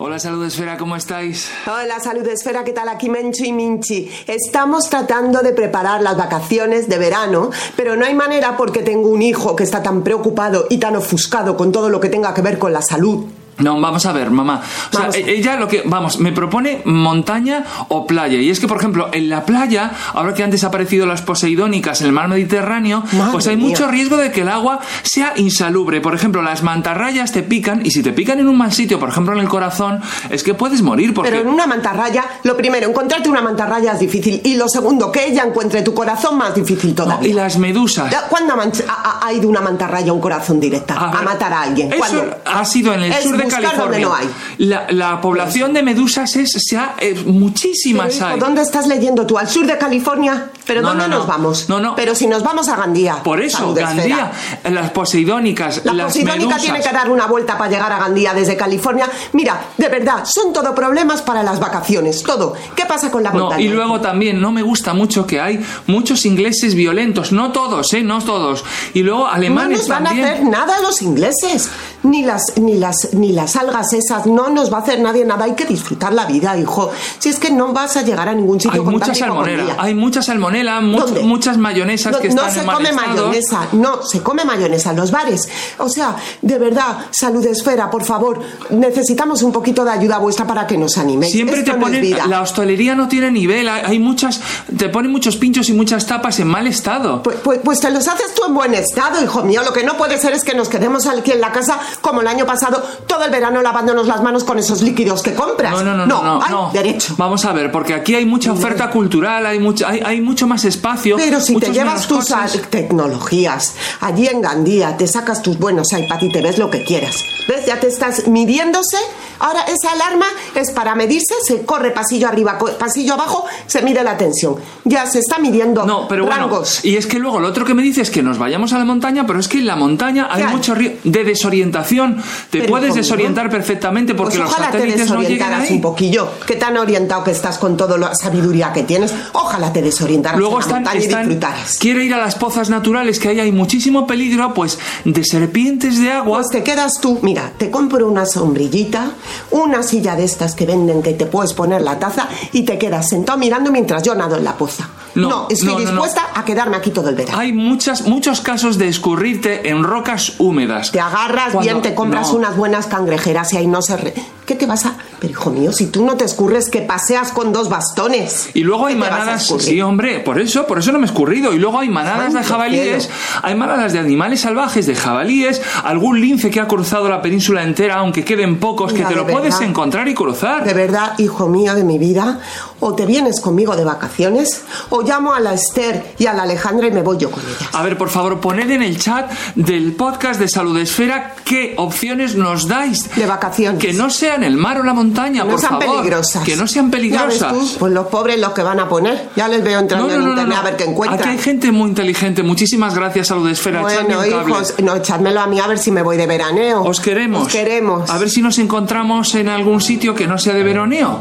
Hola 0.00 0.20
Salud 0.20 0.44
Esfera, 0.44 0.78
¿cómo 0.78 0.94
estáis? 0.94 1.50
Hola 1.66 1.98
Salud 1.98 2.26
Esfera, 2.28 2.62
¿qué 2.62 2.72
tal? 2.72 2.88
Aquí 2.88 3.10
Menchu 3.10 3.44
y 3.44 3.52
Minchi. 3.52 4.10
Estamos 4.26 4.88
tratando 4.88 5.40
de 5.40 5.52
preparar 5.52 6.02
las 6.02 6.16
vacaciones 6.16 6.88
de 6.88 6.98
verano, 6.98 7.50
pero 7.76 7.96
no 7.96 8.06
hay 8.06 8.14
manera 8.14 8.56
porque 8.56 8.82
tengo 8.82 9.08
un 9.08 9.22
hijo 9.22 9.56
que 9.56 9.64
está 9.64 9.82
tan 9.82 10.04
preocupado 10.04 10.66
y 10.70 10.78
tan 10.78 10.94
ofuscado 10.94 11.56
con 11.56 11.72
todo 11.72 11.90
lo 11.90 12.00
que 12.00 12.08
tenga 12.08 12.32
que 12.32 12.42
ver 12.42 12.58
con 12.58 12.72
la 12.72 12.80
salud. 12.80 13.26
No, 13.58 13.80
vamos 13.80 14.06
a 14.06 14.12
ver, 14.12 14.30
mamá. 14.30 14.62
O 14.92 14.96
sea, 14.96 15.10
e- 15.12 15.30
ella 15.32 15.56
lo 15.56 15.68
que, 15.68 15.82
vamos, 15.84 16.18
me 16.20 16.32
propone 16.32 16.82
montaña 16.84 17.64
o 17.88 18.06
playa. 18.06 18.38
Y 18.38 18.50
es 18.50 18.60
que, 18.60 18.68
por 18.68 18.78
ejemplo, 18.78 19.08
en 19.12 19.28
la 19.28 19.44
playa, 19.44 19.92
ahora 20.14 20.34
que 20.34 20.42
han 20.42 20.50
desaparecido 20.50 21.06
las 21.06 21.22
poseidónicas 21.22 22.00
en 22.00 22.06
el 22.08 22.12
mar 22.12 22.28
Mediterráneo, 22.28 23.02
pues 23.32 23.46
hay 23.46 23.56
mía. 23.56 23.68
mucho 23.68 23.88
riesgo 23.88 24.16
de 24.16 24.30
que 24.30 24.42
el 24.42 24.48
agua 24.48 24.80
sea 25.02 25.32
insalubre. 25.36 26.00
Por 26.00 26.14
ejemplo, 26.14 26.42
las 26.42 26.62
mantarrayas 26.62 27.32
te 27.32 27.42
pican 27.42 27.84
y 27.84 27.90
si 27.90 28.02
te 28.02 28.12
pican 28.12 28.38
en 28.38 28.48
un 28.48 28.56
mal 28.56 28.72
sitio, 28.72 28.98
por 28.98 29.08
ejemplo 29.08 29.34
en 29.34 29.40
el 29.40 29.48
corazón, 29.48 30.00
es 30.30 30.42
que 30.42 30.54
puedes 30.54 30.82
morir 30.82 31.14
porque... 31.14 31.30
Pero 31.30 31.42
en 31.42 31.48
una 31.48 31.66
mantarraya, 31.66 32.24
lo 32.44 32.56
primero, 32.56 32.88
encontrarte 32.88 33.28
una 33.28 33.42
mantarraya 33.42 33.92
es 33.92 34.00
difícil. 34.00 34.40
Y 34.44 34.54
lo 34.56 34.68
segundo, 34.68 35.10
que 35.10 35.26
ella 35.26 35.44
encuentre 35.44 35.82
tu 35.82 35.94
corazón 35.94 36.38
más 36.38 36.54
difícil 36.54 36.94
todavía. 36.94 37.28
y 37.28 37.32
las 37.32 37.58
medusas. 37.58 38.14
¿Cuándo 38.28 38.54
ha, 38.54 39.32
ido 39.32 39.48
una 39.48 39.60
mantarraya 39.60 40.10
a 40.10 40.14
un 40.14 40.20
corazón 40.20 40.60
directa? 40.60 40.94
A, 40.94 41.22
matar 41.22 41.52
a 41.52 41.62
alguien. 41.62 41.92
Eso 41.92 41.98
¿Cuándo? 41.98 42.36
ha 42.44 42.64
sido 42.64 42.94
en 42.94 43.02
el 43.04 43.12
Es 43.12 43.24
sur 43.24 43.36
de 43.36 43.44
buscar 43.44 43.47
California. 43.56 43.82
donde 43.84 44.00
no 44.00 44.14
hay. 44.14 44.28
La, 44.58 44.86
la 44.90 45.20
población 45.20 45.72
de 45.72 45.82
medusas 45.82 46.34
es, 46.36 46.50
se 46.56 46.76
ha- 46.76 46.94
eh, 47.00 47.14
muchísimas 47.26 48.06
Pero, 48.08 48.16
hijo, 48.18 48.26
hay. 48.26 48.40
¿Dónde 48.40 48.62
estás 48.62 48.86
leyendo 48.86 49.26
tú? 49.26 49.38
¿Al 49.38 49.48
sur 49.48 49.66
de 49.66 49.76
California? 49.78 50.50
¿Pero 50.68 50.82
No, 50.82 50.88
dónde 50.90 51.08
no, 51.08 51.16
nos 51.16 51.26
no. 51.26 51.32
vamos? 51.32 51.68
No, 51.68 51.80
no. 51.80 51.96
Pero 51.96 52.14
si 52.14 52.28
nos 52.28 52.44
vamos 52.44 52.68
a 52.68 52.76
Gandía. 52.76 53.22
Por 53.24 53.40
eso. 53.42 53.74
Gandía, 53.74 54.30
las 54.64 54.90
poseidónicas, 54.90 55.80
La 55.84 55.92
las 55.94 56.14
medusas. 56.16 56.62
tiene 56.62 56.80
que 56.80 56.92
dar 56.92 57.10
una 57.10 57.26
vuelta 57.26 57.58
para 57.58 57.70
llegar 57.70 57.90
a 57.92 57.98
Gandía 57.98 58.32
desde 58.34 58.56
California. 58.56 59.08
Mira, 59.32 59.60
de 59.76 59.88
verdad, 59.88 60.24
son 60.24 60.52
todo 60.52 60.74
problemas 60.74 61.22
para 61.22 61.42
las 61.42 61.58
vacaciones. 61.58 62.22
Todo. 62.22 62.54
¿Qué 62.76 62.84
pasa 62.86 63.10
con 63.10 63.22
la 63.24 63.30
No, 63.32 63.40
montaña? 63.46 63.62
y 63.62 63.68
luego 63.68 64.00
también 64.00 64.40
no 64.40 64.52
me 64.52 64.62
gusta 64.62 64.92
mucho 64.94 65.26
que 65.26 65.40
hay 65.40 65.64
muchos 65.86 66.24
ingleses 66.26 66.74
violentos, 66.74 67.32
no 67.32 67.50
todos, 67.50 67.92
eh, 67.94 68.02
no 68.02 68.20
todos. 68.22 68.64
Y 68.94 69.02
luego 69.02 69.20
No 69.20 69.28
alemanes 69.28 69.78
nos 69.78 69.88
van 69.88 70.06
a 70.06 70.10
hacer 70.10 70.44
nada 70.44 70.80
los 70.82 71.00
ingleses, 71.02 71.70
ni 72.02 72.22
las, 72.22 72.52
ni 72.58 72.74
las, 72.74 73.14
ni 73.14 73.32
las 73.32 73.56
algas 73.56 73.92
esas, 73.94 74.26
no 74.26 74.50
nos 74.50 74.72
va 74.72 74.78
a 74.78 74.80
hacer 74.82 75.00
nadie 75.00 75.24
nada, 75.24 75.44
hay 75.46 75.54
que 75.54 75.64
disfrutar 75.64 76.12
la 76.12 76.26
vida, 76.26 76.56
hijo. 76.58 76.90
Si 77.18 77.30
es 77.30 77.38
que 77.38 77.50
no 77.50 77.72
vas 77.72 77.96
a 77.96 78.02
llegar 78.02 78.28
a 78.28 78.34
ningún 78.34 78.60
sitio 78.60 78.80
Hay 78.80 78.84
con 78.84 78.92
mucha 78.94 79.12
hipocondría. 79.16 79.76
hay 79.78 79.94
mucha 79.94 80.20
much- 80.64 81.22
muchas 81.22 81.56
mayonesas 81.58 82.12
No, 82.12 82.20
que 82.20 82.28
no 82.28 82.34
están 82.36 82.52
se 82.52 82.60
en 82.60 82.66
mal 82.66 82.76
come 82.76 82.88
estado. 82.90 83.08
mayonesa, 83.28 83.68
no, 83.72 84.02
se 84.02 84.22
come 84.22 84.44
mayonesa 84.44 84.90
en 84.90 84.96
los 84.96 85.10
bares. 85.10 85.48
O 85.78 85.88
sea, 85.88 86.16
de 86.42 86.58
verdad, 86.58 87.06
salud 87.10 87.44
esfera, 87.46 87.90
por 87.90 88.04
favor, 88.04 88.40
necesitamos 88.70 89.42
un 89.42 89.52
poquito 89.52 89.84
de 89.84 89.90
ayuda 89.90 90.18
vuestra 90.18 90.46
para 90.46 90.66
que 90.66 90.76
nos 90.78 90.96
animéis. 90.98 91.32
Siempre 91.32 91.58
Esto 91.60 91.72
te 91.72 91.78
no 91.78 91.84
ponen, 91.84 92.00
vida. 92.02 92.26
la 92.26 92.42
hostelería 92.42 92.94
no 92.94 93.08
tiene 93.08 93.30
nivel, 93.30 93.68
hay, 93.68 93.98
muchas, 93.98 94.40
te 94.76 94.88
ponen 94.88 95.10
muchos 95.12 95.36
pinchos 95.36 95.68
y 95.68 95.72
muchas 95.72 96.06
tapas 96.06 96.38
en 96.40 96.48
mal 96.48 96.66
estado. 96.66 97.22
Pues, 97.22 97.36
pues, 97.42 97.60
pues 97.64 97.80
te 97.80 97.90
los 97.90 98.06
haces 98.08 98.34
tú 98.34 98.42
en 98.46 98.54
buen 98.54 98.74
estado, 98.74 99.22
hijo 99.22 99.42
mío. 99.42 99.62
Lo 99.64 99.72
que 99.72 99.84
no 99.84 99.96
puede 99.96 100.18
ser 100.18 100.32
es 100.32 100.44
que 100.44 100.54
nos 100.54 100.68
quedemos 100.68 101.06
aquí 101.06 101.32
en 101.32 101.40
la 101.40 101.52
casa 101.52 101.78
como 102.00 102.20
el 102.20 102.26
año 102.28 102.46
pasado, 102.46 102.82
todo 103.06 103.24
el 103.24 103.30
verano 103.30 103.62
lavándonos 103.62 104.06
las 104.06 104.22
manos 104.22 104.44
con 104.44 104.58
esos 104.58 104.82
líquidos 104.82 105.22
que 105.22 105.34
compras. 105.34 105.72
No, 105.72 105.82
no, 105.82 105.94
no, 105.94 106.06
no, 106.06 106.22
no, 106.22 106.42
hay 106.42 106.50
no. 106.50 106.70
derecho. 106.72 107.14
Vamos 107.18 107.44
a 107.44 107.52
ver, 107.52 107.70
porque 107.70 107.94
aquí 107.94 108.14
hay 108.14 108.24
mucha 108.24 108.52
oferta 108.52 108.90
cultural, 108.90 109.44
hay 109.46 109.58
mucho, 109.58 109.86
hay, 109.86 110.00
hay 110.04 110.20
mucho 110.20 110.46
más 110.48 110.64
espacio. 110.64 111.16
Pero 111.16 111.40
si 111.40 111.56
te 111.56 111.72
llevas 111.72 112.08
tus 112.08 112.26
tecnologías 112.70 113.74
allí 114.00 114.26
en 114.26 114.40
Gandía, 114.40 114.96
te 114.96 115.06
sacas 115.06 115.42
tus 115.42 115.58
buenos 115.58 115.92
iPad 115.92 116.22
y 116.22 116.32
te 116.32 116.42
ves 116.42 116.58
lo 116.58 116.70
que 116.70 116.82
quieras. 116.82 117.24
¿Ves? 117.46 117.66
Ya 117.66 117.78
te 117.78 117.86
estás 117.86 118.26
midiéndose. 118.26 118.96
Ahora 119.40 119.62
esa 119.62 119.92
alarma 119.92 120.26
es 120.54 120.70
para 120.72 120.94
medirse, 120.94 121.34
se 121.46 121.62
corre 121.64 121.90
pasillo 121.92 122.28
arriba, 122.28 122.58
pasillo 122.78 123.14
abajo, 123.14 123.44
se 123.66 123.82
mide 123.82 124.02
la 124.02 124.16
tensión. 124.16 124.56
Ya 124.84 125.06
se 125.06 125.18
está 125.20 125.38
midiendo 125.38 125.84
No, 125.86 126.08
pero 126.08 126.24
bueno, 126.26 126.42
rangos. 126.48 126.84
y 126.84 126.96
es 126.96 127.06
que 127.06 127.18
luego 127.18 127.40
lo 127.40 127.48
otro 127.48 127.64
que 127.64 127.74
me 127.74 127.82
dices 127.82 128.08
es 128.08 128.10
que 128.10 128.22
nos 128.22 128.38
vayamos 128.38 128.72
a 128.72 128.78
la 128.78 128.84
montaña, 128.84 129.26
pero 129.26 129.38
es 129.38 129.48
que 129.48 129.58
en 129.58 129.66
la 129.66 129.76
montaña 129.76 130.28
hay 130.30 130.44
mucho 130.44 130.74
río 130.74 130.92
de 131.04 131.24
desorientación. 131.24 132.16
Te 132.50 132.58
Pero, 132.60 132.70
puedes 132.70 132.94
desorientar 132.94 133.50
perfectamente 133.50 134.14
porque 134.14 134.38
Pues 134.38 134.44
los 134.48 134.50
ojalá 134.52 134.70
te 134.70 134.78
satélites 134.78 135.10
no 135.10 135.20
llegan 135.20 135.28
desorientaras 135.28 135.60
ahí. 135.70 135.76
un 135.76 135.80
poquillo. 135.82 136.28
Qué 136.46 136.56
tan 136.56 136.76
orientado 136.76 137.24
que 137.24 137.30
estás 137.30 137.58
con 137.58 137.76
toda 137.76 137.96
la 137.98 138.14
sabiduría 138.14 138.72
que 138.72 138.82
tienes. 138.82 139.12
Ojalá 139.32 139.72
te 139.72 139.82
desorientaras 139.82 140.38
Luego 140.38 140.54
en 140.54 140.58
la 140.60 140.64
están, 140.66 140.82
montaña 140.84 141.04
y 141.04 141.06
disfrutaras. 141.08 141.78
quiere 141.78 142.04
ir 142.04 142.14
a 142.14 142.18
las 142.18 142.34
pozas 142.34 142.70
naturales 142.70 143.18
que 143.18 143.28
ahí 143.28 143.40
hay 143.40 143.52
muchísimo 143.52 144.06
peligro, 144.06 144.54
pues 144.54 144.78
de 145.04 145.24
serpientes 145.24 146.00
de 146.00 146.10
agua. 146.12 146.38
Pues 146.38 146.48
te 146.50 146.62
quedas 146.62 146.92
tú, 147.00 147.18
mira, 147.22 147.52
te 147.58 147.70
compro 147.70 148.06
una 148.08 148.26
sombrillita, 148.26 149.10
una 149.50 149.82
silla 149.82 150.16
de 150.16 150.24
estas 150.24 150.54
que 150.54 150.66
venden 150.66 151.02
que 151.02 151.12
te 151.14 151.26
puedes 151.26 151.52
poner 151.54 151.82
la 151.82 151.98
taza 151.98 152.28
y 152.52 152.62
te 152.62 152.78
quedas 152.78 153.08
sentado 153.08 153.38
mirando 153.38 153.70
mientras 153.70 154.02
yo 154.02 154.14
nado 154.14 154.36
en 154.36 154.44
la 154.44 154.56
poza. 154.56 154.88
No, 155.14 155.46
estoy 155.50 155.66
no, 155.68 155.72
no, 155.74 155.78
no. 155.80 155.90
dispuesta 155.90 156.28
a 156.34 156.44
quedarme 156.44 156.76
aquí 156.76 156.90
todo 156.90 157.08
el 157.08 157.16
verano. 157.16 157.38
Hay 157.38 157.52
muchas, 157.52 158.02
muchos 158.06 158.40
casos 158.40 158.78
de 158.78 158.86
escurrirte 158.88 159.68
en 159.68 159.82
rocas 159.82 160.34
húmedas. 160.38 160.92
Te 160.92 161.00
agarras 161.00 161.52
Cuando- 161.52 161.60
bien, 161.72 161.82
te 161.82 161.94
compras 161.94 162.30
unas 162.30 162.56
buenas 162.56 162.86
cangrejeras 162.86 163.52
y 163.52 163.56
ahí 163.56 163.66
no 163.66 163.82
se... 163.82 163.96
re- 163.96 164.14
¿Qué 164.46 164.54
te 164.54 164.66
vas 164.66 164.86
a...? 164.86 164.96
Pero 165.20 165.32
hijo 165.32 165.50
mío, 165.50 165.72
si 165.72 165.86
tú 165.86 166.04
no 166.04 166.16
te 166.16 166.24
escurres, 166.24 166.68
que 166.70 166.82
paseas 166.82 167.32
con 167.32 167.52
dos 167.52 167.68
bastones. 167.68 168.50
Y 168.54 168.62
luego 168.62 168.86
hay 168.86 168.94
¿Qué 168.94 169.02
te 169.02 169.10
vas 169.10 169.18
a 169.18 169.24
manadas, 169.24 169.54
sí, 169.58 169.80
hombre, 169.80 170.20
por 170.20 170.40
eso, 170.40 170.66
por 170.66 170.78
eso 170.78 170.92
no 170.92 170.98
me 170.98 171.06
he 171.06 171.08
escurrido. 171.08 171.52
Y 171.52 171.58
luego 171.58 171.80
hay 171.80 171.88
manadas 171.88 172.34
de 172.34 172.42
jabalíes, 172.42 173.04
cielo. 173.04 173.18
hay 173.42 173.54
manadas 173.54 173.92
de 173.92 173.98
animales 173.98 174.40
salvajes, 174.40 174.86
de 174.86 174.94
jabalíes, 174.94 175.60
algún 175.84 176.20
lince 176.20 176.50
que 176.50 176.60
ha 176.60 176.68
cruzado 176.68 177.08
la 177.08 177.20
península 177.20 177.62
entera, 177.62 177.96
aunque 177.96 178.24
queden 178.24 178.58
pocos, 178.58 178.92
Mira, 178.92 179.08
que 179.08 179.14
te 179.14 179.20
lo 179.20 179.26
puedes 179.26 179.60
encontrar 179.60 180.08
y 180.08 180.14
cruzar. 180.14 180.64
De 180.64 180.74
verdad, 180.74 181.18
hijo 181.18 181.48
mío 181.48 181.74
de 181.74 181.84
mi 181.84 181.98
vida, 181.98 182.40
o 182.80 182.94
te 182.94 183.06
vienes 183.06 183.40
conmigo 183.40 183.76
de 183.76 183.84
vacaciones, 183.84 184.62
o 184.90 185.02
llamo 185.02 185.34
a 185.34 185.40
la 185.40 185.54
Esther 185.54 186.14
y 186.18 186.26
a 186.26 186.32
la 186.32 186.44
Alejandra 186.44 186.86
y 186.86 186.92
me 186.92 187.02
voy 187.02 187.18
yo 187.18 187.30
con 187.30 187.42
ellas. 187.42 187.68
A 187.72 187.82
ver, 187.82 187.98
por 187.98 188.08
favor, 188.08 188.40
poned 188.40 188.70
en 188.70 188.82
el 188.82 188.98
chat 188.98 189.30
del 189.54 189.92
podcast 189.92 190.38
de 190.38 190.48
Salud 190.48 190.78
Esfera 190.78 191.34
qué 191.44 191.74
opciones 191.76 192.36
nos 192.36 192.68
dais. 192.68 193.14
De 193.16 193.26
vacaciones. 193.26 193.82
Que 193.82 193.92
no 193.92 194.10
sean 194.10 194.44
el 194.44 194.56
mar 194.56 194.80
o 194.80 194.82
la 194.82 194.94
montaña, 194.94 195.07
Que 195.14 195.30
no 195.44 195.46
por 195.48 195.60
sean 195.60 195.80
favor. 195.80 195.96
peligrosas. 195.96 196.44
Que 196.44 196.56
no 196.56 196.66
sean 196.66 196.86
¿Ya 196.86 196.90
peligrosas. 196.90 197.52
ves 197.52 197.72
tú? 197.72 197.78
Pues 197.78 197.92
los 197.92 198.06
pobres 198.08 198.38
los 198.40 198.52
que 198.52 198.62
van 198.62 198.80
a 198.80 198.88
poner. 198.88 199.28
Ya 199.36 199.48
les 199.48 199.62
veo 199.62 199.78
entrando 199.80 200.12
en 200.12 200.22
internet 200.22 200.58
a 200.58 200.62
ver 200.62 200.76
qué 200.76 200.84
encuentran. 200.84 201.20
Aquí 201.20 201.28
hay 201.30 201.38
gente 201.38 201.72
muy 201.72 201.88
inteligente. 201.90 202.42
Muchísimas 202.42 202.94
gracias, 202.94 203.28
Salud 203.28 203.48
Esfera. 203.48 203.80
Echadme 203.82 204.14
Bueno, 204.16 204.20
un 204.22 204.30
cable. 204.30 204.50
hijos, 204.52 204.74
no, 204.82 204.96
echádmelo 204.96 205.40
a 205.40 205.46
mí 205.46 205.60
a 205.60 205.66
ver 205.66 205.78
si 205.78 205.90
me 205.90 206.02
voy 206.02 206.16
de 206.16 206.26
veraneo. 206.26 206.82
Os 206.82 207.00
queremos. 207.00 207.46
Os 207.46 207.52
queremos. 207.52 208.08
A 208.10 208.18
ver 208.18 208.30
si 208.30 208.42
nos 208.42 208.58
encontramos 208.58 209.34
en 209.34 209.48
algún 209.48 209.80
sitio 209.80 210.14
que 210.14 210.26
no 210.26 210.38
sea 210.38 210.54
de 210.54 210.62
veroneo. 210.62 211.20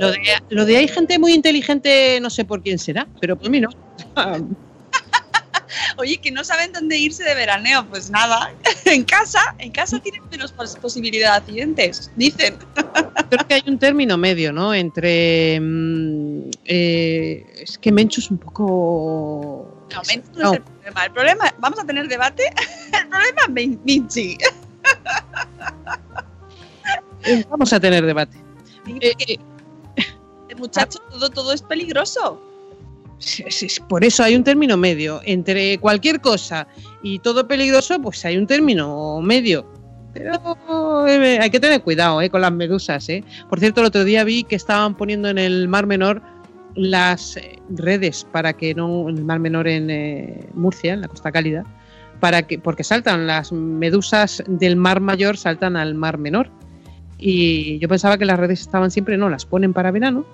Lo 0.00 0.10
de, 0.12 0.18
lo 0.50 0.64
de 0.64 0.76
hay 0.76 0.86
gente 0.88 1.18
muy 1.18 1.32
inteligente, 1.32 2.20
no 2.20 2.30
sé 2.30 2.44
por 2.44 2.62
quién 2.62 2.78
será, 2.78 3.08
pero 3.20 3.36
por 3.36 3.50
mí 3.50 3.60
no. 3.60 3.68
Oye, 5.98 6.16
que 6.18 6.30
no 6.30 6.44
saben 6.44 6.72
dónde 6.72 6.96
irse 6.96 7.24
de 7.24 7.34
veraneo, 7.34 7.86
pues 7.88 8.10
nada, 8.10 8.52
en 8.84 9.04
casa, 9.04 9.54
en 9.58 9.70
casa 9.72 9.98
tienen 10.00 10.22
menos 10.30 10.52
pos- 10.52 10.76
posibilidad 10.76 11.32
de 11.32 11.36
accidentes, 11.38 12.10
dicen. 12.16 12.56
Creo 13.30 13.46
que 13.46 13.54
hay 13.54 13.62
un 13.66 13.78
término 13.78 14.16
medio, 14.16 14.52
¿no? 14.52 14.72
Entre. 14.74 15.58
mm, 15.60 16.50
eh, 16.64 17.44
es 17.60 17.76
que 17.78 17.92
Menchu 17.92 18.20
es 18.20 18.30
un 18.30 18.38
poco. 18.38 19.86
No, 19.92 20.02
Menchu 20.06 20.30
no, 20.38 20.52
es 20.52 20.56
el 20.58 20.62
problema. 20.62 21.04
El 21.04 21.12
problema, 21.12 21.54
vamos 21.58 21.78
a 21.80 21.84
tener 21.84 22.08
debate. 22.08 22.44
El 22.92 23.08
problema 23.08 23.40
es 23.42 23.48
Min- 23.50 23.80
Minchi. 23.84 24.38
Eh, 27.24 27.44
Vamos 27.50 27.72
a 27.72 27.80
tener 27.80 28.04
debate. 28.06 28.36
Eh, 29.00 29.12
eh, 29.26 29.38
El 30.48 30.56
muchacho, 30.56 30.98
todo, 31.10 31.28
todo 31.30 31.52
es 31.52 31.62
peligroso. 31.62 32.40
Por 33.88 34.04
eso 34.04 34.22
hay 34.22 34.36
un 34.36 34.44
término 34.44 34.76
medio. 34.76 35.20
Entre 35.24 35.78
cualquier 35.78 36.20
cosa 36.20 36.66
y 37.02 37.18
todo 37.18 37.46
peligroso, 37.46 38.00
pues 38.00 38.24
hay 38.24 38.36
un 38.36 38.46
término 38.46 39.20
medio. 39.20 39.66
Pero 40.14 41.06
eh, 41.06 41.38
hay 41.40 41.50
que 41.50 41.60
tener 41.60 41.82
cuidado 41.82 42.20
eh, 42.22 42.30
con 42.30 42.40
las 42.40 42.52
medusas. 42.52 43.08
Eh. 43.08 43.22
Por 43.48 43.60
cierto, 43.60 43.80
el 43.80 43.88
otro 43.88 44.04
día 44.04 44.24
vi 44.24 44.44
que 44.44 44.56
estaban 44.56 44.96
poniendo 44.96 45.28
en 45.28 45.38
el 45.38 45.68
Mar 45.68 45.86
Menor 45.86 46.22
las 46.78 47.36
eh, 47.36 47.58
redes 47.70 48.26
para 48.30 48.52
que 48.52 48.74
no, 48.74 49.08
en 49.08 49.18
el 49.18 49.24
Mar 49.24 49.40
Menor 49.40 49.68
en 49.68 49.90
eh, 49.90 50.48
Murcia, 50.54 50.94
en 50.94 51.00
la 51.00 51.08
Costa 51.08 51.32
Cálida, 51.32 51.64
para 52.20 52.46
que, 52.46 52.58
porque 52.58 52.84
saltan 52.84 53.26
las 53.26 53.52
medusas 53.52 54.42
del 54.46 54.76
mar 54.76 55.00
mayor, 55.00 55.36
saltan 55.36 55.76
al 55.76 55.94
mar 55.94 56.18
menor. 56.18 56.50
Y 57.18 57.78
yo 57.80 57.88
pensaba 57.88 58.16
que 58.16 58.24
las 58.24 58.38
redes 58.38 58.60
estaban 58.60 58.90
siempre, 58.90 59.16
no, 59.16 59.28
las 59.28 59.44
ponen 59.44 59.72
para 59.72 59.90
verano. 59.90 60.24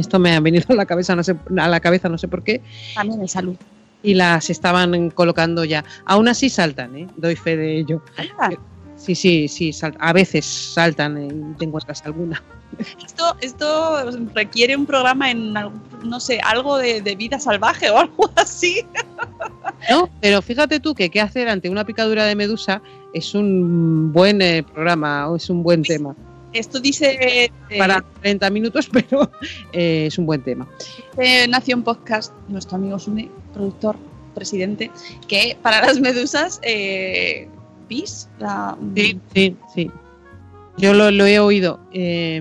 Esto 0.00 0.18
me 0.18 0.34
ha 0.34 0.40
venido 0.40 0.64
a 0.70 0.74
la 0.74 0.86
cabeza, 0.86 1.14
no 1.14 1.22
sé, 1.22 1.36
a 1.58 1.68
la 1.68 1.80
cabeza, 1.80 2.08
no 2.08 2.18
sé 2.18 2.26
por 2.28 2.42
qué. 2.42 2.60
También 2.94 3.20
en 3.20 3.28
salud. 3.28 3.54
Y 4.02 4.14
las 4.14 4.48
estaban 4.50 5.10
colocando 5.10 5.64
ya. 5.64 5.84
Aún 6.06 6.26
así 6.28 6.48
saltan, 6.48 6.96
¿eh? 6.96 7.06
doy 7.16 7.36
fe 7.36 7.56
de 7.56 7.78
ello. 7.78 8.02
Sí, 8.96 9.14
sí, 9.14 9.48
sí, 9.48 9.72
sal- 9.72 9.96
a 9.98 10.12
veces 10.12 10.44
saltan 10.44 11.16
eh, 11.16 11.28
y 11.28 11.56
te 11.56 11.64
encuentras 11.64 12.02
alguna. 12.04 12.42
Esto, 13.04 13.34
esto 13.40 14.10
requiere 14.34 14.76
un 14.76 14.84
programa 14.86 15.30
en, 15.30 15.52
no 15.54 16.20
sé, 16.20 16.38
algo 16.44 16.76
de, 16.76 17.00
de 17.00 17.16
vida 17.16 17.40
salvaje 17.40 17.90
o 17.90 17.96
algo 18.04 18.30
así. 18.36 18.84
¿No? 19.90 20.08
Pero 20.20 20.42
fíjate 20.42 20.80
tú 20.80 20.94
que 20.94 21.08
qué 21.10 21.20
hacer 21.20 21.48
ante 21.48 21.70
una 21.70 21.84
picadura 21.84 22.24
de 22.24 22.34
medusa 22.36 22.82
es 23.14 23.34
un 23.34 24.12
buen 24.12 24.40
eh, 24.42 24.62
programa 24.62 25.28
o 25.28 25.36
es 25.36 25.48
un 25.50 25.62
buen 25.62 25.82
tema. 25.82 26.14
Esto 26.52 26.80
dice 26.80 27.16
eh, 27.20 27.78
Para 27.78 28.04
30 28.22 28.50
minutos, 28.50 28.88
pero 28.92 29.30
eh, 29.72 30.06
es 30.06 30.18
un 30.18 30.26
buen 30.26 30.42
tema. 30.42 30.66
dice 31.16 31.46
Nación 31.48 31.82
Podcast, 31.82 32.32
nuestro 32.48 32.76
amigo 32.76 32.98
Sune, 32.98 33.30
productor, 33.54 33.96
presidente, 34.34 34.90
que 35.28 35.56
para 35.62 35.80
las 35.86 36.00
medusas, 36.00 36.60
eh. 36.62 37.48
La, 38.38 38.76
Sí, 38.94 39.20
sí, 39.34 39.56
sí. 39.74 39.90
Yo 40.76 40.94
lo, 40.94 41.10
lo 41.10 41.26
he 41.26 41.38
oído. 41.40 41.80
eh, 41.92 42.40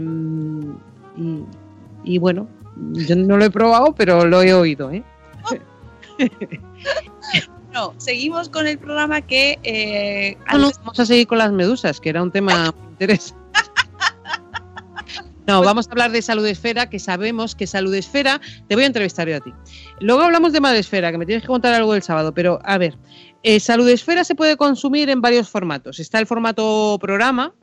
y, 1.17 1.43
y 2.03 2.17
bueno, 2.19 2.47
yo 2.93 3.15
no 3.15 3.35
lo 3.37 3.45
he 3.45 3.49
probado, 3.49 3.93
pero 3.95 4.25
lo 4.25 4.41
he 4.43 4.53
oído. 4.53 4.91
¿eh? 4.91 5.03
No, 7.71 7.93
seguimos 7.97 8.49
con 8.49 8.65
el 8.65 8.79
programa 8.79 9.21
que 9.21 9.59
eh, 9.63 10.35
No, 10.51 10.57
no, 10.57 10.65
antes- 10.65 10.79
vamos 10.79 10.99
a 10.99 11.05
seguir 11.05 11.27
con 11.27 11.37
las 11.37 11.51
medusas, 11.51 11.99
que 11.99 12.09
era 12.09 12.23
un 12.23 12.31
tema 12.31 12.71
muy 12.71 12.91
interesante. 12.93 13.39
No, 15.49 15.63
vamos 15.63 15.87
a 15.87 15.91
hablar 15.93 16.11
de 16.11 16.21
salud 16.21 16.45
esfera, 16.45 16.91
que 16.91 16.99
sabemos 16.99 17.55
que 17.55 17.65
salud 17.65 17.91
esfera, 17.95 18.39
te 18.67 18.75
voy 18.75 18.83
a 18.83 18.85
entrevistar 18.85 19.27
yo 19.27 19.35
a 19.35 19.39
ti. 19.39 19.51
Luego 19.99 20.21
hablamos 20.21 20.53
de 20.53 20.61
madresfera, 20.61 21.11
que 21.11 21.17
me 21.17 21.25
tienes 21.25 21.41
que 21.41 21.47
contar 21.47 21.73
algo 21.73 21.93
del 21.93 22.03
sábado, 22.03 22.35
pero 22.35 22.59
a 22.63 22.77
ver, 22.77 22.99
eh, 23.41 23.59
salud 23.59 23.89
esfera 23.89 24.23
se 24.23 24.35
puede 24.35 24.57
consumir 24.57 25.09
en 25.09 25.21
varios 25.21 25.49
formatos. 25.49 25.99
Está 25.99 26.19
el 26.19 26.27
formato 26.27 26.99
programa, 27.01 27.55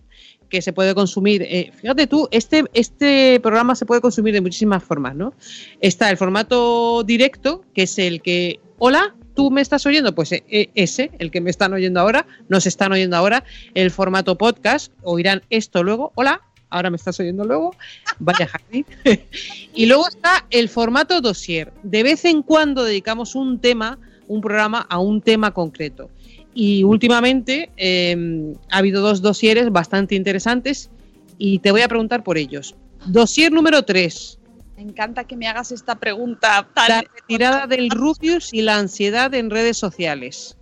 que 0.51 0.62
se 0.62 0.72
puede 0.72 0.97
consumir, 0.97 1.43
eh, 1.43 1.70
fíjate 1.76 2.09
tú, 2.09 2.26
este, 2.32 2.64
este 2.74 3.39
programa 3.39 3.76
se 3.76 3.87
puede 3.87 4.01
consumir 4.01 4.34
de 4.34 4.41
muchísimas 4.41 4.82
formas, 4.82 5.14
¿no? 5.14 5.32
Está 5.80 6.11
el 6.11 6.16
formato 6.16 7.05
directo, 7.05 7.64
que 7.72 7.84
es 7.84 8.01
el 8.01 8.20
que, 8.20 8.59
hola, 8.78 9.14
¿tú 9.37 9.53
me 9.53 9.61
estás 9.61 9.87
oyendo? 9.87 10.12
Pues 10.12 10.32
eh, 10.32 10.70
ese, 10.74 11.12
el 11.20 11.30
que 11.30 11.41
me 11.41 11.51
están 11.51 11.72
oyendo 11.72 12.01
ahora, 12.01 12.26
nos 12.49 12.66
están 12.66 12.91
oyendo 12.91 13.16
ahora, 13.16 13.45
el 13.74 13.93
formato 13.93 14.37
podcast, 14.37 14.93
oirán 15.05 15.43
esto 15.51 15.84
luego, 15.84 16.11
hola, 16.16 16.43
ahora 16.71 16.91
me 16.91 16.97
estás 16.97 17.19
oyendo 17.21 17.45
luego, 17.45 17.75
vaya 18.19 18.47
jardín. 18.47 18.87
y 19.75 19.87
luego 19.87 20.09
está 20.09 20.47
el 20.51 20.69
formato 20.69 21.21
dossier. 21.21 21.73
De 21.83 22.03
vez 22.03 22.25
en 22.25 22.43
cuando 22.43 22.85
dedicamos 22.85 23.35
un 23.35 23.61
tema, 23.61 23.99
un 24.29 24.41
programa 24.41 24.87
a 24.89 24.99
un 24.99 25.21
tema 25.21 25.53
concreto. 25.53 26.11
Y 26.55 26.85
últimamente 26.85 27.71
eh, 27.77 28.55
ha 28.71 28.79
habido 28.79 29.03
dos 29.03 29.21
dosieres 29.21 29.71
bastante 29.71 30.14
interesantes 30.14 30.91
y 31.39 31.59
te 31.59 31.71
voy 31.71 31.83
a 31.83 31.89
preguntar 31.89 32.23
por 32.23 32.39
ellos. 32.39 32.75
Dosier 33.07 33.53
número 33.53 33.85
3, 33.85 34.39
me 34.77 34.83
encanta 34.83 35.25
que 35.25 35.37
me 35.37 35.49
hagas 35.49 35.73
esta 35.73 35.95
pregunta 35.95 36.69
tan 36.75 36.89
la 36.89 37.03
retirada 37.03 37.67
del 37.67 37.89
Rubius 37.89 38.53
y 38.53 38.61
la 38.61 38.77
ansiedad 38.77 39.33
en 39.35 39.49
redes 39.49 39.79
sociales. 39.79 40.59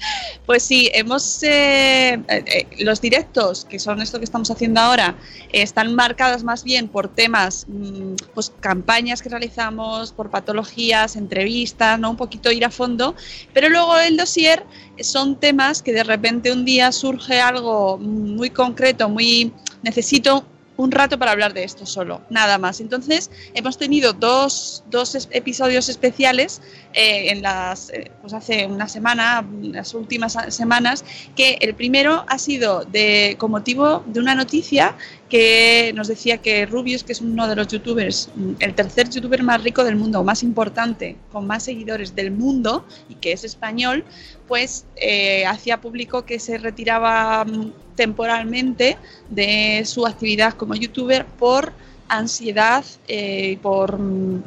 Pues 0.46 0.62
sí, 0.64 0.90
hemos 0.94 1.42
eh, 1.42 2.20
eh, 2.28 2.66
los 2.80 3.00
directos, 3.00 3.64
que 3.64 3.78
son 3.78 4.00
esto 4.00 4.18
que 4.18 4.24
estamos 4.24 4.50
haciendo 4.50 4.80
ahora, 4.80 5.16
eh, 5.52 5.62
están 5.62 5.94
marcados 5.94 6.42
más 6.42 6.64
bien 6.64 6.88
por 6.88 7.08
temas, 7.08 7.66
mm, 7.68 8.14
pues 8.34 8.52
campañas 8.60 9.22
que 9.22 9.28
realizamos, 9.28 10.12
por 10.12 10.30
patologías, 10.30 11.14
entrevistas, 11.16 11.98
¿no? 11.98 12.10
Un 12.10 12.16
poquito 12.16 12.50
ir 12.50 12.64
a 12.64 12.70
fondo. 12.70 13.14
Pero 13.52 13.68
luego 13.68 13.96
el 13.98 14.16
dossier 14.16 14.64
son 15.00 15.36
temas 15.36 15.82
que 15.82 15.92
de 15.92 16.04
repente 16.04 16.52
un 16.52 16.64
día 16.64 16.90
surge 16.90 17.40
algo 17.40 17.98
muy 17.98 18.50
concreto, 18.50 19.08
muy 19.08 19.52
necesito 19.82 20.44
un 20.80 20.90
rato 20.90 21.18
para 21.18 21.32
hablar 21.32 21.52
de 21.52 21.62
esto 21.62 21.84
solo, 21.84 22.22
nada 22.30 22.56
más. 22.56 22.80
Entonces, 22.80 23.30
hemos 23.52 23.76
tenido 23.76 24.14
dos, 24.14 24.82
dos 24.88 25.28
episodios 25.30 25.90
especiales 25.90 26.62
eh, 26.94 27.30
en 27.30 27.42
las, 27.42 27.90
eh, 27.90 28.10
pues 28.22 28.32
hace 28.32 28.66
una 28.66 28.88
semana, 28.88 29.46
las 29.60 29.92
últimas 29.92 30.38
semanas, 30.48 31.04
que 31.36 31.58
el 31.60 31.74
primero 31.74 32.24
ha 32.28 32.38
sido 32.38 32.86
de, 32.86 33.36
con 33.38 33.50
motivo 33.50 34.02
de 34.06 34.20
una 34.20 34.34
noticia 34.34 34.96
que 35.30 35.92
nos 35.94 36.08
decía 36.08 36.38
que 36.38 36.66
Rubius, 36.66 37.04
que 37.04 37.12
es 37.12 37.20
uno 37.20 37.48
de 37.48 37.56
los 37.56 37.68
youtubers, 37.68 38.28
mm, 38.34 38.52
el 38.58 38.74
tercer 38.74 39.08
youtuber 39.08 39.42
más 39.42 39.62
rico 39.62 39.84
del 39.84 39.96
mundo, 39.96 40.22
más 40.24 40.42
importante, 40.42 41.16
con 41.32 41.46
más 41.46 41.62
seguidores 41.62 42.14
del 42.14 42.32
mundo 42.32 42.84
y 43.08 43.14
que 43.14 43.32
es 43.32 43.44
español, 43.44 44.04
pues 44.48 44.84
eh, 44.96 45.46
hacía 45.46 45.80
público 45.80 46.26
que 46.26 46.38
se 46.38 46.58
retiraba 46.58 47.44
mm, 47.44 47.72
temporalmente 47.94 48.98
de 49.30 49.82
su 49.86 50.06
actividad 50.06 50.54
como 50.54 50.74
youtuber 50.74 51.24
por 51.24 51.72
ansiedad 52.08 52.84
eh, 53.06 53.56
por 53.62 53.98
mm, 53.98 54.42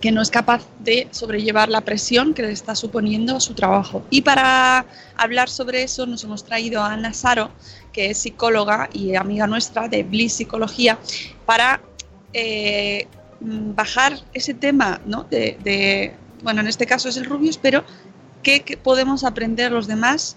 que 0.00 0.12
no 0.12 0.22
es 0.22 0.30
capaz 0.30 0.62
de 0.78 1.08
sobrellevar 1.10 1.68
la 1.68 1.80
presión 1.80 2.34
que 2.34 2.42
le 2.42 2.52
está 2.52 2.74
suponiendo 2.74 3.40
su 3.40 3.54
trabajo. 3.54 4.04
Y 4.10 4.22
para 4.22 4.86
hablar 5.16 5.48
sobre 5.48 5.82
eso 5.82 6.06
nos 6.06 6.22
hemos 6.24 6.44
traído 6.44 6.82
a 6.82 6.92
Ana 6.92 7.12
Saro, 7.12 7.50
que 7.92 8.10
es 8.10 8.18
psicóloga 8.18 8.88
y 8.92 9.16
amiga 9.16 9.46
nuestra 9.46 9.88
de 9.88 10.04
Bliss 10.04 10.34
Psicología, 10.34 10.98
para 11.46 11.80
eh, 12.32 13.08
mm, 13.40 13.74
bajar 13.74 14.20
ese 14.34 14.54
tema, 14.54 15.00
¿no? 15.04 15.24
De, 15.24 16.14
bueno, 16.42 16.60
en 16.60 16.68
este 16.68 16.86
caso 16.86 17.08
es 17.08 17.16
el 17.16 17.24
Rubius, 17.24 17.58
pero 17.58 17.84
¿qué, 18.42 18.60
qué 18.60 18.76
podemos 18.76 19.24
aprender 19.24 19.72
los 19.72 19.88
demás 19.88 20.36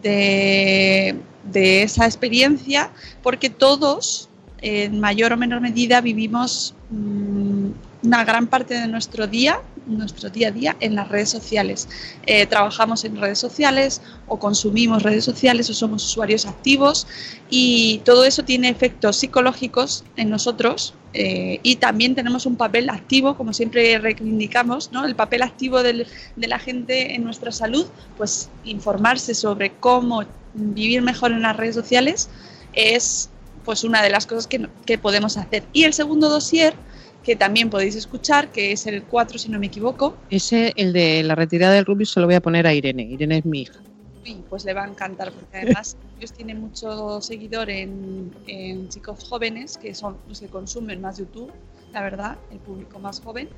de, 0.00 1.16
de 1.42 1.82
esa 1.82 2.04
experiencia? 2.04 2.92
Porque 3.24 3.50
todos, 3.50 4.28
en 4.60 5.00
mayor 5.00 5.32
o 5.32 5.36
menor 5.36 5.60
medida, 5.60 6.00
vivimos 6.00 6.76
mm, 6.90 7.70
una 8.02 8.24
gran 8.24 8.46
parte 8.48 8.74
de 8.74 8.88
nuestro 8.88 9.26
día, 9.26 9.60
nuestro 9.86 10.28
día 10.30 10.48
a 10.48 10.50
día, 10.50 10.76
en 10.80 10.94
las 10.94 11.08
redes 11.08 11.30
sociales. 11.30 11.88
Eh, 12.26 12.46
trabajamos 12.46 13.04
en 13.04 13.16
redes 13.16 13.38
sociales 13.38 14.00
o 14.26 14.38
consumimos 14.38 15.02
redes 15.02 15.24
sociales 15.24 15.70
o 15.70 15.74
somos 15.74 16.04
usuarios 16.04 16.46
activos 16.46 17.06
y 17.48 17.98
todo 18.04 18.24
eso 18.24 18.44
tiene 18.44 18.68
efectos 18.68 19.16
psicológicos 19.18 20.04
en 20.16 20.30
nosotros 20.30 20.94
eh, 21.14 21.60
y 21.62 21.76
también 21.76 22.14
tenemos 22.14 22.46
un 22.46 22.56
papel 22.56 22.88
activo, 22.90 23.36
como 23.36 23.52
siempre 23.52 23.98
reivindicamos, 23.98 24.90
¿no? 24.92 25.04
el 25.04 25.14
papel 25.14 25.42
activo 25.42 25.82
del- 25.82 26.06
de 26.36 26.48
la 26.48 26.58
gente 26.58 27.14
en 27.14 27.22
nuestra 27.24 27.52
salud, 27.52 27.86
pues 28.16 28.48
informarse 28.64 29.34
sobre 29.34 29.72
cómo 29.78 30.24
vivir 30.54 31.02
mejor 31.02 31.32
en 31.32 31.42
las 31.42 31.56
redes 31.56 31.74
sociales 31.74 32.28
es 32.72 33.28
pues 33.64 33.84
una 33.84 34.02
de 34.02 34.10
las 34.10 34.26
cosas 34.26 34.46
que, 34.48 34.68
que 34.86 34.98
podemos 34.98 35.36
hacer. 35.36 35.62
Y 35.72 35.84
el 35.84 35.92
segundo 35.92 36.28
dossier, 36.28 36.74
que 37.22 37.36
también 37.36 37.70
podéis 37.70 37.94
escuchar, 37.96 38.50
que 38.50 38.72
es 38.72 38.86
el 38.86 39.02
4 39.04 39.38
si 39.38 39.48
no 39.48 39.58
me 39.58 39.66
equivoco, 39.66 40.16
Ese, 40.30 40.72
el 40.76 40.92
de 40.92 41.22
la 41.22 41.34
retirada 41.34 41.74
del 41.74 41.84
Rubius, 41.84 42.12
se 42.12 42.20
lo 42.20 42.26
voy 42.26 42.34
a 42.34 42.40
poner 42.40 42.66
a 42.66 42.74
Irene. 42.74 43.02
Irene 43.04 43.38
es 43.38 43.44
mi 43.44 43.62
hija. 43.62 43.78
y 44.24 44.34
pues 44.48 44.64
le 44.64 44.72
va 44.72 44.84
a 44.84 44.88
encantar 44.88 45.32
porque 45.32 45.56
además 45.58 45.96
ellos 46.18 46.32
tienen 46.32 46.60
mucho 46.60 47.20
seguidor 47.20 47.70
en, 47.70 48.32
en 48.46 48.88
chicos 48.88 49.24
jóvenes 49.28 49.78
que 49.78 49.94
son 49.94 50.16
los 50.28 50.40
que 50.40 50.46
consumen 50.46 51.00
más 51.00 51.18
YouTube, 51.18 51.50
la 51.92 52.02
verdad, 52.02 52.36
el 52.50 52.58
público 52.58 52.98
más 52.98 53.20
joven. 53.20 53.48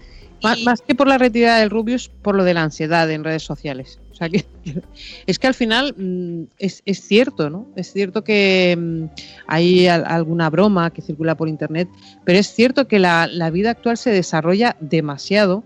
Má- 0.43 0.57
Más 0.65 0.83
que 0.83 0.95
por 0.95 1.07
la 1.09 1.17
retirada 1.17 1.59
del 1.61 1.71
Rubius, 1.71 2.09
por 2.09 2.35
lo 2.35 2.45
de 2.45 2.53
la 2.55 2.63
ansiedad 2.65 3.11
en 3.11 3.25
redes 3.25 3.43
sociales. 3.45 3.99
O 4.13 4.15
sea 4.15 4.29
que 4.29 4.45
es 5.27 5.39
que 5.39 5.47
al 5.47 5.55
final 5.55 5.95
mm, 5.97 6.45
es, 6.59 6.83
es 6.85 7.01
cierto, 7.07 7.49
¿no? 7.51 7.69
Es 7.77 7.93
cierto 7.93 8.25
que 8.25 8.77
mm, 8.79 9.05
hay 9.47 9.87
al- 9.87 10.05
alguna 10.07 10.51
broma 10.51 10.91
que 10.91 11.03
circula 11.03 11.37
por 11.37 11.49
internet, 11.49 11.89
pero 12.25 12.39
es 12.39 12.49
cierto 12.53 12.89
que 12.89 12.99
la, 12.99 13.27
la 13.27 13.51
vida 13.51 13.71
actual 13.71 13.97
se 13.97 14.11
desarrolla 14.11 14.77
demasiado 14.81 15.65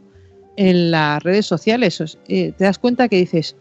en 0.56 0.90
las 0.90 1.22
redes 1.22 1.46
sociales. 1.46 2.00
Eh, 2.28 2.52
te 2.56 2.64
das 2.64 2.78
cuenta 2.78 3.08
que 3.08 3.16
dices, 3.16 3.56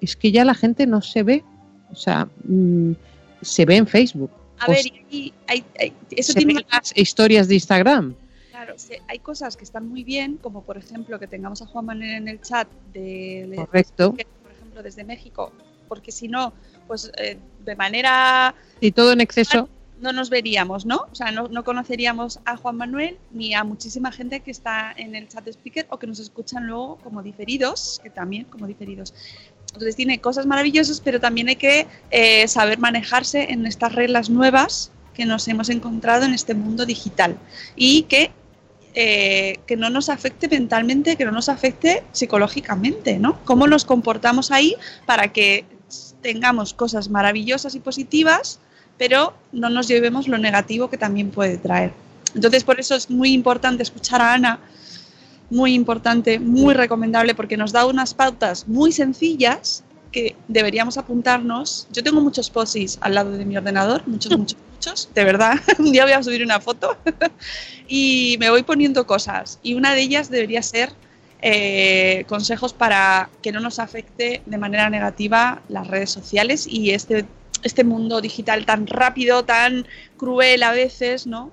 es 0.00 0.16
que 0.16 0.30
ya 0.32 0.44
la 0.44 0.54
gente 0.54 0.86
no 0.86 1.00
se 1.00 1.22
ve, 1.22 1.44
o 1.90 1.96
sea, 1.96 2.28
mm, 2.44 2.92
se 3.40 3.64
ve 3.64 3.76
en 3.76 3.86
Facebook. 3.86 4.30
A 4.58 4.68
ver, 4.68 4.86
y 5.10 5.32
hay- 5.48 5.64
hay- 5.80 5.92
eso 6.12 6.32
se 6.34 6.38
tiene 6.38 6.54
ven 6.54 6.64
las 6.70 6.92
historias 6.96 7.48
de 7.48 7.54
Instagram. 7.54 8.14
Claro, 8.76 9.02
hay 9.08 9.18
cosas 9.18 9.56
que 9.56 9.64
están 9.64 9.88
muy 9.88 10.04
bien, 10.04 10.36
como 10.36 10.62
por 10.62 10.76
ejemplo 10.76 11.18
que 11.18 11.26
tengamos 11.26 11.62
a 11.62 11.66
Juan 11.66 11.86
Manuel 11.86 12.10
en 12.10 12.28
el 12.28 12.40
chat 12.40 12.68
de, 12.92 13.52
Correcto. 13.56 14.12
por 14.12 14.52
ejemplo 14.52 14.82
desde 14.82 15.04
México, 15.04 15.52
porque 15.88 16.12
si 16.12 16.28
no, 16.28 16.52
pues 16.86 17.10
eh, 17.18 17.38
de 17.64 17.76
manera 17.76 18.54
Y 18.80 18.92
todo 18.92 19.12
en 19.12 19.20
exceso. 19.20 19.68
no 20.00 20.12
nos 20.12 20.30
veríamos, 20.30 20.86
¿no? 20.86 21.06
O 21.10 21.14
sea, 21.14 21.30
no, 21.30 21.48
no 21.48 21.64
conoceríamos 21.64 22.40
a 22.44 22.56
Juan 22.56 22.76
Manuel 22.76 23.18
ni 23.30 23.54
a 23.54 23.64
muchísima 23.64 24.10
gente 24.12 24.40
que 24.40 24.50
está 24.50 24.92
en 24.96 25.14
el 25.14 25.28
chat 25.28 25.44
de 25.44 25.52
speaker 25.52 25.86
o 25.90 25.98
que 25.98 26.06
nos 26.06 26.18
escuchan 26.18 26.66
luego 26.66 26.96
como 27.04 27.22
diferidos, 27.22 28.00
que 28.02 28.10
también 28.10 28.44
como 28.44 28.66
diferidos. 28.66 29.14
Entonces 29.72 29.96
tiene 29.96 30.20
cosas 30.20 30.46
maravillosas, 30.46 31.00
pero 31.00 31.18
también 31.18 31.48
hay 31.48 31.56
que 31.56 31.86
eh, 32.10 32.46
saber 32.46 32.78
manejarse 32.78 33.52
en 33.52 33.66
estas 33.66 33.94
reglas 33.94 34.28
nuevas 34.28 34.90
que 35.14 35.24
nos 35.24 35.46
hemos 35.48 35.68
encontrado 35.68 36.24
en 36.24 36.34
este 36.34 36.54
mundo 36.54 36.86
digital 36.86 37.38
y 37.76 38.02
que, 38.04 38.30
eh, 38.94 39.58
que 39.66 39.76
no 39.76 39.88
nos 39.88 40.08
afecte 40.08 40.48
mentalmente, 40.48 41.16
que 41.16 41.24
no 41.24 41.32
nos 41.32 41.48
afecte 41.48 42.02
psicológicamente, 42.12 43.18
¿no? 43.18 43.38
Cómo 43.44 43.66
nos 43.66 43.84
comportamos 43.84 44.50
ahí 44.50 44.76
para 45.06 45.32
que 45.32 45.64
tengamos 46.20 46.74
cosas 46.74 47.08
maravillosas 47.08 47.74
y 47.74 47.80
positivas, 47.80 48.58
pero 48.98 49.34
no 49.52 49.70
nos 49.70 49.88
llevemos 49.88 50.28
lo 50.28 50.38
negativo 50.38 50.90
que 50.90 50.98
también 50.98 51.30
puede 51.30 51.56
traer. 51.56 51.92
Entonces, 52.34 52.64
por 52.64 52.80
eso 52.80 52.94
es 52.94 53.10
muy 53.10 53.32
importante 53.32 53.82
escuchar 53.82 54.20
a 54.20 54.34
Ana, 54.34 54.60
muy 55.50 55.74
importante, 55.74 56.38
muy 56.38 56.74
recomendable, 56.74 57.34
porque 57.34 57.56
nos 57.56 57.72
da 57.72 57.86
unas 57.86 58.14
pautas 58.14 58.68
muy 58.68 58.92
sencillas 58.92 59.84
que 60.10 60.36
deberíamos 60.48 60.98
apuntarnos. 60.98 61.88
Yo 61.92 62.02
tengo 62.02 62.20
muchos 62.20 62.50
posis 62.50 62.98
al 63.00 63.14
lado 63.14 63.32
de 63.32 63.44
mi 63.44 63.56
ordenador, 63.56 64.02
muchos, 64.06 64.36
muchos, 64.38 64.58
muchos, 64.82 65.08
de 65.14 65.24
verdad. 65.24 65.60
Un 65.78 65.92
día 65.92 66.04
voy 66.04 66.12
a 66.12 66.22
subir 66.22 66.42
una 66.42 66.60
foto 66.60 66.96
y 67.88 68.36
me 68.40 68.50
voy 68.50 68.62
poniendo 68.62 69.06
cosas. 69.06 69.58
Y 69.62 69.74
una 69.74 69.94
de 69.94 70.00
ellas 70.00 70.30
debería 70.30 70.62
ser 70.62 70.90
eh, 71.40 72.24
consejos 72.26 72.72
para 72.72 73.30
que 73.42 73.52
no 73.52 73.60
nos 73.60 73.78
afecte 73.78 74.42
de 74.44 74.58
manera 74.58 74.90
negativa 74.90 75.62
las 75.68 75.86
redes 75.86 76.10
sociales 76.10 76.66
y 76.68 76.90
este, 76.90 77.26
este 77.62 77.84
mundo 77.84 78.20
digital 78.20 78.66
tan 78.66 78.86
rápido, 78.86 79.44
tan 79.44 79.86
cruel 80.16 80.62
a 80.62 80.72
veces, 80.72 81.26
¿no? 81.26 81.52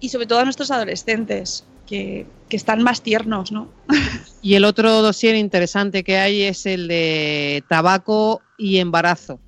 Y 0.00 0.08
sobre 0.08 0.26
todo 0.26 0.40
a 0.40 0.44
nuestros 0.44 0.70
adolescentes, 0.70 1.64
que, 1.86 2.26
que 2.48 2.56
están 2.56 2.82
más 2.82 3.02
tiernos, 3.02 3.52
¿no? 3.52 3.68
Y 4.40 4.54
el 4.54 4.64
otro 4.64 5.02
dossier 5.02 5.34
interesante 5.34 6.04
que 6.04 6.16
hay 6.16 6.42
es 6.42 6.64
el 6.64 6.86
de 6.86 7.64
tabaco 7.68 8.40
y 8.56 8.78
embarazo. 8.78 9.40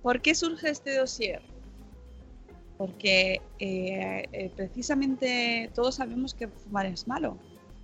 ¿Por 0.00 0.22
qué 0.22 0.36
surge 0.36 0.70
este 0.70 0.96
dossier? 0.96 1.42
Porque 2.78 3.42
eh, 3.58 4.24
eh, 4.32 4.50
precisamente 4.56 5.70
todos 5.74 5.96
sabemos 5.96 6.32
que 6.32 6.48
fumar 6.48 6.86
es 6.86 7.06
malo. 7.06 7.36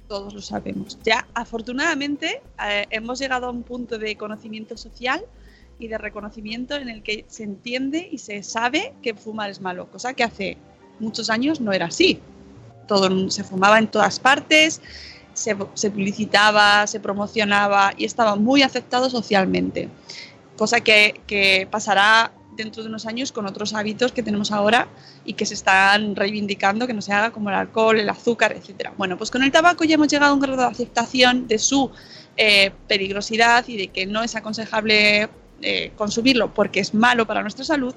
Todos 0.08 0.32
lo 0.32 0.40
sabemos. 0.40 0.98
Ya 1.04 1.26
afortunadamente 1.34 2.40
eh, 2.64 2.86
hemos 2.90 3.18
llegado 3.18 3.46
a 3.46 3.50
un 3.50 3.62
punto 3.62 3.98
de 3.98 4.16
conocimiento 4.16 4.76
social 4.76 5.24
y 5.78 5.88
de 5.88 5.98
reconocimiento 5.98 6.76
en 6.76 6.88
el 6.88 7.02
que 7.02 7.24
se 7.28 7.42
entiende 7.42 8.08
y 8.10 8.18
se 8.18 8.42
sabe 8.42 8.94
que 9.02 9.14
fumar 9.14 9.50
es 9.50 9.60
malo, 9.60 9.90
cosa 9.90 10.14
que 10.14 10.22
hace 10.22 10.56
muchos 11.00 11.30
años 11.30 11.60
no 11.60 11.72
era 11.72 11.86
así. 11.86 12.20
Todo 12.86 13.30
se 13.30 13.42
fumaba 13.42 13.78
en 13.78 13.88
todas 13.88 14.20
partes, 14.20 14.80
se, 15.32 15.56
se 15.74 15.90
publicitaba, 15.90 16.86
se 16.86 17.00
promocionaba 17.00 17.92
y 17.96 18.04
estaba 18.04 18.36
muy 18.36 18.62
aceptado 18.62 19.10
socialmente. 19.10 19.88
Cosa 20.56 20.80
que, 20.80 21.20
que 21.26 21.66
pasará 21.70 22.32
dentro 22.56 22.82
de 22.82 22.88
unos 22.88 23.06
años 23.06 23.32
con 23.32 23.46
otros 23.46 23.74
hábitos 23.74 24.12
que 24.12 24.22
tenemos 24.22 24.52
ahora 24.52 24.88
y 25.24 25.34
que 25.34 25.46
se 25.46 25.54
están 25.54 26.16
reivindicando 26.16 26.86
que 26.86 26.92
no 26.92 27.02
se 27.02 27.12
haga 27.12 27.30
como 27.30 27.50
el 27.50 27.56
alcohol, 27.56 27.98
el 27.98 28.08
azúcar, 28.08 28.52
etcétera. 28.52 28.92
Bueno, 28.96 29.16
pues 29.16 29.30
con 29.30 29.42
el 29.42 29.50
tabaco 29.50 29.84
ya 29.84 29.94
hemos 29.94 30.08
llegado 30.08 30.32
a 30.32 30.34
un 30.34 30.40
grado 30.40 30.62
de 30.62 30.68
aceptación 30.68 31.48
de 31.48 31.58
su 31.58 31.90
eh, 32.36 32.72
peligrosidad 32.88 33.66
y 33.68 33.76
de 33.76 33.88
que 33.88 34.06
no 34.06 34.22
es 34.22 34.34
aconsejable 34.36 35.28
eh, 35.62 35.92
consumirlo 35.96 36.52
porque 36.52 36.80
es 36.80 36.94
malo 36.94 37.26
para 37.26 37.42
nuestra 37.42 37.64
salud, 37.64 37.94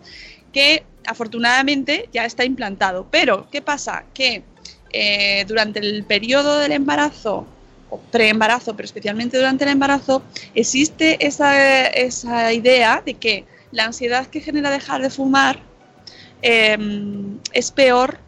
que 0.53 0.83
afortunadamente 1.05 2.09
ya 2.13 2.25
está 2.25 2.45
implantado. 2.45 3.07
Pero, 3.11 3.47
¿qué 3.51 3.61
pasa? 3.61 4.05
Que 4.13 4.43
eh, 4.91 5.45
durante 5.47 5.79
el 5.79 6.03
periodo 6.03 6.59
del 6.59 6.71
embarazo 6.71 7.45
preembarazo, 8.11 8.75
pero 8.75 8.85
especialmente 8.85 9.37
durante 9.37 9.63
el 9.63 9.71
embarazo, 9.71 10.23
existe 10.55 11.25
esa, 11.25 11.87
esa 11.87 12.53
idea 12.53 13.01
de 13.05 13.13
que 13.13 13.45
la 13.71 13.85
ansiedad 13.85 14.27
que 14.27 14.41
genera 14.41 14.69
dejar 14.69 15.01
de 15.01 15.09
fumar 15.09 15.59
eh, 16.41 16.77
es 17.53 17.71
peor 17.71 18.19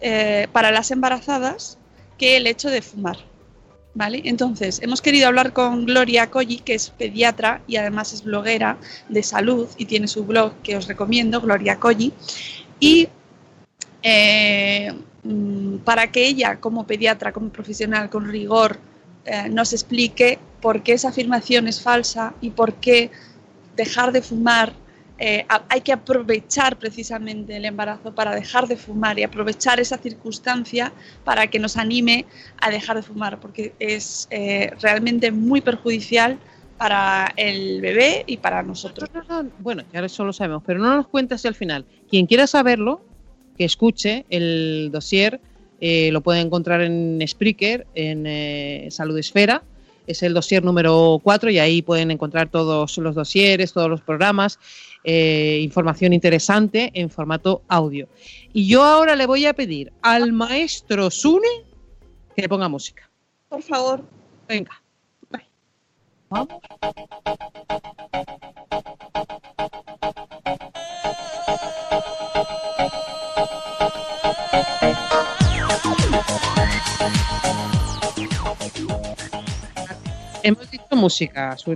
eh, 0.00 0.48
para 0.52 0.70
las 0.70 0.90
embarazadas 0.90 1.78
que 2.18 2.36
el 2.36 2.46
hecho 2.46 2.70
de 2.70 2.82
fumar. 2.82 3.18
¿Vale? 3.94 4.22
Entonces, 4.24 4.80
hemos 4.82 5.02
querido 5.02 5.28
hablar 5.28 5.52
con 5.52 5.84
Gloria 5.84 6.30
Colli, 6.30 6.60
que 6.60 6.72
es 6.72 6.88
pediatra 6.88 7.60
y 7.66 7.76
además 7.76 8.14
es 8.14 8.24
bloguera 8.24 8.78
de 9.10 9.22
salud 9.22 9.68
y 9.76 9.84
tiene 9.84 10.08
su 10.08 10.24
blog 10.24 10.54
que 10.62 10.76
os 10.76 10.88
recomiendo, 10.88 11.42
Gloria 11.42 11.78
Colli, 11.78 12.10
y 12.80 13.08
eh, 14.02 14.94
para 15.84 16.10
que 16.10 16.26
ella, 16.26 16.58
como 16.58 16.86
pediatra, 16.86 17.32
como 17.32 17.50
profesional, 17.50 18.10
con 18.10 18.28
rigor, 18.28 18.78
eh, 19.24 19.48
nos 19.48 19.72
explique 19.72 20.38
por 20.60 20.82
qué 20.82 20.94
esa 20.94 21.08
afirmación 21.10 21.68
es 21.68 21.80
falsa 21.80 22.34
y 22.40 22.50
por 22.50 22.74
qué 22.74 23.10
dejar 23.76 24.12
de 24.12 24.20
fumar, 24.20 24.72
eh, 25.18 25.46
hay 25.68 25.80
que 25.82 25.92
aprovechar 25.92 26.76
precisamente 26.76 27.56
el 27.56 27.64
embarazo 27.64 28.12
para 28.12 28.34
dejar 28.34 28.66
de 28.66 28.76
fumar 28.76 29.18
y 29.20 29.22
aprovechar 29.22 29.78
esa 29.78 29.96
circunstancia 29.98 30.92
para 31.24 31.46
que 31.46 31.60
nos 31.60 31.76
anime 31.76 32.26
a 32.60 32.70
dejar 32.70 32.96
de 32.96 33.02
fumar, 33.02 33.38
porque 33.38 33.74
es 33.78 34.26
eh, 34.30 34.72
realmente 34.80 35.30
muy 35.30 35.60
perjudicial 35.60 36.38
para 36.76 37.32
el 37.36 37.80
bebé 37.80 38.24
y 38.26 38.38
para 38.38 38.64
nosotros. 38.64 39.08
Bueno, 39.60 39.84
ya 39.92 40.00
eso 40.00 40.24
lo 40.24 40.32
sabemos, 40.32 40.64
pero 40.66 40.80
no 40.80 40.96
nos 40.96 41.06
cuentes 41.06 41.46
al 41.46 41.54
final. 41.54 41.84
Quien 42.10 42.26
quiera 42.26 42.48
saberlo, 42.48 43.04
que 43.56 43.64
escuche 43.64 44.24
el 44.30 44.90
dossier, 44.92 45.40
eh, 45.80 46.10
lo 46.12 46.20
puede 46.20 46.40
encontrar 46.40 46.80
en 46.80 47.22
Spreaker, 47.26 47.86
en 47.94 48.24
eh, 48.26 48.88
Salud 48.90 49.18
Esfera. 49.18 49.62
Es 50.06 50.22
el 50.22 50.34
dossier 50.34 50.64
número 50.64 51.20
4 51.22 51.50
y 51.50 51.58
ahí 51.58 51.82
pueden 51.82 52.10
encontrar 52.10 52.50
todos 52.50 52.98
los 52.98 53.14
dosieres, 53.14 53.72
todos 53.72 53.88
los 53.88 54.00
programas, 54.00 54.58
eh, 55.04 55.60
información 55.62 56.12
interesante 56.12 56.90
en 56.94 57.10
formato 57.10 57.62
audio. 57.68 58.08
Y 58.52 58.66
yo 58.66 58.84
ahora 58.84 59.16
le 59.16 59.26
voy 59.26 59.46
a 59.46 59.54
pedir 59.54 59.92
al 60.02 60.32
maestro 60.32 61.10
Sune 61.10 61.48
que 62.34 62.42
le 62.42 62.48
ponga 62.48 62.68
música. 62.68 63.08
Por 63.48 63.62
favor. 63.62 64.02
Venga. 64.48 64.82
Hemos 66.30 66.48
dicho 66.48 66.62
música. 81.02 81.56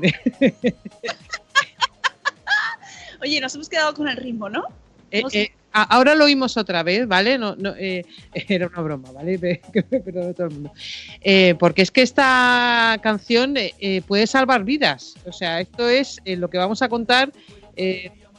Oye, 3.22 3.40
nos 3.40 3.54
hemos 3.54 3.68
quedado 3.68 3.94
con 3.94 4.08
el 4.08 4.16
ritmo, 4.16 4.48
¿no? 4.48 4.64
Eh, 5.10 5.22
eh, 5.32 5.50
a- 5.72 5.82
ahora 5.84 6.14
lo 6.14 6.24
oímos 6.26 6.56
otra 6.56 6.82
vez, 6.82 7.06
¿vale? 7.08 7.38
No, 7.38 7.56
no, 7.56 7.74
eh, 7.78 8.04
era 8.34 8.66
una 8.66 8.80
broma, 8.82 9.10
¿vale? 9.12 9.38
Pe- 9.38 9.60
que 9.72 9.84
me 9.90 10.00
perdone 10.00 10.34
todo 10.34 10.46
el 10.48 10.52
mundo. 10.54 10.72
Porque 11.58 11.82
es 11.82 11.90
que 11.90 12.02
esta 12.02 12.98
canción 13.02 13.54
puede 14.06 14.26
salvar 14.26 14.64
vidas. 14.64 15.14
O 15.24 15.32
sea, 15.32 15.60
esto 15.60 15.88
es 15.88 16.20
lo 16.24 16.48
que 16.50 16.58
vamos 16.58 16.82
a 16.82 16.88
contar. 16.88 17.32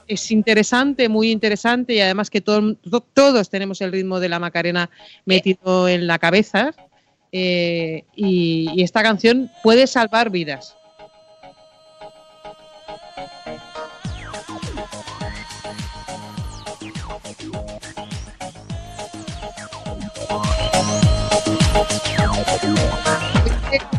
es 0.08 0.32
interesante, 0.32 1.10
muy 1.10 1.32
interesante 1.32 1.94
y 1.96 2.00
además 2.00 2.30
que 2.30 2.40
todo- 2.42 2.76
to- 2.76 3.02
todos 3.14 3.50
tenemos 3.50 3.82
el 3.82 3.92
ritmo 3.92 4.20
de 4.22 4.30
la 4.30 4.40
Macarena 4.40 4.90
metido 5.26 5.88
en 5.90 6.08
la 6.08 6.18
cabeza. 6.20 6.74
Eh, 7.32 8.04
y, 8.16 8.82
esta 8.82 9.04
canción 9.04 9.50
puede 9.64 9.88
salvar 9.88 10.30
vidas. 10.30 10.76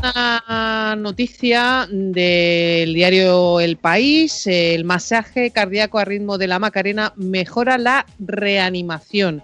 Una 0.01 0.97
noticia 0.97 1.87
del 1.91 2.95
diario 2.95 3.61
El 3.61 3.76
País, 3.76 4.47
el 4.47 4.85
masaje 4.85 5.51
cardíaco 5.51 5.99
a 5.99 6.05
ritmo 6.05 6.39
de 6.39 6.47
la 6.47 6.59
Macarena 6.59 7.12
mejora 7.16 7.79
la 7.79 8.07
reanimación. 8.18 9.43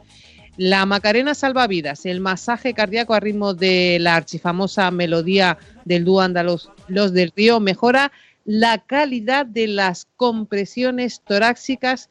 La 0.57 0.87
Macarena 0.87 1.35
salva 1.35 1.67
vidas, 1.67 2.07
el 2.07 2.21
masaje 2.21 2.75
cardíaco 2.75 3.15
a 3.15 3.21
ritmo 3.21 3.55
de 3.55 3.99
la 4.01 4.15
archifamosa 4.15 4.91
melodía 4.93 5.59
del 5.85 6.05
dúo 6.05 6.21
andaluz 6.21 6.71
Los 6.87 7.13
del 7.13 7.33
Río 7.35 7.59
mejora 7.59 8.13
la 8.45 8.79
calidad 8.79 9.47
de 9.47 9.67
las 9.67 10.07
compresiones 10.17 11.23
torácicas 11.23 12.09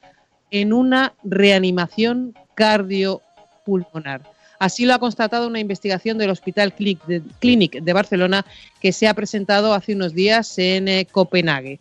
en 0.51 0.73
una 0.73 1.13
reanimación 1.23 2.33
cardiopulmonar. 2.55 4.23
Así 4.59 4.85
lo 4.85 4.93
ha 4.93 4.99
constatado 4.99 5.47
una 5.47 5.59
investigación 5.59 6.17
del 6.17 6.29
Hospital 6.29 6.73
Clinic 6.73 7.05
de, 7.05 7.21
Clinic 7.39 7.81
de 7.81 7.93
Barcelona 7.93 8.45
que 8.81 8.91
se 8.91 9.07
ha 9.07 9.13
presentado 9.13 9.73
hace 9.73 9.93
unos 9.93 10.13
días 10.13 10.57
en 10.57 10.87
eh, 10.87 11.07
Copenhague. 11.09 11.79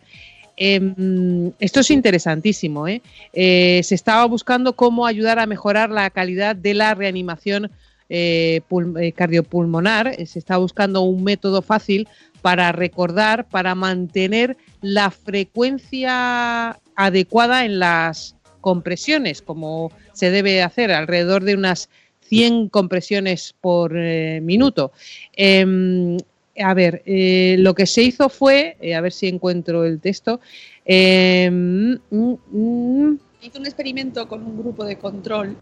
Em, 0.65 1.51
esto 1.59 1.81
es 1.81 1.91
interesantísimo. 1.91 2.87
¿eh? 2.87 3.03
Eh, 3.33 3.81
se 3.83 3.97
estaba 3.97 4.25
buscando 4.27 4.77
cómo 4.77 5.07
ayudar 5.07 5.41
a 5.41 5.47
mejorar 5.47 5.91
la 5.91 6.09
calidad 6.11 6.55
de 6.55 6.75
la 6.75 6.95
reanimación 6.95 7.73
eh, 8.09 8.61
pul- 8.71 9.13
cardiopulmonar, 9.13 10.15
se 10.25 10.39
está 10.39 10.59
buscando 10.59 11.01
un 11.01 11.25
método 11.25 11.63
fácil 11.63 12.07
para 12.43 12.71
recordar, 12.71 13.49
para 13.49 13.75
mantener 13.75 14.57
la 14.83 15.11
frecuencia 15.11 16.79
adecuada 16.95 17.65
en 17.65 17.81
las 17.81 18.37
compresiones, 18.61 19.43
como 19.43 19.91
se 20.13 20.31
debe 20.31 20.63
hacer, 20.63 20.93
alrededor 20.93 21.43
de 21.43 21.55
unas 21.55 21.89
100 22.21 22.69
compresiones 22.69 23.55
por 23.61 23.93
minuto. 23.95 24.93
Em, 25.35 26.19
a 26.59 26.75
ver, 26.75 27.03
eh, 27.07 27.57
lo 27.59 27.75
que 27.75 27.87
se 27.87 28.03
hizo 28.03 28.29
fue, 28.29 28.77
eh, 28.81 28.95
a 28.95 29.01
ver 29.01 29.13
si 29.13 29.29
encuentro 29.29 29.85
el 29.85 30.01
texto. 30.01 30.41
em, 30.85 31.93
mm, 32.11 32.35
mm, 32.51 33.19
Hizo 33.43 33.59
un 33.59 33.67
experimento 33.67 34.27
con 34.29 34.43
un 34.45 34.59
grupo 34.59 34.85
de 34.85 34.97
control 34.97 35.57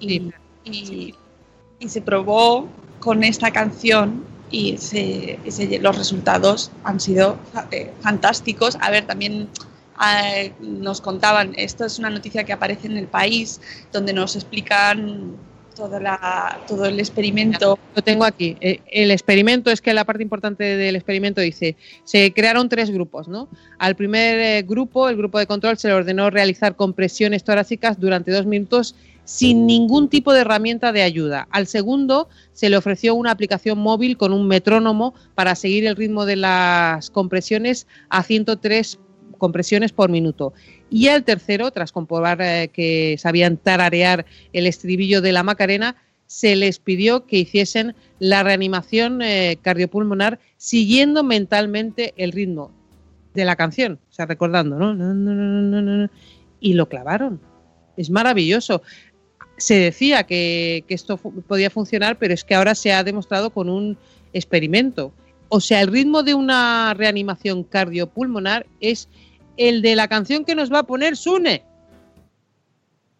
y, 0.00 0.30
y- 0.64 1.14
y 1.78 1.88
se 1.88 2.00
probó 2.02 2.68
con 3.00 3.22
esta 3.24 3.50
canción 3.52 4.24
y 4.50 4.76
se- 4.78 5.38
los 5.80 5.96
resultados 5.98 6.70
han 6.84 7.00
sido 7.00 7.38
eh, 7.70 7.90
fantásticos. 8.00 8.76
A 8.80 8.90
ver, 8.90 9.06
también 9.06 9.48
eh, 10.04 10.52
nos 10.60 11.00
contaban, 11.00 11.52
esto 11.56 11.84
es 11.84 11.98
una 12.00 12.10
noticia 12.10 12.44
que 12.44 12.52
aparece 12.52 12.86
en 12.88 12.96
el 12.96 13.06
país, 13.06 13.60
donde 13.92 14.12
nos 14.12 14.34
explican 14.36 15.36
toda 15.74 16.00
la, 16.00 16.60
todo 16.66 16.86
el 16.86 16.98
experimento. 16.98 17.78
Lo 17.94 18.02
tengo 18.02 18.24
aquí. 18.24 18.56
Eh, 18.60 18.80
El 18.90 19.10
experimento 19.10 19.70
es 19.70 19.80
que 19.80 19.92
la 19.92 20.04
parte 20.04 20.22
importante 20.22 20.64
del 20.64 20.96
experimento 20.96 21.40
dice, 21.40 21.76
se 22.04 22.32
crearon 22.32 22.68
tres 22.68 22.90
grupos, 22.90 23.28
¿no? 23.28 23.48
Al 23.78 23.96
primer 23.96 24.38
eh, 24.38 24.62
grupo, 24.62 25.08
el 25.08 25.16
grupo 25.16 25.38
de 25.38 25.46
control, 25.46 25.78
se 25.78 25.88
le 25.88 25.94
ordenó 25.94 26.30
realizar 26.30 26.76
compresiones 26.76 27.44
torácicas 27.44 27.98
durante 27.98 28.30
dos 28.30 28.46
minutos 28.46 28.94
sin 29.24 29.66
ningún 29.66 30.08
tipo 30.08 30.32
de 30.32 30.40
herramienta 30.40 30.92
de 30.92 31.02
ayuda. 31.02 31.48
Al 31.50 31.66
segundo 31.66 32.28
se 32.52 32.68
le 32.68 32.76
ofreció 32.76 33.14
una 33.14 33.30
aplicación 33.30 33.78
móvil 33.78 34.16
con 34.16 34.32
un 34.32 34.46
metrónomo 34.46 35.14
para 35.34 35.54
seguir 35.54 35.86
el 35.86 35.96
ritmo 35.96 36.26
de 36.26 36.36
las 36.36 37.10
compresiones 37.10 37.86
a 38.10 38.22
103 38.22 38.98
compresiones 39.38 39.92
por 39.92 40.10
minuto. 40.10 40.52
Y 40.90 41.08
al 41.08 41.24
tercero, 41.24 41.70
tras 41.70 41.92
comprobar 41.92 42.40
eh, 42.40 42.70
que 42.72 43.16
sabían 43.18 43.56
tararear 43.56 44.26
el 44.52 44.66
estribillo 44.66 45.20
de 45.20 45.32
la 45.32 45.42
Macarena, 45.42 45.96
se 46.26 46.56
les 46.56 46.78
pidió 46.78 47.26
que 47.26 47.38
hiciesen 47.38 47.94
la 48.18 48.42
reanimación 48.42 49.22
eh, 49.22 49.58
cardiopulmonar 49.62 50.40
siguiendo 50.56 51.22
mentalmente 51.22 52.14
el 52.16 52.32
ritmo 52.32 52.72
de 53.34 53.44
la 53.44 53.56
canción, 53.56 53.98
o 54.10 54.12
sea, 54.12 54.26
recordando, 54.26 54.78
¿no? 54.78 56.08
Y 56.60 56.74
lo 56.74 56.88
clavaron. 56.88 57.40
Es 57.96 58.10
maravilloso. 58.10 58.82
Se 59.56 59.74
decía 59.74 60.24
que, 60.24 60.84
esto 60.88 61.18
podía 61.18 61.70
funcionar, 61.70 62.18
pero 62.18 62.32
es 62.32 62.44
que 62.44 62.54
ahora 62.54 62.74
se 62.74 62.92
ha 62.92 63.04
demostrado 63.04 63.50
con 63.50 63.68
un 63.68 63.98
experimento. 64.32 65.12
O 65.48 65.60
sea, 65.60 65.80
el 65.82 65.88
ritmo 65.88 66.22
de 66.22 66.34
una 66.34 66.94
reanimación 66.94 67.62
cardiopulmonar 67.64 68.66
es 68.80 69.08
el 69.56 69.82
de 69.82 69.94
la 69.94 70.08
canción 70.08 70.44
que 70.44 70.54
nos 70.54 70.72
va 70.72 70.80
a 70.80 70.82
poner 70.84 71.16
Sune. 71.16 71.64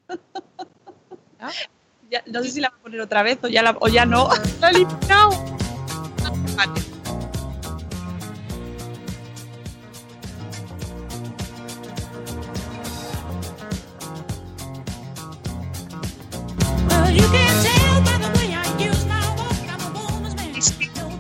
Ya- 2.11 2.23
no 2.27 2.43
sé 2.45 2.51
si 2.51 2.61
la 2.61 2.69
va 2.71 2.77
a 2.77 2.81
poner 2.83 3.01
otra 3.01 3.23
vez 3.23 3.39
o 3.43 3.49
ya, 3.49 3.63
la- 3.63 3.77
o 3.81 3.89
ya 3.89 4.07
no. 4.07 4.29
La 4.61 4.69
he 4.69 4.71
eliminado. 4.75 5.31
Vale. 6.57 6.81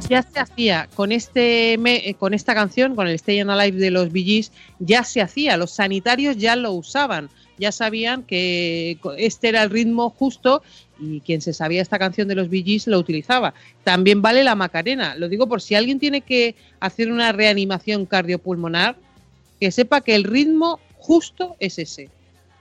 Ya 0.08 0.22
se 0.22 0.38
hacía 0.40 0.88
con 0.94 1.12
este 1.12 1.76
me- 1.78 2.08
eh, 2.08 2.14
con 2.14 2.34
esta 2.34 2.54
canción, 2.54 2.94
con 2.94 3.06
el 3.08 3.14
Stay 3.14 3.40
Alive 3.40 3.78
de 3.78 3.90
los 3.90 4.12
Bee 4.12 4.24
Gees, 4.24 4.52
ya 4.78 5.04
se 5.04 5.20
hacía, 5.20 5.56
los 5.56 5.70
sanitarios 5.72 6.36
ya 6.36 6.56
lo 6.56 6.72
usaban, 6.72 7.30
ya 7.58 7.72
sabían 7.72 8.22
que 8.22 8.98
este 9.16 9.48
era 9.48 9.62
el 9.62 9.70
ritmo 9.70 10.10
justo 10.10 10.62
y 11.00 11.20
quien 11.20 11.40
se 11.40 11.52
sabía 11.52 11.82
esta 11.82 11.98
canción 11.98 12.28
de 12.28 12.34
los 12.34 12.48
Bee 12.48 12.62
Gees 12.62 12.86
lo 12.86 12.98
utilizaba. 12.98 13.54
También 13.84 14.22
vale 14.22 14.44
la 14.44 14.54
Macarena, 14.54 15.14
lo 15.16 15.28
digo 15.28 15.46
por 15.46 15.60
si 15.62 15.74
alguien 15.74 15.98
tiene 15.98 16.20
que 16.20 16.54
hacer 16.80 17.10
una 17.10 17.32
reanimación 17.32 18.06
cardiopulmonar, 18.06 18.96
que 19.60 19.70
sepa 19.70 20.00
que 20.00 20.14
el 20.14 20.24
ritmo 20.24 20.80
justo 20.98 21.56
es 21.60 21.78
ese. 21.78 22.10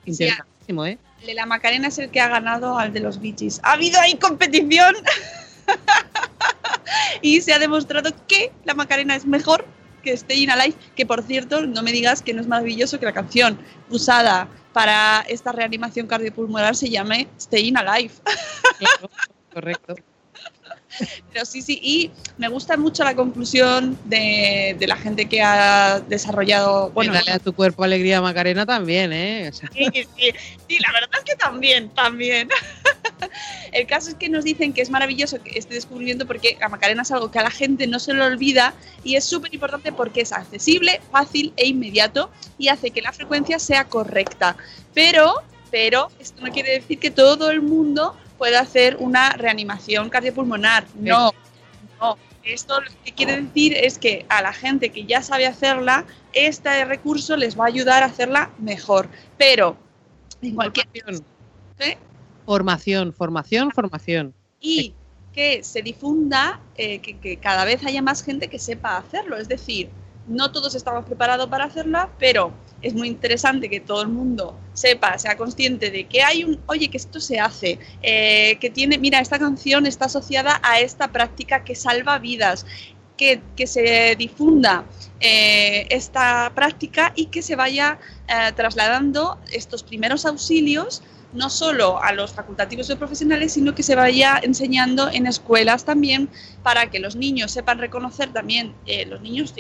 Interesantísimo, 0.06 0.86
¿eh? 0.86 0.98
De 1.26 1.34
la 1.34 1.46
Macarena 1.46 1.88
es 1.88 1.98
el 2.00 2.10
que 2.10 2.20
ha 2.20 2.28
ganado 2.28 2.78
al 2.78 2.92
de 2.94 3.00
los 3.00 3.20
Bee 3.22 3.34
Gees. 3.38 3.60
Ha 3.64 3.74
habido 3.74 4.00
ahí 4.00 4.16
competición 4.16 4.94
y 7.22 7.42
se 7.42 7.54
ha 7.54 7.60
demostrado 7.60 8.12
que 8.28 8.52
la 8.66 8.74
Macarena 8.74 9.16
es 9.16 9.26
mejor 9.26 9.66
que 10.04 10.16
Staying 10.16 10.50
Alive, 10.50 10.78
que 10.96 11.06
por 11.06 11.24
cierto, 11.24 11.66
no 11.66 11.82
me 11.82 11.92
digas 11.92 12.22
que 12.22 12.34
no 12.34 12.42
es 12.42 12.48
maravilloso 12.48 13.00
que 13.00 13.06
la 13.06 13.14
canción 13.14 13.58
usada 13.90 14.48
para 14.74 15.22
esta 15.30 15.52
reanimación 15.52 16.08
cardiopulmonar 16.08 16.76
se 16.76 16.90
llame 16.90 17.28
Staying 17.40 17.78
Alive. 17.78 18.14
Correcto. 19.54 19.96
Pero 21.34 21.46
sí, 21.46 21.62
sí, 21.62 21.80
y 21.82 22.12
me 22.38 22.48
gusta 22.48 22.78
mucho 22.78 23.04
la 23.04 23.16
conclusión 23.16 23.98
de, 24.06 24.76
de 24.78 24.88
la 24.88 24.96
gente 24.96 25.26
que 25.26 25.42
ha 25.42 26.00
desarrollado... 26.02 26.90
Bueno, 26.92 27.14
Dale 27.14 27.32
a 27.32 27.40
tu 27.40 27.54
cuerpo 27.54 27.84
alegría 27.84 28.22
Macarena 28.22 28.66
también, 28.66 29.14
¿eh? 29.14 29.50
O 29.50 29.54
sea, 29.54 29.70
Sí, 29.74 29.88
sí, 29.94 30.34
sí, 30.68 30.80
la 30.80 30.92
verdad 30.92 31.20
es 31.20 31.24
que 31.24 31.36
también, 31.36 31.90
también. 31.90 32.50
El 33.72 33.88
caso 33.88 34.10
es 34.10 34.16
que 34.16 34.30
nos 34.30 34.44
dicen 34.44 34.74
que 34.74 34.82
es 34.82 34.90
maravilloso 34.90 35.42
que 35.42 35.58
este 35.58 35.74
descubrimiento 35.74 36.28
porque 36.28 36.58
la 36.60 36.70
Macarena 36.70 37.02
es 37.02 37.12
algo 37.12 37.32
que 37.32 37.40
a 37.40 37.44
la 37.44 37.52
gente 37.52 37.88
no 37.88 38.00
se 38.00 38.14
le 38.14 38.22
olvida 38.22 38.74
y 39.04 39.16
es 39.16 39.24
súper 39.26 39.54
importante 39.54 39.92
porque 39.92 40.22
es 40.22 40.32
accesible, 40.32 41.02
fácil 41.12 41.54
e 41.58 41.68
inmediato 41.68 42.32
y 42.58 42.68
hace 42.68 42.92
que 42.92 43.02
la 43.02 43.14
frecuencia 43.14 43.60
sea 43.60 43.86
correcta. 43.86 44.56
Pero, 44.94 45.34
pero, 45.72 46.12
esto 46.20 46.42
no 46.42 46.52
quiere 46.52 46.72
decir 46.72 47.00
que 47.00 47.12
todo 47.12 47.50
el 47.50 47.62
mundo 47.62 48.16
pueda 48.44 48.60
hacer 48.60 48.98
una 49.00 49.30
reanimación 49.30 50.10
cardiopulmonar. 50.10 50.84
No, 51.00 51.32
no. 52.02 52.18
Esto 52.44 52.82
lo 52.82 52.92
que 53.06 53.14
quiere 53.14 53.42
decir 53.42 53.74
es 53.74 53.98
que 53.98 54.26
a 54.28 54.42
la 54.42 54.52
gente 54.52 54.90
que 54.90 55.06
ya 55.06 55.22
sabe 55.22 55.48
hacerla, 55.48 56.04
este 56.34 56.84
recurso 56.84 57.38
les 57.38 57.58
va 57.58 57.64
a 57.64 57.68
ayudar 57.68 58.04
a 58.04 58.08
hacerla 58.08 58.52
mejor. 58.58 59.08
Pero 59.38 59.78
en 60.42 60.56
cualquier 60.56 60.88
¿eh? 61.80 61.98
formación, 62.46 63.14
formación, 63.14 63.72
formación. 63.72 64.34
y 64.60 64.94
que 65.32 65.64
se 65.64 65.82
difunda, 65.82 66.60
eh, 66.76 67.00
que, 67.00 67.18
que 67.20 67.38
cada 67.38 67.64
vez 67.64 67.86
haya 67.86 68.02
más 68.02 68.26
gente 68.26 68.50
que 68.50 68.60
sepa 68.60 68.98
hacerlo. 68.98 69.38
Es 69.38 69.48
decir, 69.48 69.90
no 70.28 70.52
todos 70.52 70.76
estamos 70.76 71.06
preparados 71.06 71.48
para 71.48 71.64
hacerla, 71.64 72.10
pero 72.20 72.52
es 72.84 72.94
muy 72.94 73.08
interesante 73.08 73.70
que 73.70 73.80
todo 73.80 74.02
el 74.02 74.10
mundo 74.10 74.60
sepa, 74.74 75.18
sea 75.18 75.38
consciente 75.38 75.90
de 75.90 76.06
que 76.06 76.22
hay 76.22 76.44
un, 76.44 76.60
oye, 76.68 76.90
que 76.90 76.98
esto 76.98 77.20
se 77.20 77.40
hace, 77.40 77.80
eh, 78.02 78.58
que 78.60 78.70
tiene, 78.70 78.98
mira, 78.98 79.20
esta 79.20 79.40
canción 79.40 79.88
está 79.88 80.06
asociada 80.06 80.60
a 80.64 80.80
esta 80.80 81.12
práctica 81.12 81.64
que 81.64 81.76
salva 81.76 82.20
vidas, 82.20 82.66
que, 83.18 83.42
que 83.56 83.68
se 83.68 84.16
difunda 84.18 84.84
eh, 85.22 85.88
esta 85.90 86.52
práctica 86.54 87.14
y 87.16 87.28
que 87.28 87.42
se 87.42 87.56
vaya 87.56 88.00
eh, 88.28 88.52
trasladando 88.56 89.40
estos 89.52 89.84
primeros 89.84 90.26
auxilios 90.26 91.02
no 91.32 91.50
solo 91.50 92.04
a 92.04 92.12
los 92.12 92.32
facultativos 92.32 92.92
y 92.92 92.96
profesionales, 92.96 93.54
sino 93.54 93.74
que 93.74 93.82
se 93.82 93.96
vaya 93.96 94.40
enseñando 94.44 95.10
en 95.10 95.26
escuelas 95.26 95.84
también 95.84 96.30
para 96.62 96.92
que 96.92 97.00
los 97.00 97.16
niños 97.16 97.52
sepan 97.52 97.80
reconocer 97.80 98.32
también, 98.32 98.76
los 99.08 99.20
niños 99.22 99.52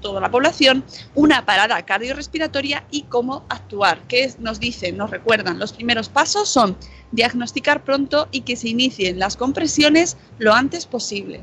toda 0.00 0.20
la 0.20 0.30
población, 0.30 0.84
una 1.14 1.44
parada 1.46 1.80
cardiorrespiratoria 1.84 2.84
y 2.90 3.02
cómo 3.02 3.44
actuar. 3.48 4.00
Es- 4.10 4.38
nos 4.40 4.60
dicen, 4.60 4.96
nos 4.96 5.10
recuerdan, 5.10 5.58
los 5.58 5.72
primeros 5.72 6.08
pasos 6.08 6.48
son 6.48 6.76
diagnosticar 7.12 7.84
pronto 7.84 8.28
y 8.30 8.42
que 8.42 8.56
se 8.56 8.68
inicien 8.68 9.18
las 9.18 9.36
compresiones 9.36 10.16
lo 10.38 10.52
antes 10.54 10.86
posible. 10.86 11.42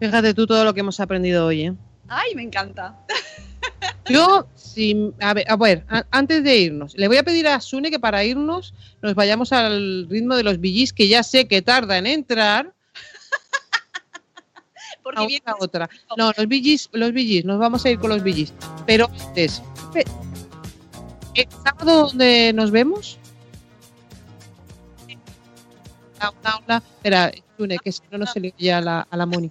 Fíjate 0.00 0.34
tú 0.34 0.46
todo 0.46 0.64
lo 0.64 0.74
que 0.74 0.80
hemos 0.80 1.00
aprendido 1.00 1.46
hoy, 1.46 1.62
¿eh? 1.66 1.74
¡Ay, 2.08 2.34
me 2.34 2.42
encanta! 2.42 2.96
Yo, 4.08 4.46
si, 4.54 5.12
a 5.20 5.34
ver, 5.34 5.44
a 5.48 5.56
ver, 5.56 5.84
antes 6.12 6.44
de 6.44 6.56
irnos, 6.58 6.96
le 6.96 7.08
voy 7.08 7.16
a 7.16 7.24
pedir 7.24 7.48
a 7.48 7.60
Sune 7.60 7.90
que 7.90 7.98
para 7.98 8.22
irnos 8.22 8.72
nos 9.02 9.14
vayamos 9.16 9.52
al 9.52 10.06
ritmo 10.08 10.36
de 10.36 10.44
los 10.44 10.60
billys, 10.60 10.92
que 10.92 11.08
ya 11.08 11.24
sé 11.24 11.48
que 11.48 11.60
tarda 11.62 11.98
en 11.98 12.06
entrar. 12.06 12.72
Porque 15.06 15.20
a 15.20 15.22
una 15.22 15.52
a 15.52 15.56
otra. 15.60 15.88
No, 16.16 16.32
los 16.36 16.48
billys, 16.48 16.88
los 16.90 17.12
billys, 17.12 17.44
nos 17.44 17.60
vamos 17.60 17.84
a 17.84 17.90
ir 17.90 17.98
con 18.00 18.10
los 18.10 18.24
billys. 18.24 18.52
Pero 18.86 19.08
antes, 19.24 19.62
¿el 21.34 21.48
sábado 21.62 22.08
donde 22.08 22.52
nos 22.52 22.72
vemos? 22.72 23.16
Espera, 26.78 27.30
Sune, 27.56 27.78
que 27.78 27.92
si 27.92 28.00
no, 28.10 28.18
no 28.18 28.26
se 28.26 28.40
le 28.40 28.52
oye 28.58 28.72
a 28.72 28.80
la, 28.80 29.06
a 29.08 29.16
la 29.16 29.26
Moni. 29.26 29.48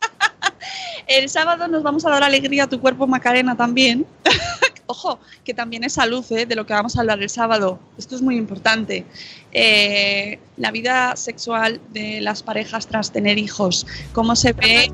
El 1.06 1.30
sábado 1.30 1.66
nos 1.66 1.82
vamos 1.82 2.04
a 2.04 2.10
dar 2.10 2.22
alegría 2.22 2.64
a 2.64 2.68
tu 2.68 2.78
cuerpo, 2.78 3.06
Macarena, 3.06 3.56
también. 3.56 4.06
ojo, 4.90 5.18
que 5.44 5.54
también 5.54 5.84
es 5.84 5.94
salud, 5.94 6.24
¿eh? 6.30 6.46
de 6.46 6.56
lo 6.56 6.66
que 6.66 6.72
vamos 6.72 6.96
a 6.96 7.00
hablar 7.00 7.22
el 7.22 7.30
sábado. 7.30 7.78
Esto 7.96 8.16
es 8.16 8.22
muy 8.22 8.36
importante. 8.36 9.06
Eh, 9.52 10.38
la 10.56 10.70
vida 10.70 11.16
sexual 11.16 11.80
de 11.90 12.20
las 12.20 12.42
parejas 12.42 12.86
tras 12.86 13.12
tener 13.12 13.38
hijos, 13.38 13.86
cómo 14.12 14.36
se 14.36 14.52
ve. 14.52 14.84
Eh. 14.84 14.90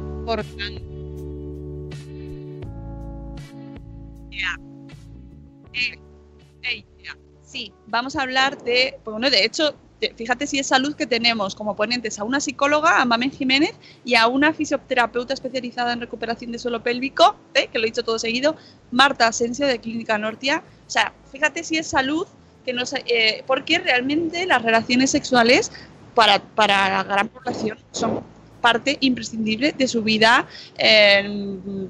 Sí, 7.42 7.72
vamos 7.86 8.16
a 8.16 8.22
hablar 8.22 8.62
de, 8.62 8.98
bueno, 9.04 9.30
de 9.30 9.44
hecho, 9.44 9.74
fíjate 10.16 10.46
si 10.46 10.58
es 10.58 10.66
salud 10.66 10.94
que 10.94 11.06
tenemos 11.06 11.54
como 11.54 11.74
ponentes 11.74 12.18
a 12.18 12.24
una 12.24 12.40
psicóloga, 12.40 13.00
a 13.00 13.04
Mamen 13.04 13.30
Jiménez, 13.30 13.74
y 14.04 14.14
a 14.14 14.26
una 14.26 14.52
fisioterapeuta 14.52 15.34
especializada 15.34 15.92
en 15.92 16.00
recuperación 16.00 16.52
de 16.52 16.58
suelo 16.58 16.82
pélvico, 16.82 17.36
¿eh? 17.54 17.68
que 17.72 17.78
lo 17.78 17.84
he 17.84 17.88
dicho 17.88 18.04
todo 18.04 18.18
seguido, 18.18 18.56
Marta 18.90 19.26
Asensio 19.26 19.66
de 19.66 19.78
Clínica 19.78 20.18
Nortia. 20.18 20.62
O 20.86 20.90
sea, 20.90 21.12
fíjate 21.32 21.64
si 21.64 21.78
es 21.78 21.86
salud, 21.86 22.26
que 22.64 22.72
no 22.72 22.84
sé, 22.84 23.04
eh, 23.06 23.42
porque 23.46 23.78
realmente 23.78 24.44
las 24.46 24.62
relaciones 24.62 25.10
sexuales 25.10 25.72
para, 26.14 26.40
para 26.40 26.88
la 26.88 27.04
gran 27.04 27.28
población 27.28 27.78
son 27.92 28.22
parte 28.60 28.96
imprescindible 29.00 29.72
de 29.72 29.86
su 29.86 30.02
vida, 30.02 30.46
eh, 30.76 31.24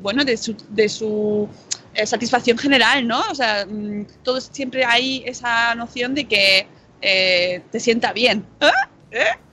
bueno, 0.02 0.24
de 0.24 0.36
su, 0.36 0.54
de 0.68 0.88
su 0.88 1.48
eh, 1.94 2.06
satisfacción 2.06 2.58
general, 2.58 3.06
¿no? 3.06 3.22
O 3.30 3.34
sea, 3.34 3.64
mm, 3.64 4.06
todos 4.22 4.50
siempre 4.52 4.84
hay 4.84 5.22
esa 5.24 5.74
noción 5.74 6.14
de 6.14 6.26
que 6.26 6.66
eh, 7.00 7.62
te 7.70 7.80
sienta 7.80 8.12
bien. 8.12 8.46
¿Eh? 8.60 8.70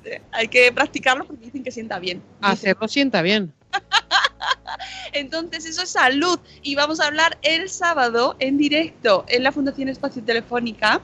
¿Eh? 0.06 0.22
Hay 0.32 0.48
que 0.48 0.72
practicarlo 0.72 1.26
porque 1.26 1.46
dicen 1.46 1.64
que 1.64 1.72
sienta 1.72 2.00
bien. 2.00 2.22
Hacerlo 2.42 2.88
sienta 2.88 3.22
bien. 3.22 3.54
Entonces, 5.14 5.66
eso 5.66 5.84
es 5.84 5.90
salud. 5.90 6.40
Y 6.62 6.76
vamos 6.76 7.00
a 7.00 7.08
hablar 7.08 7.38
el 7.42 7.70
sábado 7.70 8.36
en 8.40 8.58
directo 8.58 9.26
en 9.28 9.44
la 9.44 9.52
Fundación 9.52 9.90
Espacio 9.90 10.24
Telefónica 10.24 11.02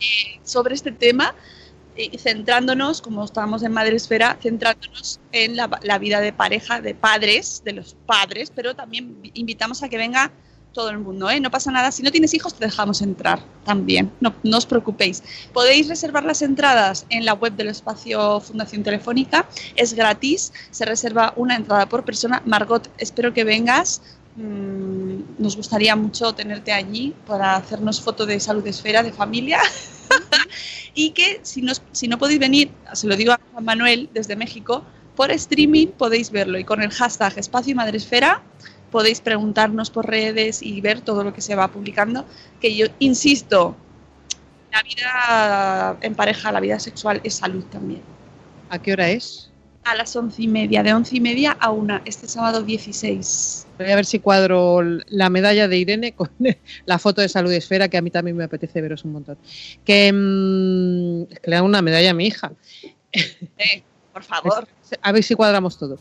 eh, 0.00 0.38
sobre 0.42 0.74
este 0.74 0.92
tema, 0.92 1.34
eh, 1.96 2.18
centrándonos, 2.18 3.00
como 3.00 3.24
estamos 3.24 3.62
en 3.62 3.72
Madresfera, 3.72 4.38
centrándonos 4.40 5.20
en 5.32 5.56
la, 5.56 5.70
la 5.82 5.98
vida 5.98 6.20
de 6.20 6.32
pareja, 6.32 6.80
de 6.80 6.94
padres, 6.94 7.62
de 7.64 7.72
los 7.72 7.96
padres, 8.06 8.52
pero 8.54 8.74
también 8.74 9.18
invitamos 9.34 9.82
a 9.82 9.88
que 9.88 9.96
venga 9.96 10.30
todo 10.76 10.90
el 10.90 10.98
mundo, 10.98 11.30
¿eh? 11.30 11.40
No 11.40 11.50
pasa 11.50 11.70
nada. 11.72 11.90
Si 11.90 12.02
no 12.02 12.10
tienes 12.12 12.34
hijos, 12.34 12.52
te 12.54 12.66
dejamos 12.66 13.00
entrar 13.00 13.40
también. 13.64 14.12
No, 14.20 14.34
no 14.44 14.58
os 14.58 14.66
preocupéis. 14.66 15.22
Podéis 15.54 15.88
reservar 15.88 16.22
las 16.24 16.42
entradas 16.42 17.06
en 17.08 17.24
la 17.24 17.32
web 17.32 17.54
del 17.56 17.68
espacio 17.68 18.40
Fundación 18.40 18.82
Telefónica. 18.82 19.48
Es 19.74 19.94
gratis. 19.94 20.52
Se 20.70 20.84
reserva 20.84 21.32
una 21.36 21.56
entrada 21.56 21.88
por 21.88 22.04
persona. 22.04 22.42
Margot, 22.44 22.90
espero 22.98 23.32
que 23.32 23.42
vengas. 23.44 24.02
Mm, 24.36 25.20
nos 25.38 25.56
gustaría 25.56 25.96
mucho 25.96 26.34
tenerte 26.34 26.70
allí 26.72 27.14
para 27.26 27.56
hacernos 27.56 28.02
foto 28.02 28.26
de 28.26 28.38
salud 28.38 28.66
esfera, 28.66 29.02
de 29.02 29.12
familia. 29.12 29.60
y 30.94 31.10
que 31.12 31.40
si, 31.42 31.62
nos- 31.62 31.80
si 31.92 32.06
no 32.06 32.18
podéis 32.18 32.38
venir, 32.38 32.70
se 32.92 33.06
lo 33.06 33.16
digo 33.16 33.32
a 33.32 33.40
Juan 33.52 33.64
Manuel 33.64 34.10
desde 34.12 34.36
México, 34.36 34.84
por 35.16 35.30
streaming 35.30 35.86
podéis 35.96 36.30
verlo 36.30 36.58
y 36.58 36.64
con 36.64 36.82
el 36.82 36.90
hashtag 36.90 37.38
espacio 37.38 37.74
madresfera 37.74 38.42
podéis 38.96 39.20
preguntarnos 39.20 39.90
por 39.90 40.06
redes 40.06 40.62
y 40.62 40.80
ver 40.80 41.02
todo 41.02 41.22
lo 41.22 41.34
que 41.34 41.42
se 41.42 41.54
va 41.54 41.68
publicando. 41.68 42.24
Que 42.62 42.74
yo 42.74 42.86
insisto, 42.98 43.76
la 44.72 44.82
vida 44.82 45.98
en 46.00 46.14
pareja, 46.14 46.50
la 46.50 46.60
vida 46.60 46.78
sexual 46.80 47.20
es 47.22 47.34
salud 47.34 47.62
también. 47.64 48.00
¿A 48.70 48.80
qué 48.80 48.94
hora 48.94 49.10
es? 49.10 49.50
A 49.84 49.94
las 49.96 50.16
once 50.16 50.44
y 50.44 50.48
media, 50.48 50.82
de 50.82 50.94
once 50.94 51.14
y 51.14 51.20
media 51.20 51.58
a 51.60 51.72
una, 51.72 52.00
este 52.06 52.26
sábado 52.26 52.62
16. 52.62 53.66
Voy 53.76 53.90
a 53.90 53.96
ver 53.96 54.06
si 54.06 54.18
cuadro 54.18 54.80
la 55.08 55.28
medalla 55.28 55.68
de 55.68 55.76
Irene 55.76 56.12
con 56.12 56.30
la 56.86 56.98
foto 56.98 57.20
de 57.20 57.28
Salud 57.28 57.52
Esfera, 57.52 57.88
que 57.88 57.98
a 57.98 58.00
mí 58.00 58.10
también 58.10 58.34
me 58.34 58.44
apetece 58.44 58.80
veros 58.80 59.04
un 59.04 59.12
montón. 59.12 59.36
Que, 59.84 60.10
mm, 60.10 61.34
que 61.34 61.50
le 61.50 61.56
dan 61.56 61.66
una 61.66 61.82
medalla 61.82 62.12
a 62.12 62.14
mi 62.14 62.28
hija. 62.28 62.50
Eh, 63.12 63.82
por 64.14 64.22
favor. 64.22 64.66
A 65.02 65.12
ver 65.12 65.22
si 65.22 65.34
cuadramos 65.34 65.76
todo. 65.76 65.98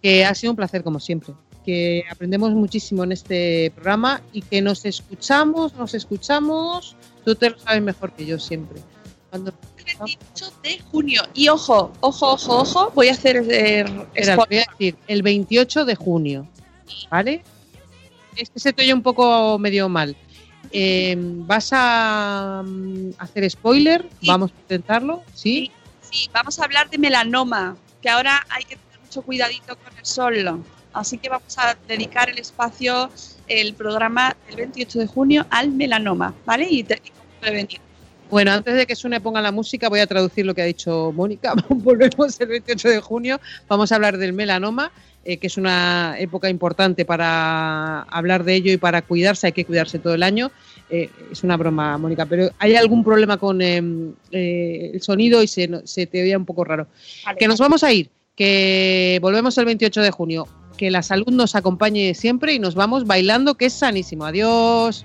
Que 0.00 0.24
ha 0.24 0.34
sido 0.34 0.52
un 0.52 0.56
placer, 0.56 0.82
como 0.82 0.98
siempre. 0.98 1.34
Que 1.68 2.02
aprendemos 2.10 2.52
muchísimo 2.52 3.04
en 3.04 3.12
este 3.12 3.70
programa 3.74 4.22
y 4.32 4.40
que 4.40 4.62
nos 4.62 4.86
escuchamos, 4.86 5.74
nos 5.74 5.92
escuchamos. 5.92 6.96
Tú 7.26 7.34
te 7.34 7.50
lo 7.50 7.58
sabes 7.58 7.82
mejor 7.82 8.14
que 8.14 8.24
yo 8.24 8.38
siempre. 8.38 8.80
Cuando 9.28 9.52
El 9.76 9.84
28 9.84 10.52
de 10.62 10.80
junio. 10.90 11.22
Y 11.34 11.48
ojo, 11.48 11.92
ojo, 12.00 12.32
ojo, 12.32 12.60
ojo, 12.60 12.90
voy 12.94 13.08
a 13.08 13.12
hacer 13.12 13.44
eh, 13.50 13.80
Espera, 14.14 14.36
voy 14.36 14.60
a 14.60 14.64
decir, 14.70 14.96
el 15.08 15.20
28 15.20 15.84
de 15.84 15.94
junio, 15.94 16.48
¿vale? 17.10 17.42
Es 18.34 18.48
que 18.48 18.60
se 18.60 18.72
te 18.72 18.84
oye 18.84 18.94
un 18.94 19.02
poco 19.02 19.58
medio 19.58 19.90
mal. 19.90 20.16
Eh, 20.72 21.16
¿Vas 21.18 21.68
a 21.72 22.62
mm, 22.64 23.10
hacer 23.18 23.50
spoiler? 23.50 24.08
Vamos 24.22 24.52
a 24.52 24.60
intentarlo, 24.62 25.22
¿sí? 25.34 25.70
Sí, 26.10 26.30
vamos 26.32 26.58
a 26.60 26.64
hablar 26.64 26.88
de 26.88 26.96
melanoma, 26.96 27.76
que 28.00 28.08
ahora 28.08 28.46
hay 28.48 28.64
que 28.64 28.76
tener 28.76 29.00
mucho 29.04 29.20
cuidadito 29.20 29.76
con 29.76 29.98
el 29.98 30.06
sol. 30.06 30.64
Así 30.92 31.18
que 31.18 31.28
vamos 31.28 31.56
a 31.58 31.76
dedicar 31.86 32.28
el 32.30 32.38
espacio, 32.38 33.10
el 33.46 33.74
programa 33.74 34.36
del 34.46 34.56
28 34.56 34.98
de 35.00 35.06
junio 35.06 35.46
al 35.50 35.70
melanoma, 35.70 36.34
¿vale? 36.44 36.66
Y, 36.70 36.82
te- 36.84 36.94
y 37.04 37.10
prevenir. 37.40 37.80
Bueno, 38.30 38.52
antes 38.52 38.74
de 38.74 38.86
que 38.86 38.94
suene 38.94 39.20
ponga 39.20 39.40
la 39.40 39.52
música, 39.52 39.88
voy 39.88 40.00
a 40.00 40.06
traducir 40.06 40.44
lo 40.44 40.54
que 40.54 40.62
ha 40.62 40.66
dicho 40.66 41.12
Mónica. 41.14 41.54
Volvemos 41.68 42.38
el 42.40 42.48
28 42.48 42.88
de 42.88 43.00
junio. 43.00 43.40
Vamos 43.68 43.90
a 43.90 43.94
hablar 43.94 44.18
del 44.18 44.34
melanoma, 44.34 44.92
eh, 45.24 45.38
que 45.38 45.46
es 45.46 45.56
una 45.56 46.14
época 46.18 46.50
importante 46.50 47.04
para 47.06 48.02
hablar 48.02 48.44
de 48.44 48.54
ello 48.54 48.72
y 48.72 48.76
para 48.76 49.00
cuidarse. 49.02 49.46
Hay 49.46 49.52
que 49.52 49.64
cuidarse 49.64 49.98
todo 49.98 50.14
el 50.14 50.22
año. 50.22 50.50
Eh, 50.90 51.08
es 51.32 51.42
una 51.42 51.56
broma, 51.56 51.96
Mónica, 51.96 52.26
pero 52.26 52.50
hay 52.58 52.74
algún 52.74 53.02
problema 53.04 53.36
con 53.38 53.62
eh, 53.62 53.80
eh, 54.30 54.90
el 54.94 55.00
sonido 55.02 55.42
y 55.42 55.46
se, 55.48 55.68
se 55.84 56.06
te 56.06 56.22
oía 56.22 56.36
un 56.36 56.44
poco 56.46 56.64
raro. 56.64 56.86
Vale. 57.24 57.38
Que 57.38 57.48
nos 57.48 57.58
vamos 57.58 57.82
a 57.82 57.92
ir, 57.92 58.10
que 58.36 59.18
volvemos 59.22 59.56
el 59.58 59.64
28 59.64 60.02
de 60.02 60.10
junio. 60.10 60.46
Que 60.78 60.90
la 60.90 61.02
salud 61.02 61.30
nos 61.30 61.54
acompañe 61.54 62.14
siempre 62.14 62.54
y 62.54 62.58
nos 62.58 62.74
vamos 62.74 63.06
bailando, 63.06 63.56
que 63.56 63.66
es 63.66 63.74
sanísimo. 63.74 64.24
Adiós. 64.24 65.04